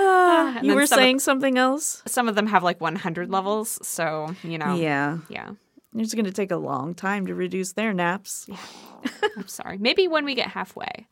Uh, 0.00 0.02
ah, 0.04 0.54
and 0.58 0.66
you 0.66 0.74
were 0.74 0.86
some 0.86 0.98
of- 0.98 1.02
saying 1.02 1.18
something 1.20 1.58
else? 1.58 2.02
Some 2.06 2.28
of 2.28 2.34
them 2.34 2.46
have 2.46 2.62
like 2.62 2.80
100 2.80 3.30
levels, 3.30 3.78
so 3.86 4.34
you 4.44 4.58
know. 4.58 4.74
Yeah, 4.76 5.18
Yeah. 5.28 5.50
it's 5.96 6.14
going 6.14 6.24
to 6.24 6.32
take 6.32 6.50
a 6.52 6.56
long 6.56 6.94
time 6.94 7.26
to 7.26 7.34
reduce 7.34 7.72
their 7.72 7.92
naps. 7.92 8.48
I'm 9.36 9.48
sorry. 9.48 9.78
Maybe 9.78 10.06
when 10.06 10.24
we 10.24 10.34
get 10.34 10.48
halfway, 10.48 11.06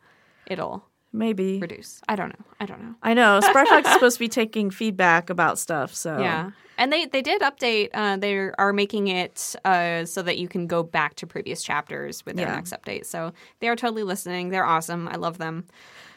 it'll 0.46 0.84
Maybe. 1.16 1.58
reduce. 1.58 2.00
I 2.08 2.14
don't 2.16 2.28
know. 2.28 2.44
I 2.60 2.66
don't 2.66 2.80
know. 2.82 2.94
I 3.02 3.14
know. 3.14 3.40
Spry 3.44 3.64
Fox 3.64 3.86
is 3.88 3.94
supposed 3.94 4.16
to 4.16 4.20
be 4.20 4.28
taking 4.28 4.70
feedback 4.70 5.30
about 5.30 5.58
stuff. 5.58 5.94
So 5.94 6.18
Yeah. 6.18 6.50
And 6.78 6.92
they, 6.92 7.06
they 7.06 7.22
did 7.22 7.40
update. 7.40 7.88
Uh, 7.94 8.18
they 8.18 8.36
are 8.36 8.72
making 8.74 9.08
it 9.08 9.56
uh, 9.64 10.04
so 10.04 10.20
that 10.22 10.36
you 10.36 10.46
can 10.46 10.66
go 10.66 10.82
back 10.82 11.14
to 11.16 11.26
previous 11.26 11.62
chapters 11.62 12.24
with 12.26 12.36
their 12.36 12.48
Yeah. 12.48 12.54
next 12.56 12.72
update. 12.74 13.06
So 13.06 13.32
they 13.60 13.68
are 13.68 13.76
totally 13.76 14.02
listening. 14.02 14.50
They're 14.50 14.66
awesome. 14.66 15.08
I 15.08 15.16
love 15.16 15.38
them. 15.38 15.64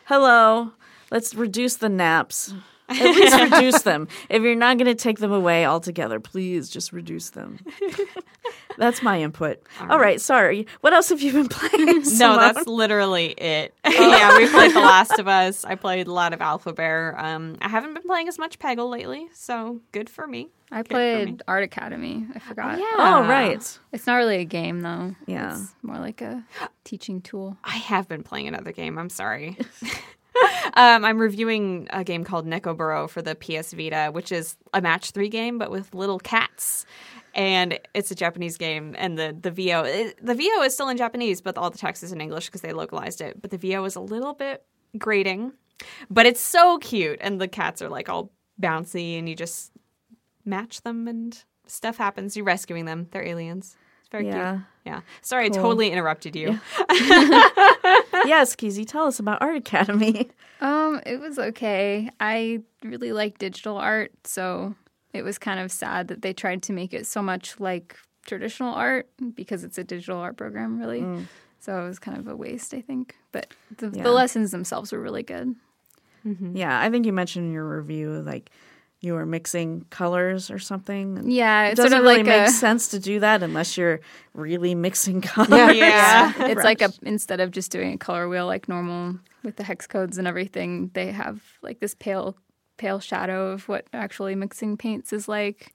hello, 0.05 0.71
let's 1.11 1.33
reduce 1.35 1.75
the 1.77 1.87
naps. 1.89 2.53
At 2.89 3.15
least 3.15 3.39
reduce 3.53 3.81
them. 3.83 4.07
If 4.29 4.41
you're 4.41 4.55
not 4.55 4.77
going 4.77 4.87
to 4.87 4.95
take 4.95 5.19
them 5.19 5.31
away 5.31 5.65
altogether, 5.65 6.19
please 6.19 6.69
just 6.69 6.91
reduce 6.91 7.29
them. 7.31 7.59
That's 8.77 9.01
my 9.03 9.21
input. 9.21 9.61
All 9.89 9.99
right, 9.99 10.19
sorry. 10.21 10.65
What 10.81 10.93
else 10.93 11.09
have 11.09 11.21
you 11.21 11.31
been 11.33 11.47
playing? 11.49 12.03
No, 12.19 12.35
that's 12.37 12.67
literally 12.67 13.27
it. 13.31 13.73
yeah, 13.85 14.37
we 14.37 14.49
played 14.49 14.73
The 14.73 14.79
Last 14.79 15.19
of 15.19 15.27
Us. 15.27 15.63
I 15.63 15.75
played 15.75 16.07
a 16.07 16.11
lot 16.13 16.33
of 16.33 16.41
Alpha 16.41 16.73
Bear. 16.73 17.15
Um, 17.17 17.55
I 17.61 17.69
haven't 17.69 17.93
been 17.93 18.03
playing 18.03 18.27
as 18.27 18.37
much 18.37 18.59
Peggle 18.59 18.89
lately, 18.89 19.27
so 19.33 19.79
good 19.91 20.09
for 20.09 20.27
me. 20.27 20.49
I 20.71 20.81
Good 20.83 20.87
for 20.89 20.93
me. 20.95 21.13
played 21.25 21.43
Art 21.47 21.63
Academy. 21.63 22.25
I 22.35 22.39
forgot. 22.39 22.79
Oh, 22.79 23.25
right. 23.27 23.79
It's 23.91 24.07
not 24.07 24.15
really 24.15 24.37
a 24.37 24.45
game 24.45 24.81
though. 24.81 25.15
Yeah. 25.27 25.53
It's 25.59 25.73
more 25.81 25.97
like 25.97 26.21
a 26.21 26.43
teaching 26.83 27.21
tool. 27.21 27.57
I 27.63 27.77
have 27.77 28.07
been 28.07 28.23
playing 28.23 28.47
another 28.47 28.71
game. 28.71 28.97
I'm 28.97 29.09
sorry. 29.09 29.57
um, 30.75 31.03
I'm 31.05 31.17
reviewing 31.17 31.87
a 31.91 32.03
game 32.03 32.23
called 32.23 32.45
Necoboro 32.47 33.09
for 33.09 33.21
the 33.21 33.35
PS 33.35 33.73
Vita, 33.73 34.09
which 34.11 34.31
is 34.31 34.55
a 34.73 34.81
match 34.81 35.11
three 35.11 35.29
game, 35.29 35.57
but 35.57 35.71
with 35.71 35.93
little 35.93 36.19
cats. 36.19 36.85
And 37.35 37.79
it's 37.93 38.09
a 38.11 38.15
Japanese 38.15 38.57
game, 38.57 38.95
and 38.97 39.17
the 39.17 39.37
the 39.39 39.51
VO 39.51 39.83
it, 39.83 40.23
the 40.25 40.33
VO 40.33 40.63
is 40.63 40.73
still 40.73 40.89
in 40.89 40.97
Japanese, 40.97 41.41
but 41.41 41.57
all 41.57 41.69
the 41.69 41.77
text 41.77 42.01
is 42.03 42.11
in 42.11 42.19
English 42.21 42.47
because 42.47 42.61
they 42.61 42.73
localized 42.73 43.21
it. 43.21 43.39
But 43.39 43.51
the 43.51 43.57
VO 43.57 43.83
is 43.85 43.95
a 43.95 43.99
little 44.01 44.33
bit 44.33 44.63
grating, 44.97 45.53
but 46.09 46.25
it's 46.25 46.41
so 46.41 46.79
cute, 46.79 47.19
and 47.21 47.39
the 47.39 47.47
cats 47.47 47.83
are 47.83 47.89
like 47.89 48.09
all 48.09 48.31
bouncy, 48.59 49.19
and 49.19 49.29
you 49.29 49.35
just 49.35 49.71
match 50.43 50.81
them, 50.81 51.07
and 51.07 51.41
stuff 51.67 51.97
happens. 51.97 52.35
You're 52.35 52.45
rescuing 52.45 52.85
them. 52.85 53.07
They're 53.11 53.25
aliens. 53.27 53.77
It's 53.99 54.09
very 54.09 54.25
Yeah. 54.25 54.53
cute. 54.53 54.63
Yeah. 54.87 55.01
Sorry, 55.21 55.45
I 55.45 55.49
totally 55.49 55.91
interrupted 55.91 56.35
you. 56.35 56.59
yes, 58.25 58.55
Keezy, 58.55 58.87
tell 58.87 59.05
us 59.05 59.19
about 59.19 59.41
Art 59.41 59.55
Academy. 59.57 60.29
Um, 60.61 60.99
it 61.05 61.19
was 61.21 61.39
okay. 61.39 62.09
I 62.19 62.61
really 62.83 63.13
like 63.13 63.37
digital 63.37 63.77
art, 63.77 64.11
so 64.25 64.75
it 65.13 65.21
was 65.23 65.37
kind 65.37 65.59
of 65.59 65.71
sad 65.71 66.09
that 66.09 66.21
they 66.21 66.33
tried 66.33 66.61
to 66.63 66.73
make 66.73 66.93
it 66.93 67.07
so 67.07 67.21
much 67.21 67.59
like 67.61 67.95
traditional 68.25 68.73
art 68.75 69.07
because 69.35 69.63
it's 69.63 69.77
a 69.77 69.83
digital 69.85 70.17
art 70.19 70.35
program, 70.37 70.77
really. 70.79 71.03
So 71.61 71.81
it 71.83 71.87
was 71.87 71.97
kind 71.99 72.17
of 72.17 72.27
a 72.27 72.35
waste, 72.35 72.73
I 72.73 72.81
think. 72.81 73.15
But 73.31 73.53
the, 73.77 73.89
Yeah. 73.93 74.03
the 74.03 74.11
lessons 74.11 74.51
themselves 74.51 74.91
were 74.91 74.99
really 74.99 75.23
good. 75.23 75.55
Yeah, 76.53 76.77
I 76.79 76.89
think 76.89 77.05
you 77.05 77.13
mentioned 77.13 77.47
in 77.47 77.53
your 77.53 77.77
review 77.77 78.21
like 78.21 78.49
you 79.01 79.13
were 79.13 79.25
mixing 79.25 79.85
colors 79.89 80.51
or 80.51 80.59
something. 80.59 81.29
Yeah, 81.29 81.67
It 81.67 81.75
doesn't 81.75 81.91
sort 81.91 81.99
of 81.99 82.05
really 82.05 82.17
like 82.17 82.25
make 82.25 82.47
a, 82.49 82.51
sense 82.51 82.89
to 82.89 82.99
do 82.99 83.21
that 83.21 83.41
unless 83.43 83.77
you're 83.77 84.01
really 84.33 84.75
mixing 84.75 85.21
colors. 85.35 85.75
Yeah. 85.75 86.33
it's 86.37 86.63
like 86.63 86.81
a 86.81 86.91
instead 87.03 87.39
of 87.39 87.51
just 87.51 87.71
doing 87.71 87.93
a 87.93 87.97
color 87.97 88.27
wheel 88.27 88.45
like 88.45 88.67
normal 88.67 89.17
with 89.43 89.55
the 89.55 89.63
hex 89.63 89.87
codes 89.87 90.17
and 90.17 90.27
everything, 90.27 90.91
they 90.93 91.11
have 91.11 91.41
like 91.61 91.79
this 91.79 91.95
pale 91.95 92.35
pale 92.77 92.99
shadow 92.99 93.51
of 93.51 93.67
what 93.69 93.87
actually 93.93 94.35
mixing 94.35 94.75
paints 94.75 95.13
is 95.13 95.27
like. 95.27 95.73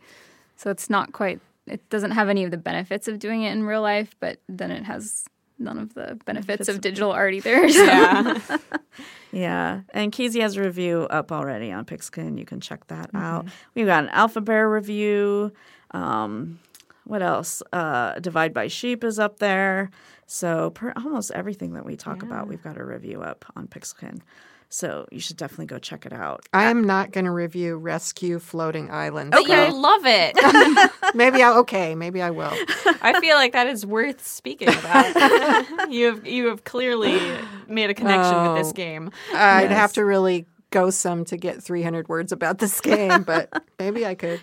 So 0.57 0.71
it's 0.71 0.91
not 0.91 1.13
quite 1.13 1.41
it 1.67 1.89
doesn't 1.89 2.11
have 2.11 2.29
any 2.29 2.45
of 2.45 2.51
the 2.51 2.59
benefits 2.59 3.09
of 3.09 3.19
doing 3.19 3.43
it 3.43 3.53
in 3.53 3.65
real 3.65 3.81
life, 3.81 4.15
but 4.21 4.39
then 4.49 4.71
it 4.71 4.85
has 4.85 5.25
none 5.59 5.79
of 5.79 5.95
the 5.95 6.19
benefits 6.25 6.69
of 6.69 6.81
digital 6.81 7.11
art 7.13 7.35
either. 7.35 7.69
So- 7.69 7.85
Yeah. 7.85 8.59
Yeah, 9.33 9.81
and 9.93 10.13
Keezy 10.13 10.41
has 10.43 10.57
a 10.57 10.63
review 10.63 11.09
up 11.11 11.33
already 11.33 11.73
on 11.73 11.85
Pixelkin. 11.85 12.39
You 12.39 12.45
can 12.45 12.61
check 12.61 12.87
that 12.87 13.11
out. 13.15 13.47
We've 13.75 13.87
got 13.87 14.05
an 14.05 14.11
Alpha 14.11 14.41
Bear 14.41 14.71
review. 14.71 15.53
Um, 15.91 16.61
what 17.03 17.21
else? 17.21 17.61
Uh, 17.73 18.17
Divide 18.21 18.55
by 18.55 18.69
Sheep 18.69 19.03
is 19.03 19.19
up 19.19 19.41
there. 19.41 19.91
So 20.27 20.71
per, 20.71 20.93
almost 20.95 21.33
everything 21.33 21.73
that 21.75 21.85
we 21.85 21.97
talk 21.97 22.23
about, 22.23 22.47
we've 22.47 22.63
got 22.63 22.79
a 22.79 22.85
review 22.85 23.23
up 23.23 23.45
on 23.57 23.67
Pixelkin. 23.67 24.21
So 24.75 25.07
you 25.13 25.21
should 25.21 25.37
definitely 25.37 25.67
go 25.67 25.79
check 25.79 26.05
it 26.05 26.13
out. 26.13 26.47
I 26.53 26.65
am 26.65 26.83
not 26.83 27.13
going 27.13 27.27
to 27.27 27.31
review 27.31 27.77
Rescue 27.77 28.41
Floating 28.41 28.91
Island. 28.91 29.31
But 29.31 29.47
so 29.47 29.67
you 29.67 29.73
love 29.73 30.01
it. 30.05 30.91
maybe 31.15 31.45
I 31.45 31.57
okay, 31.59 31.95
maybe 31.95 32.21
I 32.21 32.31
will. 32.33 32.53
I 33.01 33.21
feel 33.21 33.37
like 33.37 33.53
that 33.53 33.69
is 33.69 33.87
worth 33.87 34.27
speaking 34.27 34.69
about. 34.71 35.15
you 35.93 36.07
have 36.07 36.27
you 36.27 36.49
have 36.49 36.65
clearly 36.65 37.21
made 37.69 37.91
a 37.91 37.95
connection 37.95 38.43
with 38.43 38.57
this 38.57 38.71
Oh. 38.71 38.73
game. 38.73 39.13
I'd 39.33 39.71
Yes. 39.71 39.79
have 39.79 39.93
to 39.93 40.05
really 40.05 40.45
go 40.71 40.91
some 40.91 41.25
to 41.27 41.37
get 41.37 41.63
300 41.63 42.09
words 42.09 42.33
about 42.33 42.59
this 42.59 42.81
game, 42.81 43.23
but 43.23 43.63
maybe 43.79 44.05
I 44.05 44.17
could. 44.17 44.41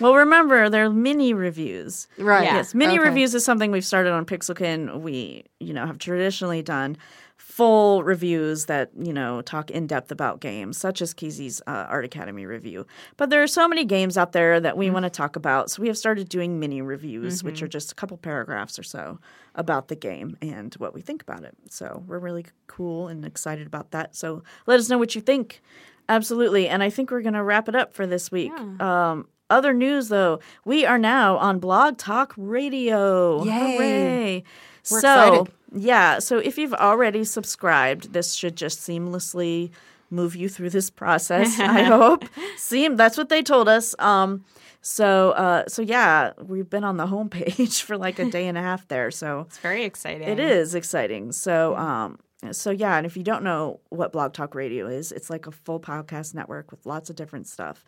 Well, 0.00 0.14
remember, 0.14 0.70
they're 0.70 0.88
mini 0.88 1.34
reviews. 1.34 2.06
Right. 2.16 2.44
Yeah. 2.44 2.56
Yes, 2.56 2.74
mini 2.74 2.94
Okay. 2.94 3.06
reviews 3.06 3.34
is 3.34 3.44
something 3.44 3.70
we've 3.70 3.84
started 3.84 4.12
on 4.14 4.24
Pixelkin. 4.24 5.00
We, 5.02 5.44
you 5.60 5.74
know, 5.74 5.86
have 5.86 5.98
traditionally 5.98 6.62
done 6.62 6.96
full 7.44 8.02
reviews 8.02 8.64
that 8.64 8.90
you 8.98 9.12
know 9.12 9.42
talk 9.42 9.70
in 9.70 9.86
depth 9.86 10.10
about 10.10 10.40
games, 10.40 10.78
such 10.78 11.02
as 11.02 11.12
Keezy's 11.12 11.60
uh, 11.66 11.86
Art 11.88 12.04
Academy 12.04 12.46
review. 12.46 12.86
But 13.18 13.28
there 13.28 13.42
are 13.42 13.46
so 13.46 13.68
many 13.68 13.84
games 13.84 14.16
out 14.16 14.32
there 14.32 14.58
that 14.60 14.78
we 14.78 14.88
want 14.88 15.04
to 15.04 15.10
talk 15.10 15.36
about, 15.36 15.70
so 15.70 15.82
we 15.82 15.88
have 15.88 15.98
started 15.98 16.28
doing 16.28 16.58
mini 16.58 16.80
reviews, 16.80 17.44
which 17.44 17.62
are 17.62 17.68
just 17.68 17.92
a 17.92 17.94
couple 17.94 18.16
paragraphs 18.16 18.78
or 18.78 18.82
so 18.82 19.20
about 19.54 19.88
the 19.88 19.94
game 19.94 20.36
and 20.40 20.74
what 20.74 20.94
we 20.94 21.02
think 21.02 21.22
about 21.22 21.44
it. 21.44 21.54
So 21.68 22.02
we're 22.06 22.18
really 22.18 22.46
cool 22.66 23.08
and 23.08 23.24
excited 23.24 23.66
about 23.66 23.90
that. 23.90 24.16
So 24.16 24.42
let 24.66 24.80
us 24.80 24.88
know 24.88 24.98
what 24.98 25.14
you 25.14 25.20
think. 25.20 25.60
Absolutely, 26.08 26.66
and 26.66 26.82
I 26.82 26.90
think 26.90 27.10
we're 27.10 27.22
going 27.22 27.34
to 27.34 27.42
wrap 27.44 27.68
it 27.68 27.76
up 27.76 27.94
for 27.94 28.06
this 28.06 28.32
week. 28.32 28.52
Um, 28.80 29.28
other 29.50 29.74
news, 29.74 30.08
though, 30.08 30.40
we 30.64 30.86
are 30.86 30.98
now 30.98 31.36
on 31.36 31.58
Blog 31.58 31.98
Talk 31.98 32.34
Radio. 32.36 33.44
Yay. 33.44 33.76
Hooray! 33.76 34.44
We're 34.90 35.00
so, 35.00 35.34
excited. 35.34 35.54
Yeah, 35.74 36.18
so 36.18 36.38
if 36.38 36.56
you've 36.58 36.74
already 36.74 37.24
subscribed, 37.24 38.12
this 38.12 38.34
should 38.34 38.56
just 38.56 38.80
seamlessly 38.80 39.70
move 40.10 40.36
you 40.36 40.48
through 40.48 40.70
this 40.70 40.90
process. 40.90 41.58
I 41.58 41.82
hope. 41.96 42.24
Seem 42.56 42.96
that's 42.96 43.18
what 43.18 43.28
they 43.28 43.42
told 43.42 43.68
us. 43.68 43.94
Um, 43.98 44.44
so, 44.80 45.30
uh, 45.30 45.64
so 45.66 45.82
yeah, 45.82 46.32
we've 46.42 46.68
been 46.68 46.84
on 46.84 46.96
the 46.98 47.06
homepage 47.06 47.80
for 47.86 47.96
like 47.96 48.18
a 48.18 48.30
day 48.30 48.46
and 48.46 48.56
a 48.58 48.62
half 48.62 48.86
there. 48.88 49.10
So 49.10 49.40
It's 49.48 49.58
very 49.58 49.84
exciting. 49.84 50.28
it 50.28 50.38
is 50.38 50.74
exciting. 50.74 51.32
So, 51.32 51.74
um, 51.76 52.18
so 52.52 52.70
yeah, 52.70 52.96
and 52.98 53.06
if 53.06 53.16
you 53.16 53.22
don't 53.22 53.42
know 53.42 53.80
what 53.88 54.12
Blog 54.12 54.34
Talk 54.34 54.54
Radio 54.54 54.86
is, 54.86 55.10
it's 55.10 55.30
like 55.30 55.46
a 55.46 55.50
full 55.50 55.80
podcast 55.80 56.34
network 56.34 56.70
with 56.70 56.84
lots 56.84 57.08
of 57.08 57.16
different 57.16 57.46
stuff, 57.46 57.82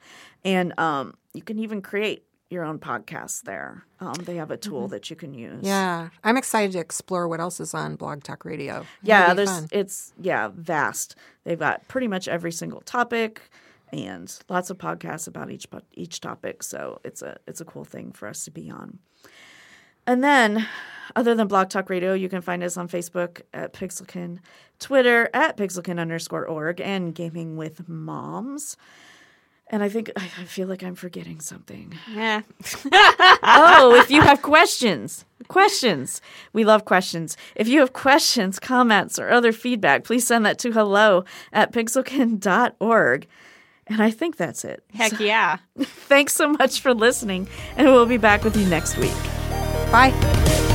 and 0.46 0.72
um, 0.80 1.12
you 1.34 1.42
can 1.42 1.58
even 1.58 1.82
create 1.82 2.24
your 2.50 2.64
own 2.64 2.78
podcasts 2.78 3.42
there. 3.42 3.84
Um, 4.00 4.14
they 4.24 4.36
have 4.36 4.50
a 4.50 4.56
tool 4.56 4.88
that 4.88 5.10
you 5.10 5.16
can 5.16 5.34
use. 5.34 5.62
Yeah. 5.62 6.10
I'm 6.22 6.36
excited 6.36 6.72
to 6.72 6.78
explore 6.78 7.28
what 7.28 7.40
else 7.40 7.58
is 7.60 7.74
on 7.74 7.96
Blog 7.96 8.22
Talk 8.22 8.44
Radio. 8.44 8.76
It'll 8.76 8.86
yeah. 9.02 9.34
There's 9.34 9.50
fun. 9.50 9.68
it's 9.72 10.12
yeah 10.20 10.50
vast. 10.54 11.16
They've 11.44 11.58
got 11.58 11.86
pretty 11.88 12.08
much 12.08 12.28
every 12.28 12.52
single 12.52 12.80
topic. 12.82 13.50
And 13.92 14.36
lots 14.48 14.70
of 14.70 14.78
podcasts 14.78 15.28
about 15.28 15.50
each 15.50 15.66
each 15.92 16.20
topic, 16.20 16.64
so 16.64 17.00
it's 17.04 17.22
a 17.22 17.38
it's 17.46 17.60
a 17.60 17.64
cool 17.64 17.84
thing 17.84 18.10
for 18.12 18.26
us 18.26 18.44
to 18.44 18.50
be 18.50 18.68
on. 18.68 18.98
And 20.08 20.22
then, 20.22 20.66
other 21.16 21.34
than 21.34 21.48
Blog 21.48 21.68
Talk 21.68 21.90
Radio, 21.90 22.12
you 22.12 22.28
can 22.28 22.40
find 22.40 22.62
us 22.62 22.76
on 22.76 22.88
Facebook 22.88 23.42
at 23.52 23.72
Pixelkin, 23.72 24.38
Twitter 24.78 25.28
at 25.34 25.56
Pixelkin 25.56 25.98
underscore 26.00 26.46
org, 26.46 26.80
and 26.80 27.14
Gaming 27.14 27.56
with 27.56 27.88
Moms. 27.88 28.76
And 29.68 29.82
I 29.82 29.88
think 29.88 30.10
I 30.16 30.44
feel 30.44 30.68
like 30.68 30.82
I'm 30.82 30.94
forgetting 30.94 31.40
something. 31.40 31.92
Yeah. 32.12 32.42
oh, 33.42 33.96
if 34.00 34.10
you 34.10 34.22
have 34.22 34.42
questions, 34.54 35.24
questions. 35.48 36.20
We 36.52 36.64
love 36.64 36.84
questions. 36.84 37.36
If 37.54 37.68
you 37.68 37.80
have 37.80 37.92
questions, 37.92 38.58
comments, 38.58 39.18
or 39.18 39.30
other 39.30 39.52
feedback, 39.52 40.04
please 40.04 40.26
send 40.26 40.46
that 40.46 40.58
to 40.60 40.72
hello 40.72 41.24
at 41.52 41.72
pixelkin.org. 41.72 43.26
And 43.88 44.02
I 44.02 44.10
think 44.10 44.36
that's 44.36 44.64
it. 44.64 44.82
Heck 44.94 45.20
yeah. 45.20 45.58
Thanks 45.78 46.34
so 46.34 46.48
much 46.48 46.80
for 46.80 46.92
listening, 46.92 47.48
and 47.76 47.86
we'll 47.86 48.06
be 48.06 48.16
back 48.16 48.42
with 48.42 48.56
you 48.56 48.66
next 48.66 48.96
week. 48.98 49.14
Bye. 49.92 50.65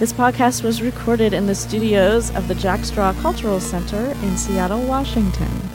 This 0.00 0.14
podcast 0.14 0.62
was 0.62 0.80
recorded 0.80 1.34
in 1.34 1.44
the 1.44 1.54
studios 1.54 2.34
of 2.34 2.48
the 2.48 2.54
Jack 2.54 2.86
Straw 2.86 3.12
Cultural 3.20 3.60
Center 3.60 4.12
in 4.22 4.34
Seattle, 4.38 4.80
Washington. 4.80 5.69